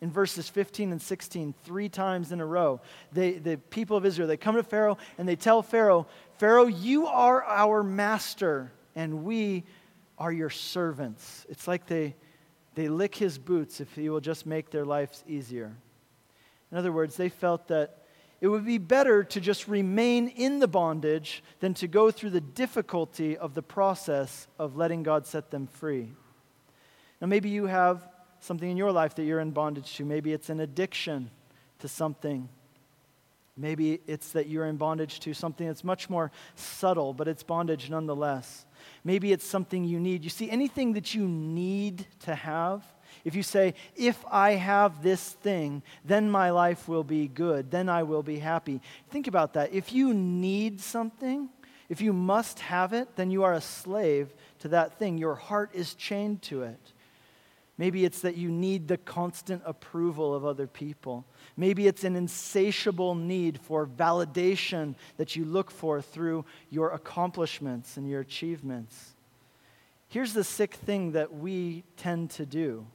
in 0.00 0.10
verses 0.10 0.48
15 0.48 0.92
and 0.92 1.02
16, 1.02 1.54
three 1.64 1.88
times 1.88 2.32
in 2.32 2.40
a 2.40 2.46
row, 2.46 2.80
they, 3.12 3.32
the 3.32 3.58
people 3.58 3.96
of 3.96 4.06
Israel, 4.06 4.28
they 4.28 4.36
come 4.36 4.54
to 4.54 4.62
Pharaoh 4.62 4.96
and 5.18 5.28
they 5.28 5.36
tell 5.36 5.60
Pharaoh, 5.60 6.06
Pharaoh, 6.38 6.66
you 6.66 7.06
are 7.06 7.44
our 7.44 7.82
master 7.82 8.72
and 8.94 9.24
we 9.24 9.64
are 10.16 10.32
your 10.32 10.48
servants. 10.48 11.44
It's 11.50 11.68
like 11.68 11.86
they, 11.86 12.14
they 12.74 12.88
lick 12.88 13.14
his 13.14 13.36
boots 13.36 13.80
if 13.80 13.94
he 13.94 14.08
will 14.08 14.20
just 14.20 14.46
make 14.46 14.70
their 14.70 14.86
lives 14.86 15.22
easier. 15.26 15.76
In 16.70 16.78
other 16.78 16.92
words, 16.92 17.16
they 17.16 17.28
felt 17.28 17.68
that 17.68 17.96
it 18.40 18.48
would 18.48 18.64
be 18.64 18.78
better 18.78 19.22
to 19.24 19.40
just 19.40 19.68
remain 19.68 20.28
in 20.28 20.60
the 20.60 20.68
bondage 20.68 21.42
than 21.60 21.74
to 21.74 21.86
go 21.86 22.10
through 22.10 22.30
the 22.30 22.40
difficulty 22.40 23.36
of 23.36 23.54
the 23.54 23.62
process 23.62 24.48
of 24.58 24.76
letting 24.76 25.02
God 25.02 25.26
set 25.26 25.50
them 25.50 25.66
free. 25.66 26.12
Now, 27.20 27.26
maybe 27.26 27.50
you 27.50 27.66
have 27.66 28.08
something 28.40 28.70
in 28.70 28.78
your 28.78 28.92
life 28.92 29.14
that 29.16 29.24
you're 29.24 29.40
in 29.40 29.50
bondage 29.50 29.94
to. 29.96 30.04
Maybe 30.04 30.32
it's 30.32 30.48
an 30.48 30.60
addiction 30.60 31.30
to 31.80 31.88
something. 31.88 32.48
Maybe 33.58 34.00
it's 34.06 34.32
that 34.32 34.48
you're 34.48 34.64
in 34.64 34.78
bondage 34.78 35.20
to 35.20 35.34
something 35.34 35.66
that's 35.66 35.84
much 35.84 36.08
more 36.08 36.30
subtle, 36.54 37.12
but 37.12 37.28
it's 37.28 37.42
bondage 37.42 37.90
nonetheless. 37.90 38.64
Maybe 39.04 39.32
it's 39.32 39.44
something 39.44 39.84
you 39.84 40.00
need. 40.00 40.24
You 40.24 40.30
see, 40.30 40.50
anything 40.50 40.94
that 40.94 41.14
you 41.14 41.28
need 41.28 42.06
to 42.20 42.34
have 42.34 42.82
if 43.24 43.34
you 43.34 43.42
say, 43.42 43.74
if 43.96 44.24
I 44.30 44.52
have 44.52 45.02
this 45.02 45.30
thing, 45.30 45.82
then 46.04 46.30
my 46.30 46.50
life 46.50 46.88
will 46.88 47.04
be 47.04 47.28
good, 47.28 47.70
then 47.70 47.88
I 47.88 48.02
will 48.02 48.22
be 48.22 48.38
happy. 48.38 48.80
Think 49.10 49.26
about 49.26 49.54
that. 49.54 49.72
If 49.72 49.92
you 49.92 50.14
need 50.14 50.80
something, 50.80 51.48
if 51.88 52.00
you 52.00 52.12
must 52.12 52.60
have 52.60 52.92
it, 52.92 53.16
then 53.16 53.30
you 53.30 53.42
are 53.42 53.54
a 53.54 53.60
slave 53.60 54.32
to 54.60 54.68
that 54.68 54.98
thing. 54.98 55.18
Your 55.18 55.34
heart 55.34 55.70
is 55.74 55.94
chained 55.94 56.42
to 56.42 56.62
it. 56.62 56.92
Maybe 57.80 58.04
it's 58.04 58.20
that 58.20 58.36
you 58.36 58.50
need 58.50 58.88
the 58.88 58.98
constant 58.98 59.62
approval 59.64 60.34
of 60.34 60.44
other 60.44 60.66
people. 60.66 61.24
Maybe 61.56 61.86
it's 61.86 62.04
an 62.04 62.14
insatiable 62.14 63.14
need 63.14 63.58
for 63.58 63.86
validation 63.86 64.94
that 65.16 65.34
you 65.34 65.46
look 65.46 65.70
for 65.70 66.02
through 66.02 66.44
your 66.68 66.90
accomplishments 66.90 67.96
and 67.96 68.06
your 68.06 68.20
achievements. 68.20 69.14
Here's 70.08 70.34
the 70.34 70.44
sick 70.44 70.74
thing 70.74 71.12
that 71.12 71.32
we 71.32 71.84
tend 71.96 72.30
to 72.32 72.44
do 72.44 72.86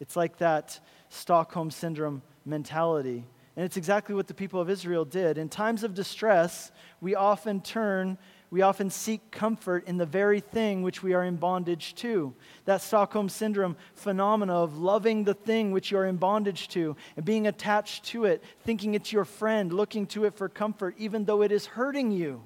it's 0.00 0.16
like 0.16 0.38
that 0.38 0.78
Stockholm 1.08 1.70
Syndrome 1.70 2.22
mentality. 2.44 3.24
And 3.56 3.64
it's 3.64 3.76
exactly 3.76 4.14
what 4.14 4.26
the 4.26 4.34
people 4.34 4.60
of 4.60 4.68
Israel 4.68 5.04
did. 5.04 5.38
In 5.38 5.48
times 5.48 5.84
of 5.84 5.94
distress, 5.94 6.72
we 7.00 7.14
often 7.14 7.60
turn, 7.60 8.18
we 8.50 8.62
often 8.62 8.90
seek 8.90 9.30
comfort 9.30 9.86
in 9.86 9.96
the 9.96 10.06
very 10.06 10.40
thing 10.40 10.82
which 10.82 11.04
we 11.04 11.14
are 11.14 11.22
in 11.22 11.36
bondage 11.36 11.94
to. 11.96 12.34
That 12.64 12.82
Stockholm 12.82 13.28
Syndrome 13.28 13.76
phenomena 13.94 14.54
of 14.54 14.78
loving 14.78 15.22
the 15.22 15.34
thing 15.34 15.70
which 15.70 15.92
you 15.92 15.98
are 15.98 16.06
in 16.06 16.16
bondage 16.16 16.66
to 16.70 16.96
and 17.16 17.24
being 17.24 17.46
attached 17.46 18.04
to 18.06 18.24
it, 18.24 18.42
thinking 18.64 18.94
it's 18.94 19.12
your 19.12 19.24
friend, 19.24 19.72
looking 19.72 20.06
to 20.08 20.24
it 20.24 20.34
for 20.34 20.48
comfort, 20.48 20.96
even 20.98 21.24
though 21.24 21.42
it 21.42 21.52
is 21.52 21.66
hurting 21.66 22.10
you. 22.10 22.42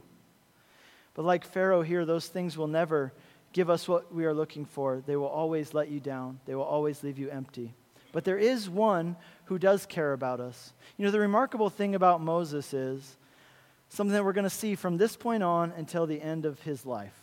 But 1.14 1.24
like 1.24 1.44
Pharaoh 1.44 1.82
here, 1.82 2.04
those 2.04 2.28
things 2.28 2.56
will 2.58 2.68
never 2.68 3.14
give 3.52 3.70
us 3.70 3.88
what 3.88 4.14
we 4.14 4.24
are 4.24 4.34
looking 4.34 4.64
for, 4.64 5.02
they 5.06 5.16
will 5.16 5.26
always 5.26 5.74
let 5.74 5.90
you 5.90 6.00
down. 6.00 6.40
They 6.46 6.54
will 6.54 6.64
always 6.64 7.02
leave 7.02 7.18
you 7.18 7.30
empty. 7.30 7.74
But 8.12 8.24
there 8.24 8.38
is 8.38 8.68
one 8.68 9.16
who 9.46 9.58
does 9.58 9.86
care 9.86 10.12
about 10.12 10.40
us. 10.40 10.72
You 10.96 11.04
know, 11.04 11.10
the 11.10 11.20
remarkable 11.20 11.70
thing 11.70 11.94
about 11.94 12.20
Moses 12.20 12.72
is 12.72 13.16
something 13.88 14.12
that 14.12 14.24
we're 14.24 14.32
going 14.32 14.44
to 14.44 14.50
see 14.50 14.74
from 14.74 14.96
this 14.96 15.16
point 15.16 15.42
on 15.42 15.72
until 15.76 16.06
the 16.06 16.20
end 16.20 16.44
of 16.44 16.60
his 16.60 16.86
life. 16.86 17.14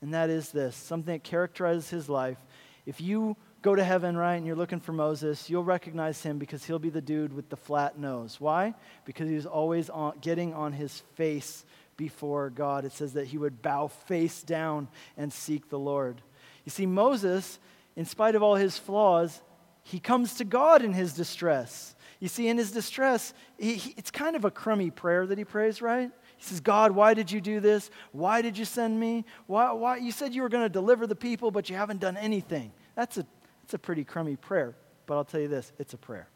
And 0.00 0.12
that 0.14 0.30
is 0.30 0.50
this 0.50 0.76
something 0.76 1.14
that 1.14 1.24
characterizes 1.24 1.88
his 1.88 2.08
life 2.08 2.38
If 2.86 3.00
you 3.00 3.36
go 3.62 3.74
to 3.74 3.82
heaven, 3.82 4.14
right, 4.14 4.34
and 4.34 4.46
you're 4.46 4.56
looking 4.56 4.80
for 4.80 4.92
Moses, 4.92 5.48
you'll 5.48 5.64
recognize 5.64 6.22
him 6.22 6.38
because 6.38 6.64
he'll 6.64 6.78
be 6.78 6.90
the 6.90 7.00
dude 7.00 7.32
with 7.32 7.48
the 7.48 7.56
flat 7.56 7.98
nose. 7.98 8.38
Why? 8.38 8.74
Because 9.06 9.30
he's 9.30 9.46
always 9.46 9.88
on, 9.88 10.18
getting 10.20 10.52
on 10.52 10.74
his 10.74 11.00
face 11.14 11.64
before 11.96 12.50
God. 12.50 12.84
It 12.84 12.92
says 12.92 13.14
that 13.14 13.26
he 13.26 13.38
would 13.38 13.62
bow 13.62 13.88
face 13.88 14.42
down 14.42 14.88
and 15.16 15.32
seek 15.32 15.68
the 15.68 15.78
Lord. 15.78 16.20
You 16.64 16.70
see, 16.70 16.86
Moses, 16.86 17.58
in 17.96 18.04
spite 18.04 18.34
of 18.34 18.42
all 18.42 18.54
his 18.54 18.78
flaws, 18.78 19.42
he 19.82 20.00
comes 20.00 20.34
to 20.36 20.44
God 20.44 20.82
in 20.82 20.92
his 20.92 21.12
distress. 21.12 21.94
You 22.20 22.28
see, 22.28 22.48
in 22.48 22.56
his 22.56 22.70
distress, 22.70 23.34
he, 23.58 23.74
he, 23.74 23.94
it's 23.96 24.10
kind 24.10 24.34
of 24.34 24.44
a 24.44 24.50
crummy 24.50 24.90
prayer 24.90 25.26
that 25.26 25.36
he 25.36 25.44
prays, 25.44 25.82
right? 25.82 26.10
He 26.36 26.44
says, 26.44 26.60
God, 26.60 26.92
why 26.92 27.14
did 27.14 27.30
you 27.30 27.40
do 27.40 27.60
this? 27.60 27.90
Why 28.12 28.40
did 28.40 28.56
you 28.56 28.64
send 28.64 28.98
me? 28.98 29.24
Why, 29.46 29.72
why? 29.72 29.96
You 29.98 30.10
said 30.10 30.34
you 30.34 30.42
were 30.42 30.48
going 30.48 30.64
to 30.64 30.70
deliver 30.70 31.06
the 31.06 31.14
people, 31.14 31.50
but 31.50 31.68
you 31.68 31.76
haven't 31.76 32.00
done 32.00 32.16
anything. 32.16 32.72
That's 32.94 33.18
a, 33.18 33.26
it's 33.62 33.74
a 33.74 33.78
pretty 33.78 34.04
crummy 34.04 34.36
prayer, 34.36 34.74
but 35.06 35.16
I'll 35.16 35.24
tell 35.24 35.40
you 35.40 35.48
this 35.48 35.72
it's 35.78 35.92
a 35.94 35.98
prayer. 35.98 36.28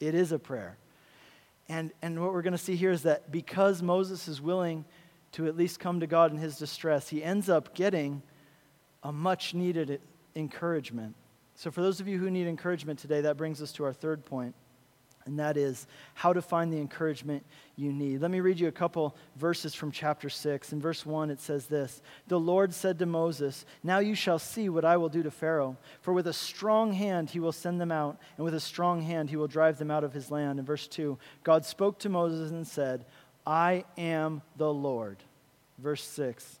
It 0.00 0.14
is 0.14 0.32
a 0.32 0.38
prayer. 0.38 0.78
And, 1.70 1.92
and 2.02 2.20
what 2.20 2.32
we're 2.32 2.42
going 2.42 2.50
to 2.52 2.58
see 2.58 2.74
here 2.74 2.90
is 2.90 3.04
that 3.04 3.30
because 3.30 3.80
Moses 3.80 4.26
is 4.26 4.42
willing 4.42 4.84
to 5.32 5.46
at 5.46 5.56
least 5.56 5.78
come 5.78 6.00
to 6.00 6.06
God 6.08 6.32
in 6.32 6.36
his 6.36 6.58
distress, 6.58 7.08
he 7.08 7.22
ends 7.22 7.48
up 7.48 7.76
getting 7.76 8.22
a 9.04 9.12
much 9.12 9.54
needed 9.54 10.00
encouragement. 10.34 11.14
So, 11.54 11.70
for 11.70 11.80
those 11.80 12.00
of 12.00 12.08
you 12.08 12.18
who 12.18 12.28
need 12.28 12.48
encouragement 12.48 12.98
today, 12.98 13.20
that 13.20 13.36
brings 13.36 13.62
us 13.62 13.70
to 13.74 13.84
our 13.84 13.92
third 13.92 14.24
point 14.24 14.56
and 15.26 15.38
that 15.38 15.56
is 15.56 15.86
how 16.14 16.32
to 16.32 16.40
find 16.40 16.72
the 16.72 16.78
encouragement 16.78 17.44
you 17.76 17.92
need. 17.92 18.20
Let 18.20 18.30
me 18.30 18.40
read 18.40 18.58
you 18.58 18.68
a 18.68 18.72
couple 18.72 19.16
verses 19.36 19.74
from 19.74 19.90
chapter 19.90 20.30
6. 20.30 20.72
In 20.72 20.80
verse 20.80 21.04
1, 21.04 21.30
it 21.30 21.40
says 21.40 21.66
this 21.66 22.02
The 22.28 22.40
Lord 22.40 22.72
said 22.72 22.98
to 22.98 23.06
Moses, 23.06 23.64
Now 23.82 23.98
you 23.98 24.14
shall 24.14 24.38
see 24.38 24.68
what 24.68 24.84
I 24.84 24.96
will 24.96 25.08
do 25.08 25.22
to 25.22 25.30
Pharaoh, 25.30 25.76
for 26.00 26.12
with 26.12 26.26
a 26.26 26.32
strong 26.32 26.92
hand 26.92 27.30
he 27.30 27.40
will 27.40 27.52
send 27.52 27.80
them 27.80 27.92
out, 27.92 28.18
and 28.36 28.44
with 28.44 28.54
a 28.54 28.60
strong 28.60 29.02
hand 29.02 29.30
he 29.30 29.36
will 29.36 29.48
drive 29.48 29.78
them 29.78 29.90
out 29.90 30.04
of 30.04 30.12
his 30.12 30.30
land. 30.30 30.58
In 30.58 30.64
verse 30.64 30.86
2, 30.86 31.18
God 31.42 31.64
spoke 31.64 31.98
to 32.00 32.08
Moses 32.08 32.50
and 32.50 32.66
said, 32.66 33.04
I 33.46 33.84
am 33.98 34.42
the 34.56 34.72
Lord. 34.72 35.18
Verse 35.78 36.04
6, 36.04 36.59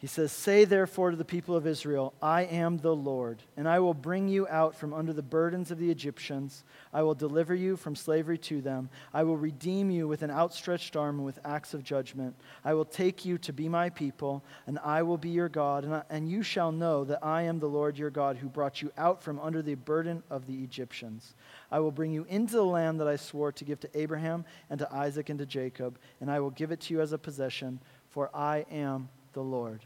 he 0.00 0.06
says, 0.06 0.30
Say 0.30 0.64
therefore 0.64 1.10
to 1.10 1.16
the 1.16 1.24
people 1.24 1.56
of 1.56 1.66
Israel, 1.66 2.14
I 2.22 2.42
am 2.42 2.78
the 2.78 2.94
Lord, 2.94 3.42
and 3.56 3.68
I 3.68 3.80
will 3.80 3.94
bring 3.94 4.28
you 4.28 4.46
out 4.46 4.76
from 4.76 4.94
under 4.94 5.12
the 5.12 5.24
burdens 5.24 5.72
of 5.72 5.78
the 5.80 5.90
Egyptians. 5.90 6.62
I 6.92 7.02
will 7.02 7.16
deliver 7.16 7.52
you 7.52 7.76
from 7.76 7.96
slavery 7.96 8.38
to 8.38 8.60
them. 8.60 8.90
I 9.12 9.24
will 9.24 9.36
redeem 9.36 9.90
you 9.90 10.06
with 10.06 10.22
an 10.22 10.30
outstretched 10.30 10.94
arm 10.94 11.16
and 11.16 11.26
with 11.26 11.40
acts 11.44 11.74
of 11.74 11.82
judgment. 11.82 12.36
I 12.64 12.74
will 12.74 12.84
take 12.84 13.24
you 13.24 13.38
to 13.38 13.52
be 13.52 13.68
my 13.68 13.90
people, 13.90 14.44
and 14.68 14.78
I 14.84 15.02
will 15.02 15.18
be 15.18 15.30
your 15.30 15.48
God, 15.48 15.82
and, 15.82 15.92
I, 15.92 16.04
and 16.10 16.30
you 16.30 16.44
shall 16.44 16.70
know 16.70 17.02
that 17.02 17.24
I 17.24 17.42
am 17.42 17.58
the 17.58 17.66
Lord 17.66 17.98
your 17.98 18.10
God 18.10 18.36
who 18.36 18.48
brought 18.48 18.80
you 18.80 18.92
out 18.96 19.20
from 19.20 19.40
under 19.40 19.62
the 19.62 19.74
burden 19.74 20.22
of 20.30 20.46
the 20.46 20.62
Egyptians. 20.62 21.34
I 21.72 21.80
will 21.80 21.90
bring 21.90 22.12
you 22.12 22.24
into 22.28 22.54
the 22.54 22.64
land 22.64 23.00
that 23.00 23.08
I 23.08 23.16
swore 23.16 23.50
to 23.50 23.64
give 23.64 23.80
to 23.80 24.00
Abraham 24.00 24.44
and 24.70 24.78
to 24.78 24.94
Isaac 24.94 25.28
and 25.28 25.40
to 25.40 25.46
Jacob, 25.46 25.98
and 26.20 26.30
I 26.30 26.38
will 26.38 26.50
give 26.50 26.70
it 26.70 26.82
to 26.82 26.94
you 26.94 27.00
as 27.00 27.12
a 27.12 27.18
possession, 27.18 27.80
for 28.10 28.30
I 28.32 28.64
am 28.70 29.08
the 29.32 29.42
Lord. 29.42 29.84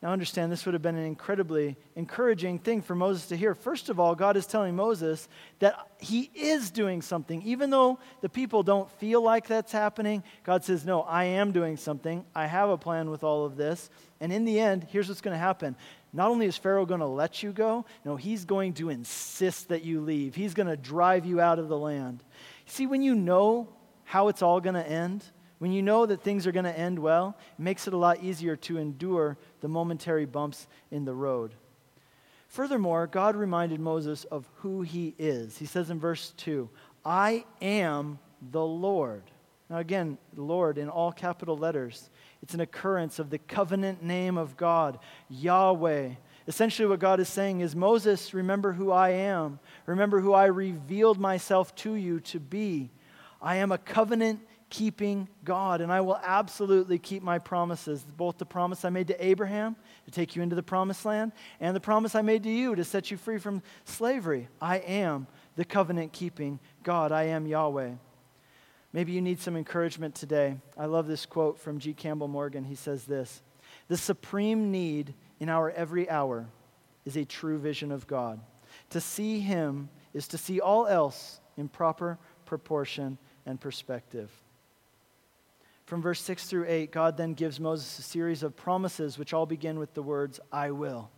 Now, 0.00 0.12
understand, 0.12 0.52
this 0.52 0.64
would 0.64 0.74
have 0.74 0.82
been 0.82 0.94
an 0.94 1.04
incredibly 1.04 1.76
encouraging 1.96 2.60
thing 2.60 2.82
for 2.82 2.94
Moses 2.94 3.26
to 3.28 3.36
hear. 3.36 3.56
First 3.56 3.88
of 3.88 3.98
all, 3.98 4.14
God 4.14 4.36
is 4.36 4.46
telling 4.46 4.76
Moses 4.76 5.28
that 5.58 5.88
he 5.98 6.30
is 6.36 6.70
doing 6.70 7.02
something. 7.02 7.42
Even 7.42 7.70
though 7.70 7.98
the 8.20 8.28
people 8.28 8.62
don't 8.62 8.88
feel 8.92 9.20
like 9.20 9.48
that's 9.48 9.72
happening, 9.72 10.22
God 10.44 10.64
says, 10.64 10.86
No, 10.86 11.02
I 11.02 11.24
am 11.24 11.50
doing 11.50 11.76
something. 11.76 12.24
I 12.32 12.46
have 12.46 12.68
a 12.70 12.78
plan 12.78 13.10
with 13.10 13.24
all 13.24 13.44
of 13.44 13.56
this. 13.56 13.90
And 14.20 14.32
in 14.32 14.44
the 14.44 14.60
end, 14.60 14.86
here's 14.88 15.08
what's 15.08 15.20
going 15.20 15.34
to 15.34 15.38
happen. 15.38 15.74
Not 16.12 16.30
only 16.30 16.46
is 16.46 16.56
Pharaoh 16.56 16.86
going 16.86 17.00
to 17.00 17.06
let 17.06 17.42
you 17.42 17.52
go, 17.52 17.84
no, 18.04 18.16
he's 18.16 18.44
going 18.44 18.74
to 18.74 18.90
insist 18.90 19.68
that 19.68 19.84
you 19.84 20.00
leave. 20.00 20.34
He's 20.34 20.54
going 20.54 20.68
to 20.68 20.76
drive 20.76 21.26
you 21.26 21.40
out 21.40 21.58
of 21.58 21.68
the 21.68 21.76
land. 21.76 22.22
See, 22.66 22.86
when 22.86 23.02
you 23.02 23.14
know 23.14 23.68
how 24.04 24.28
it's 24.28 24.42
all 24.42 24.60
going 24.60 24.74
to 24.74 24.88
end, 24.88 25.24
when 25.58 25.72
you 25.72 25.82
know 25.82 26.06
that 26.06 26.22
things 26.22 26.46
are 26.46 26.52
going 26.52 26.64
to 26.64 26.78
end 26.78 26.98
well, 26.98 27.36
it 27.58 27.62
makes 27.62 27.86
it 27.86 27.92
a 27.92 27.96
lot 27.96 28.22
easier 28.22 28.56
to 28.56 28.78
endure 28.78 29.36
the 29.60 29.68
momentary 29.68 30.24
bumps 30.24 30.66
in 30.90 31.04
the 31.04 31.14
road. 31.14 31.54
Furthermore, 32.48 33.06
God 33.06 33.36
reminded 33.36 33.80
Moses 33.80 34.24
of 34.24 34.48
who 34.56 34.82
he 34.82 35.14
is. 35.18 35.58
He 35.58 35.66
says 35.66 35.90
in 35.90 35.98
verse 35.98 36.32
2, 36.38 36.68
I 37.04 37.44
am 37.60 38.18
the 38.50 38.64
Lord. 38.64 39.22
Now, 39.68 39.78
again, 39.78 40.16
Lord 40.34 40.78
in 40.78 40.88
all 40.88 41.12
capital 41.12 41.56
letters. 41.56 42.08
It's 42.42 42.54
an 42.54 42.60
occurrence 42.60 43.18
of 43.18 43.28
the 43.28 43.38
covenant 43.38 44.02
name 44.02 44.38
of 44.38 44.56
God, 44.56 44.98
Yahweh. 45.28 46.10
Essentially, 46.46 46.88
what 46.88 47.00
God 47.00 47.20
is 47.20 47.28
saying 47.28 47.60
is 47.60 47.76
Moses, 47.76 48.32
remember 48.32 48.72
who 48.72 48.90
I 48.90 49.10
am. 49.10 49.58
Remember 49.84 50.20
who 50.20 50.32
I 50.32 50.46
revealed 50.46 51.18
myself 51.18 51.74
to 51.76 51.94
you 51.94 52.20
to 52.20 52.40
be. 52.40 52.90
I 53.42 53.56
am 53.56 53.70
a 53.70 53.78
covenant 53.78 54.40
keeping 54.70 55.28
God, 55.44 55.80
and 55.80 55.90
I 55.90 56.00
will 56.00 56.18
absolutely 56.22 56.98
keep 56.98 57.22
my 57.22 57.38
promises 57.38 58.04
both 58.16 58.38
the 58.38 58.46
promise 58.46 58.84
I 58.84 58.90
made 58.90 59.08
to 59.08 59.24
Abraham 59.24 59.76
to 60.04 60.10
take 60.10 60.36
you 60.36 60.42
into 60.42 60.56
the 60.56 60.62
promised 60.62 61.04
land 61.04 61.32
and 61.60 61.74
the 61.74 61.80
promise 61.80 62.14
I 62.14 62.22
made 62.22 62.42
to 62.42 62.50
you 62.50 62.74
to 62.74 62.84
set 62.84 63.10
you 63.10 63.16
free 63.16 63.38
from 63.38 63.62
slavery. 63.84 64.48
I 64.60 64.78
am 64.78 65.26
the 65.56 65.64
covenant 65.64 66.12
keeping 66.12 66.60
God, 66.82 67.12
I 67.12 67.24
am 67.24 67.46
Yahweh. 67.46 67.92
Maybe 68.92 69.12
you 69.12 69.20
need 69.20 69.40
some 69.40 69.56
encouragement 69.56 70.14
today. 70.14 70.56
I 70.76 70.86
love 70.86 71.06
this 71.06 71.26
quote 71.26 71.58
from 71.58 71.78
G. 71.78 71.92
Campbell 71.92 72.28
Morgan. 72.28 72.64
He 72.64 72.74
says 72.74 73.04
this 73.04 73.42
The 73.88 73.96
supreme 73.96 74.70
need 74.70 75.14
in 75.40 75.48
our 75.48 75.70
every 75.70 76.08
hour 76.08 76.46
is 77.04 77.16
a 77.16 77.24
true 77.24 77.58
vision 77.58 77.92
of 77.92 78.06
God. 78.06 78.40
To 78.90 79.00
see 79.00 79.40
Him 79.40 79.88
is 80.14 80.28
to 80.28 80.38
see 80.38 80.60
all 80.60 80.86
else 80.86 81.40
in 81.56 81.68
proper 81.68 82.18
proportion 82.46 83.18
and 83.44 83.60
perspective. 83.60 84.30
From 85.88 86.02
verse 86.02 86.20
6 86.20 86.44
through 86.44 86.66
8, 86.68 86.92
God 86.92 87.16
then 87.16 87.32
gives 87.32 87.58
Moses 87.58 87.98
a 87.98 88.02
series 88.02 88.42
of 88.42 88.54
promises 88.54 89.18
which 89.18 89.32
all 89.32 89.46
begin 89.46 89.78
with 89.78 89.94
the 89.94 90.02
words, 90.02 90.38
I 90.52 90.70
will. 90.70 91.10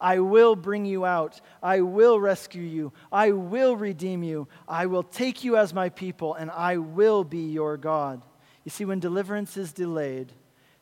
I 0.00 0.20
will 0.20 0.56
bring 0.56 0.86
you 0.86 1.04
out. 1.04 1.38
I 1.62 1.82
will 1.82 2.18
rescue 2.18 2.62
you. 2.62 2.94
I 3.12 3.32
will 3.32 3.76
redeem 3.76 4.22
you. 4.22 4.48
I 4.66 4.86
will 4.86 5.02
take 5.02 5.44
you 5.44 5.58
as 5.58 5.74
my 5.74 5.90
people, 5.90 6.32
and 6.32 6.50
I 6.50 6.78
will 6.78 7.24
be 7.24 7.50
your 7.50 7.76
God. 7.76 8.22
You 8.64 8.70
see, 8.70 8.86
when 8.86 9.00
deliverance 9.00 9.58
is 9.58 9.74
delayed, 9.74 10.32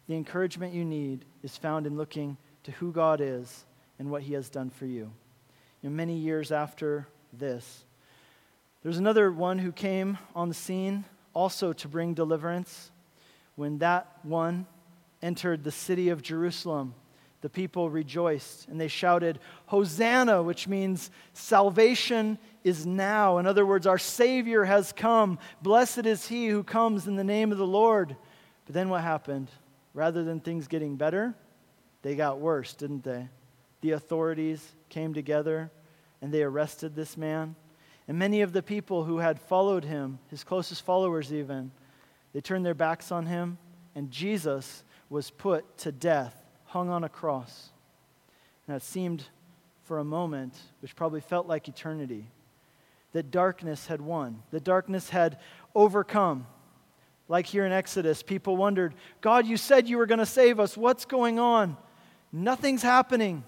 the 0.06 0.14
encouragement 0.14 0.72
you 0.72 0.84
need 0.84 1.24
is 1.42 1.56
found 1.56 1.88
in 1.88 1.96
looking 1.96 2.36
to 2.62 2.70
who 2.70 2.92
God 2.92 3.20
is 3.20 3.66
and 3.98 4.12
what 4.12 4.22
he 4.22 4.34
has 4.34 4.48
done 4.48 4.70
for 4.70 4.86
you. 4.86 5.10
you 5.82 5.90
know, 5.90 5.90
many 5.90 6.16
years 6.16 6.52
after 6.52 7.08
this, 7.32 7.84
there's 8.84 8.98
another 8.98 9.32
one 9.32 9.58
who 9.58 9.72
came 9.72 10.18
on 10.36 10.46
the 10.46 10.54
scene 10.54 11.04
also 11.34 11.72
to 11.72 11.88
bring 11.88 12.14
deliverance. 12.14 12.92
When 13.56 13.78
that 13.78 14.18
one 14.22 14.66
entered 15.22 15.64
the 15.64 15.70
city 15.70 16.08
of 16.08 16.22
Jerusalem, 16.22 16.94
the 17.40 17.50
people 17.50 17.90
rejoiced 17.90 18.68
and 18.68 18.80
they 18.80 18.88
shouted, 18.88 19.38
Hosanna, 19.66 20.42
which 20.42 20.66
means 20.66 21.10
salvation 21.34 22.38
is 22.64 22.86
now. 22.86 23.36
In 23.38 23.46
other 23.46 23.66
words, 23.66 23.86
our 23.86 23.98
Savior 23.98 24.64
has 24.64 24.92
come. 24.92 25.38
Blessed 25.60 26.06
is 26.06 26.26
he 26.26 26.48
who 26.48 26.62
comes 26.62 27.06
in 27.06 27.16
the 27.16 27.24
name 27.24 27.52
of 27.52 27.58
the 27.58 27.66
Lord. 27.66 28.16
But 28.64 28.74
then 28.74 28.88
what 28.88 29.02
happened? 29.02 29.50
Rather 29.92 30.24
than 30.24 30.40
things 30.40 30.68
getting 30.68 30.96
better, 30.96 31.34
they 32.00 32.16
got 32.16 32.40
worse, 32.40 32.72
didn't 32.72 33.04
they? 33.04 33.28
The 33.82 33.92
authorities 33.92 34.66
came 34.88 35.12
together 35.12 35.70
and 36.22 36.32
they 36.32 36.42
arrested 36.42 36.96
this 36.96 37.16
man. 37.16 37.54
And 38.08 38.18
many 38.18 38.40
of 38.40 38.54
the 38.54 38.62
people 38.62 39.04
who 39.04 39.18
had 39.18 39.38
followed 39.38 39.84
him, 39.84 40.18
his 40.30 40.44
closest 40.44 40.82
followers 40.82 41.30
even, 41.30 41.70
they 42.34 42.42
turned 42.42 42.66
their 42.66 42.74
backs 42.74 43.10
on 43.10 43.24
him, 43.24 43.56
and 43.94 44.10
Jesus 44.10 44.84
was 45.08 45.30
put 45.30 45.78
to 45.78 45.92
death, 45.92 46.34
hung 46.66 46.90
on 46.90 47.04
a 47.04 47.08
cross. 47.08 47.70
Now, 48.68 48.74
it 48.74 48.82
seemed 48.82 49.24
for 49.84 49.98
a 49.98 50.04
moment, 50.04 50.54
which 50.82 50.96
probably 50.96 51.20
felt 51.20 51.46
like 51.46 51.68
eternity, 51.68 52.26
that 53.12 53.30
darkness 53.30 53.86
had 53.86 54.00
won, 54.00 54.42
that 54.50 54.64
darkness 54.64 55.08
had 55.10 55.38
overcome. 55.74 56.46
Like 57.28 57.46
here 57.46 57.64
in 57.64 57.72
Exodus, 57.72 58.22
people 58.22 58.56
wondered, 58.56 58.94
God, 59.20 59.46
you 59.46 59.56
said 59.56 59.88
you 59.88 59.96
were 59.96 60.06
going 60.06 60.18
to 60.18 60.26
save 60.26 60.60
us. 60.60 60.76
What's 60.76 61.04
going 61.04 61.38
on? 61.38 61.76
Nothing's 62.32 62.82
happening. 62.82 63.44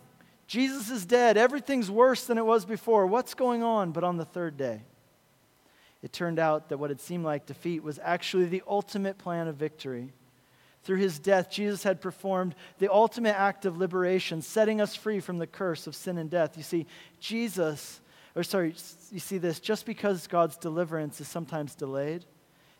Jesus 0.46 0.90
is 0.90 1.04
dead. 1.04 1.36
Everything's 1.36 1.90
worse 1.90 2.24
than 2.24 2.38
it 2.38 2.46
was 2.46 2.64
before. 2.64 3.06
What's 3.06 3.34
going 3.34 3.62
on? 3.62 3.90
But 3.90 4.04
on 4.04 4.16
the 4.16 4.24
third 4.24 4.56
day, 4.56 4.82
it 6.02 6.12
turned 6.12 6.38
out 6.38 6.68
that 6.68 6.78
what 6.78 6.90
had 6.90 7.00
seemed 7.00 7.24
like 7.24 7.46
defeat 7.46 7.82
was 7.82 7.98
actually 8.02 8.46
the 8.46 8.62
ultimate 8.66 9.18
plan 9.18 9.48
of 9.48 9.56
victory. 9.56 10.12
Through 10.82 10.98
his 10.98 11.18
death, 11.18 11.50
Jesus 11.50 11.82
had 11.82 12.00
performed 12.00 12.54
the 12.78 12.92
ultimate 12.92 13.36
act 13.36 13.64
of 13.64 13.76
liberation, 13.76 14.40
setting 14.40 14.80
us 14.80 14.94
free 14.94 15.18
from 15.18 15.38
the 15.38 15.46
curse 15.46 15.86
of 15.86 15.96
sin 15.96 16.16
and 16.16 16.30
death. 16.30 16.56
You 16.56 16.62
see, 16.62 16.86
Jesus, 17.18 18.00
or 18.36 18.44
sorry, 18.44 18.74
you 19.10 19.18
see 19.18 19.38
this, 19.38 19.58
just 19.58 19.84
because 19.84 20.28
God's 20.28 20.56
deliverance 20.56 21.20
is 21.20 21.26
sometimes 21.26 21.74
delayed, 21.74 22.24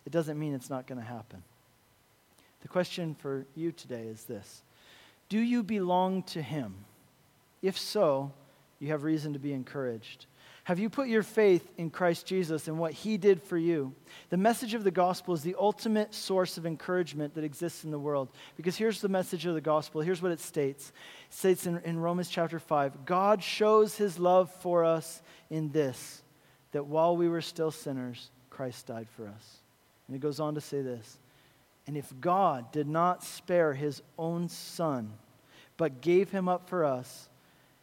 it 0.04 0.12
doesn't 0.12 0.38
mean 0.38 0.54
it's 0.54 0.70
not 0.70 0.86
going 0.86 1.00
to 1.00 1.06
happen. 1.06 1.42
The 2.60 2.68
question 2.68 3.14
for 3.14 3.44
you 3.56 3.72
today 3.72 4.06
is 4.06 4.24
this 4.24 4.62
Do 5.28 5.38
you 5.38 5.62
belong 5.62 6.22
to 6.24 6.42
him? 6.42 6.74
If 7.60 7.76
so, 7.76 8.32
you 8.78 8.88
have 8.88 9.02
reason 9.02 9.32
to 9.32 9.38
be 9.38 9.52
encouraged. 9.52 10.26
Have 10.66 10.80
you 10.80 10.90
put 10.90 11.06
your 11.06 11.22
faith 11.22 11.70
in 11.78 11.90
Christ 11.90 12.26
Jesus 12.26 12.66
and 12.66 12.76
what 12.76 12.90
he 12.90 13.18
did 13.18 13.40
for 13.40 13.56
you? 13.56 13.94
The 14.30 14.36
message 14.36 14.74
of 14.74 14.82
the 14.82 14.90
gospel 14.90 15.32
is 15.32 15.42
the 15.42 15.54
ultimate 15.56 16.12
source 16.12 16.58
of 16.58 16.66
encouragement 16.66 17.34
that 17.34 17.44
exists 17.44 17.84
in 17.84 17.92
the 17.92 18.00
world. 18.00 18.30
Because 18.56 18.74
here's 18.74 19.00
the 19.00 19.08
message 19.08 19.46
of 19.46 19.54
the 19.54 19.60
gospel. 19.60 20.00
Here's 20.00 20.20
what 20.20 20.32
it 20.32 20.40
states 20.40 20.88
it 20.88 21.32
states 21.32 21.68
in, 21.68 21.78
in 21.84 22.00
Romans 22.00 22.28
chapter 22.28 22.58
5 22.58 23.04
God 23.04 23.44
shows 23.44 23.96
his 23.96 24.18
love 24.18 24.50
for 24.54 24.84
us 24.84 25.22
in 25.50 25.70
this, 25.70 26.24
that 26.72 26.86
while 26.86 27.16
we 27.16 27.28
were 27.28 27.42
still 27.42 27.70
sinners, 27.70 28.32
Christ 28.50 28.88
died 28.88 29.06
for 29.10 29.28
us. 29.28 29.58
And 30.08 30.16
it 30.16 30.20
goes 30.20 30.40
on 30.40 30.56
to 30.56 30.60
say 30.60 30.82
this 30.82 31.16
And 31.86 31.96
if 31.96 32.12
God 32.20 32.72
did 32.72 32.88
not 32.88 33.22
spare 33.22 33.72
his 33.72 34.02
own 34.18 34.48
son, 34.48 35.12
but 35.76 36.00
gave 36.00 36.32
him 36.32 36.48
up 36.48 36.68
for 36.68 36.84
us, 36.84 37.28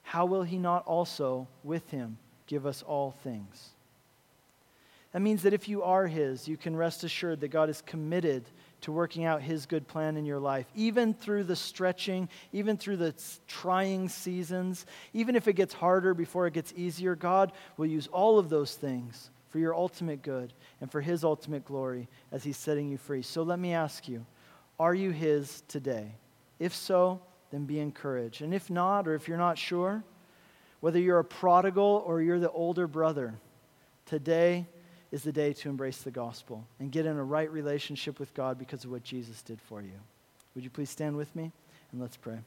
how 0.01 0.25
will 0.25 0.43
he 0.43 0.57
not 0.57 0.85
also 0.85 1.47
with 1.63 1.89
him 1.89 2.17
give 2.47 2.65
us 2.65 2.83
all 2.83 3.11
things? 3.23 3.69
That 5.13 5.21
means 5.21 5.43
that 5.43 5.53
if 5.53 5.69
you 5.69 5.83
are 5.83 6.07
his, 6.07 6.47
you 6.47 6.57
can 6.57 6.75
rest 6.75 7.03
assured 7.03 7.41
that 7.41 7.49
God 7.49 7.69
is 7.69 7.83
committed 7.83 8.43
to 8.81 8.91
working 8.91 9.25
out 9.25 9.41
his 9.41 9.67
good 9.67 9.87
plan 9.87 10.17
in 10.17 10.25
your 10.25 10.39
life, 10.39 10.65
even 10.75 11.13
through 11.13 11.43
the 11.43 11.55
stretching, 11.55 12.27
even 12.51 12.77
through 12.77 12.97
the 12.97 13.13
trying 13.47 14.09
seasons, 14.09 14.85
even 15.13 15.35
if 15.35 15.47
it 15.47 15.53
gets 15.53 15.73
harder 15.73 16.13
before 16.13 16.47
it 16.47 16.53
gets 16.53 16.73
easier. 16.75 17.15
God 17.15 17.51
will 17.77 17.85
use 17.85 18.07
all 18.07 18.39
of 18.39 18.49
those 18.49 18.75
things 18.75 19.29
for 19.49 19.59
your 19.59 19.75
ultimate 19.75 20.23
good 20.23 20.51
and 20.81 20.91
for 20.91 20.99
his 20.99 21.23
ultimate 21.23 21.63
glory 21.63 22.07
as 22.31 22.43
he's 22.43 22.57
setting 22.57 22.89
you 22.89 22.97
free. 22.97 23.21
So 23.21 23.43
let 23.43 23.59
me 23.59 23.73
ask 23.73 24.09
you, 24.09 24.25
are 24.79 24.95
you 24.95 25.11
his 25.11 25.61
today? 25.67 26.15
If 26.59 26.73
so, 26.73 27.21
then 27.51 27.65
be 27.65 27.79
encouraged. 27.79 28.41
And 28.41 28.51
if 28.51 28.71
not, 28.71 29.07
or 29.07 29.13
if 29.13 29.27
you're 29.27 29.37
not 29.37 29.59
sure, 29.59 30.03
whether 30.83 30.99
you're 30.99 31.19
a 31.19 31.23
prodigal 31.23 32.03
or 32.05 32.21
you're 32.21 32.41
the 32.41 32.51
older 32.51 32.87
brother, 32.87 33.33
today 34.05 34.65
is 35.13 35.23
the 35.23 35.31
day 35.31 35.53
to 35.53 35.69
embrace 35.69 35.99
the 35.99 36.11
gospel 36.11 36.67
and 36.77 36.91
get 36.91 37.05
in 37.05 37.15
a 37.15 37.23
right 37.23 37.49
relationship 37.49 38.19
with 38.19 38.33
God 38.33 38.59
because 38.59 38.83
of 38.83 38.91
what 38.91 39.01
Jesus 39.01 39.41
did 39.41 39.61
for 39.61 39.81
you. 39.81 39.93
Would 40.53 40.65
you 40.65 40.69
please 40.69 40.89
stand 40.89 41.15
with 41.15 41.33
me 41.37 41.53
and 41.93 42.01
let's 42.01 42.17
pray? 42.17 42.37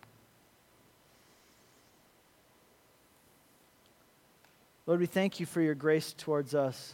Lord, 4.84 5.00
we 5.00 5.06
thank 5.06 5.40
you 5.40 5.46
for 5.46 5.62
your 5.62 5.74
grace 5.74 6.12
towards 6.12 6.54
us. 6.54 6.92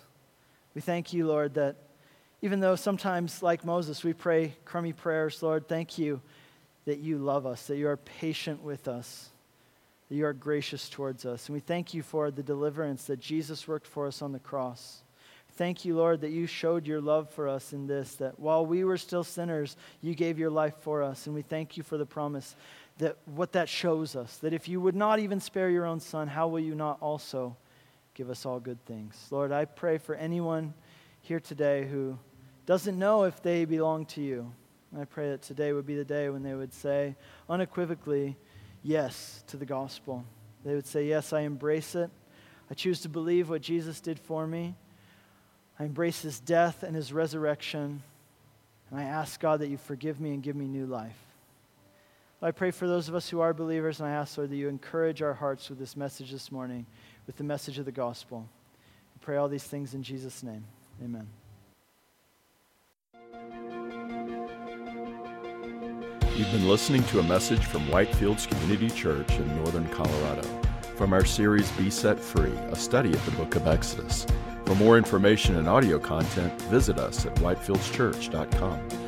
We 0.76 0.80
thank 0.80 1.12
you, 1.12 1.26
Lord, 1.26 1.54
that 1.54 1.74
even 2.40 2.60
though 2.60 2.76
sometimes, 2.76 3.42
like 3.42 3.64
Moses, 3.64 4.04
we 4.04 4.12
pray 4.12 4.54
crummy 4.64 4.92
prayers, 4.92 5.42
Lord, 5.42 5.66
thank 5.66 5.98
you 5.98 6.20
that 6.84 7.00
you 7.00 7.18
love 7.18 7.46
us, 7.46 7.66
that 7.66 7.78
you 7.78 7.88
are 7.88 7.96
patient 7.96 8.62
with 8.62 8.86
us, 8.86 9.31
you 10.14 10.26
are 10.26 10.32
gracious 10.32 10.88
towards 10.88 11.24
us. 11.24 11.48
And 11.48 11.54
we 11.54 11.60
thank 11.60 11.94
you 11.94 12.02
for 12.02 12.30
the 12.30 12.42
deliverance 12.42 13.04
that 13.04 13.20
Jesus 13.20 13.66
worked 13.68 13.86
for 13.86 14.06
us 14.06 14.22
on 14.22 14.32
the 14.32 14.38
cross. 14.38 15.02
Thank 15.54 15.84
you, 15.84 15.96
Lord, 15.96 16.22
that 16.22 16.30
you 16.30 16.46
showed 16.46 16.86
your 16.86 17.00
love 17.00 17.28
for 17.30 17.46
us 17.46 17.72
in 17.72 17.86
this, 17.86 18.14
that 18.16 18.38
while 18.40 18.64
we 18.64 18.84
were 18.84 18.96
still 18.96 19.24
sinners, 19.24 19.76
you 20.00 20.14
gave 20.14 20.38
your 20.38 20.50
life 20.50 20.74
for 20.80 21.02
us. 21.02 21.26
And 21.26 21.34
we 21.34 21.42
thank 21.42 21.76
you 21.76 21.82
for 21.82 21.98
the 21.98 22.06
promise 22.06 22.56
that 22.98 23.18
what 23.26 23.52
that 23.52 23.68
shows 23.68 24.16
us, 24.16 24.38
that 24.38 24.52
if 24.52 24.68
you 24.68 24.80
would 24.80 24.96
not 24.96 25.18
even 25.18 25.40
spare 25.40 25.68
your 25.68 25.84
own 25.84 26.00
son, 26.00 26.28
how 26.28 26.48
will 26.48 26.60
you 26.60 26.74
not 26.74 26.98
also 27.00 27.56
give 28.14 28.30
us 28.30 28.46
all 28.46 28.60
good 28.60 28.82
things? 28.86 29.28
Lord, 29.30 29.52
I 29.52 29.66
pray 29.66 29.98
for 29.98 30.14
anyone 30.14 30.72
here 31.20 31.40
today 31.40 31.86
who 31.86 32.18
doesn't 32.64 32.98
know 32.98 33.24
if 33.24 33.42
they 33.42 33.64
belong 33.64 34.06
to 34.06 34.22
you. 34.22 34.52
I 34.98 35.04
pray 35.04 35.30
that 35.30 35.42
today 35.42 35.72
would 35.72 35.86
be 35.86 35.96
the 35.96 36.04
day 36.04 36.28
when 36.28 36.42
they 36.42 36.54
would 36.54 36.72
say 36.72 37.16
unequivocally 37.48 38.36
yes 38.82 39.44
to 39.48 39.56
the 39.56 39.66
gospel. 39.66 40.24
They 40.64 40.74
would 40.74 40.86
say, 40.86 41.06
Yes, 41.06 41.32
I 41.32 41.40
embrace 41.40 41.94
it. 41.94 42.10
I 42.70 42.74
choose 42.74 43.00
to 43.02 43.08
believe 43.08 43.50
what 43.50 43.62
Jesus 43.62 44.00
did 44.00 44.18
for 44.18 44.46
me. 44.46 44.74
I 45.78 45.84
embrace 45.84 46.22
his 46.22 46.40
death 46.40 46.82
and 46.82 46.94
his 46.94 47.12
resurrection. 47.12 48.02
And 48.90 49.00
I 49.00 49.04
ask 49.04 49.40
God 49.40 49.60
that 49.60 49.68
you 49.68 49.76
forgive 49.76 50.20
me 50.20 50.32
and 50.34 50.42
give 50.42 50.56
me 50.56 50.66
new 50.66 50.86
life. 50.86 51.18
I 52.44 52.50
pray 52.50 52.72
for 52.72 52.88
those 52.88 53.08
of 53.08 53.14
us 53.14 53.28
who 53.28 53.40
are 53.40 53.54
believers, 53.54 54.00
and 54.00 54.08
I 54.08 54.12
ask, 54.12 54.36
Lord, 54.36 54.50
that 54.50 54.56
you 54.56 54.68
encourage 54.68 55.22
our 55.22 55.34
hearts 55.34 55.68
with 55.70 55.78
this 55.78 55.96
message 55.96 56.32
this 56.32 56.50
morning, 56.50 56.86
with 57.26 57.36
the 57.36 57.44
message 57.44 57.78
of 57.78 57.84
the 57.84 57.92
gospel. 57.92 58.48
I 59.14 59.24
pray 59.24 59.36
all 59.36 59.48
these 59.48 59.62
things 59.62 59.94
in 59.94 60.02
Jesus' 60.02 60.42
name. 60.42 60.64
Amen. 61.02 61.41
You've 66.34 66.50
been 66.50 66.66
listening 66.66 67.02
to 67.04 67.20
a 67.20 67.22
message 67.22 67.66
from 67.66 67.86
Whitefields 67.88 68.48
Community 68.48 68.88
Church 68.88 69.30
in 69.32 69.54
northern 69.56 69.86
Colorado 69.88 70.42
from 70.96 71.12
our 71.12 71.26
series 71.26 71.70
Be 71.72 71.90
Set 71.90 72.18
Free, 72.18 72.54
a 72.70 72.76
study 72.76 73.12
of 73.12 73.22
the 73.26 73.32
book 73.32 73.54
of 73.54 73.66
Exodus. 73.66 74.26
For 74.64 74.74
more 74.76 74.96
information 74.96 75.56
and 75.56 75.68
audio 75.68 75.98
content, 75.98 76.58
visit 76.62 76.98
us 76.98 77.26
at 77.26 77.34
whitefieldschurch.com. 77.34 79.01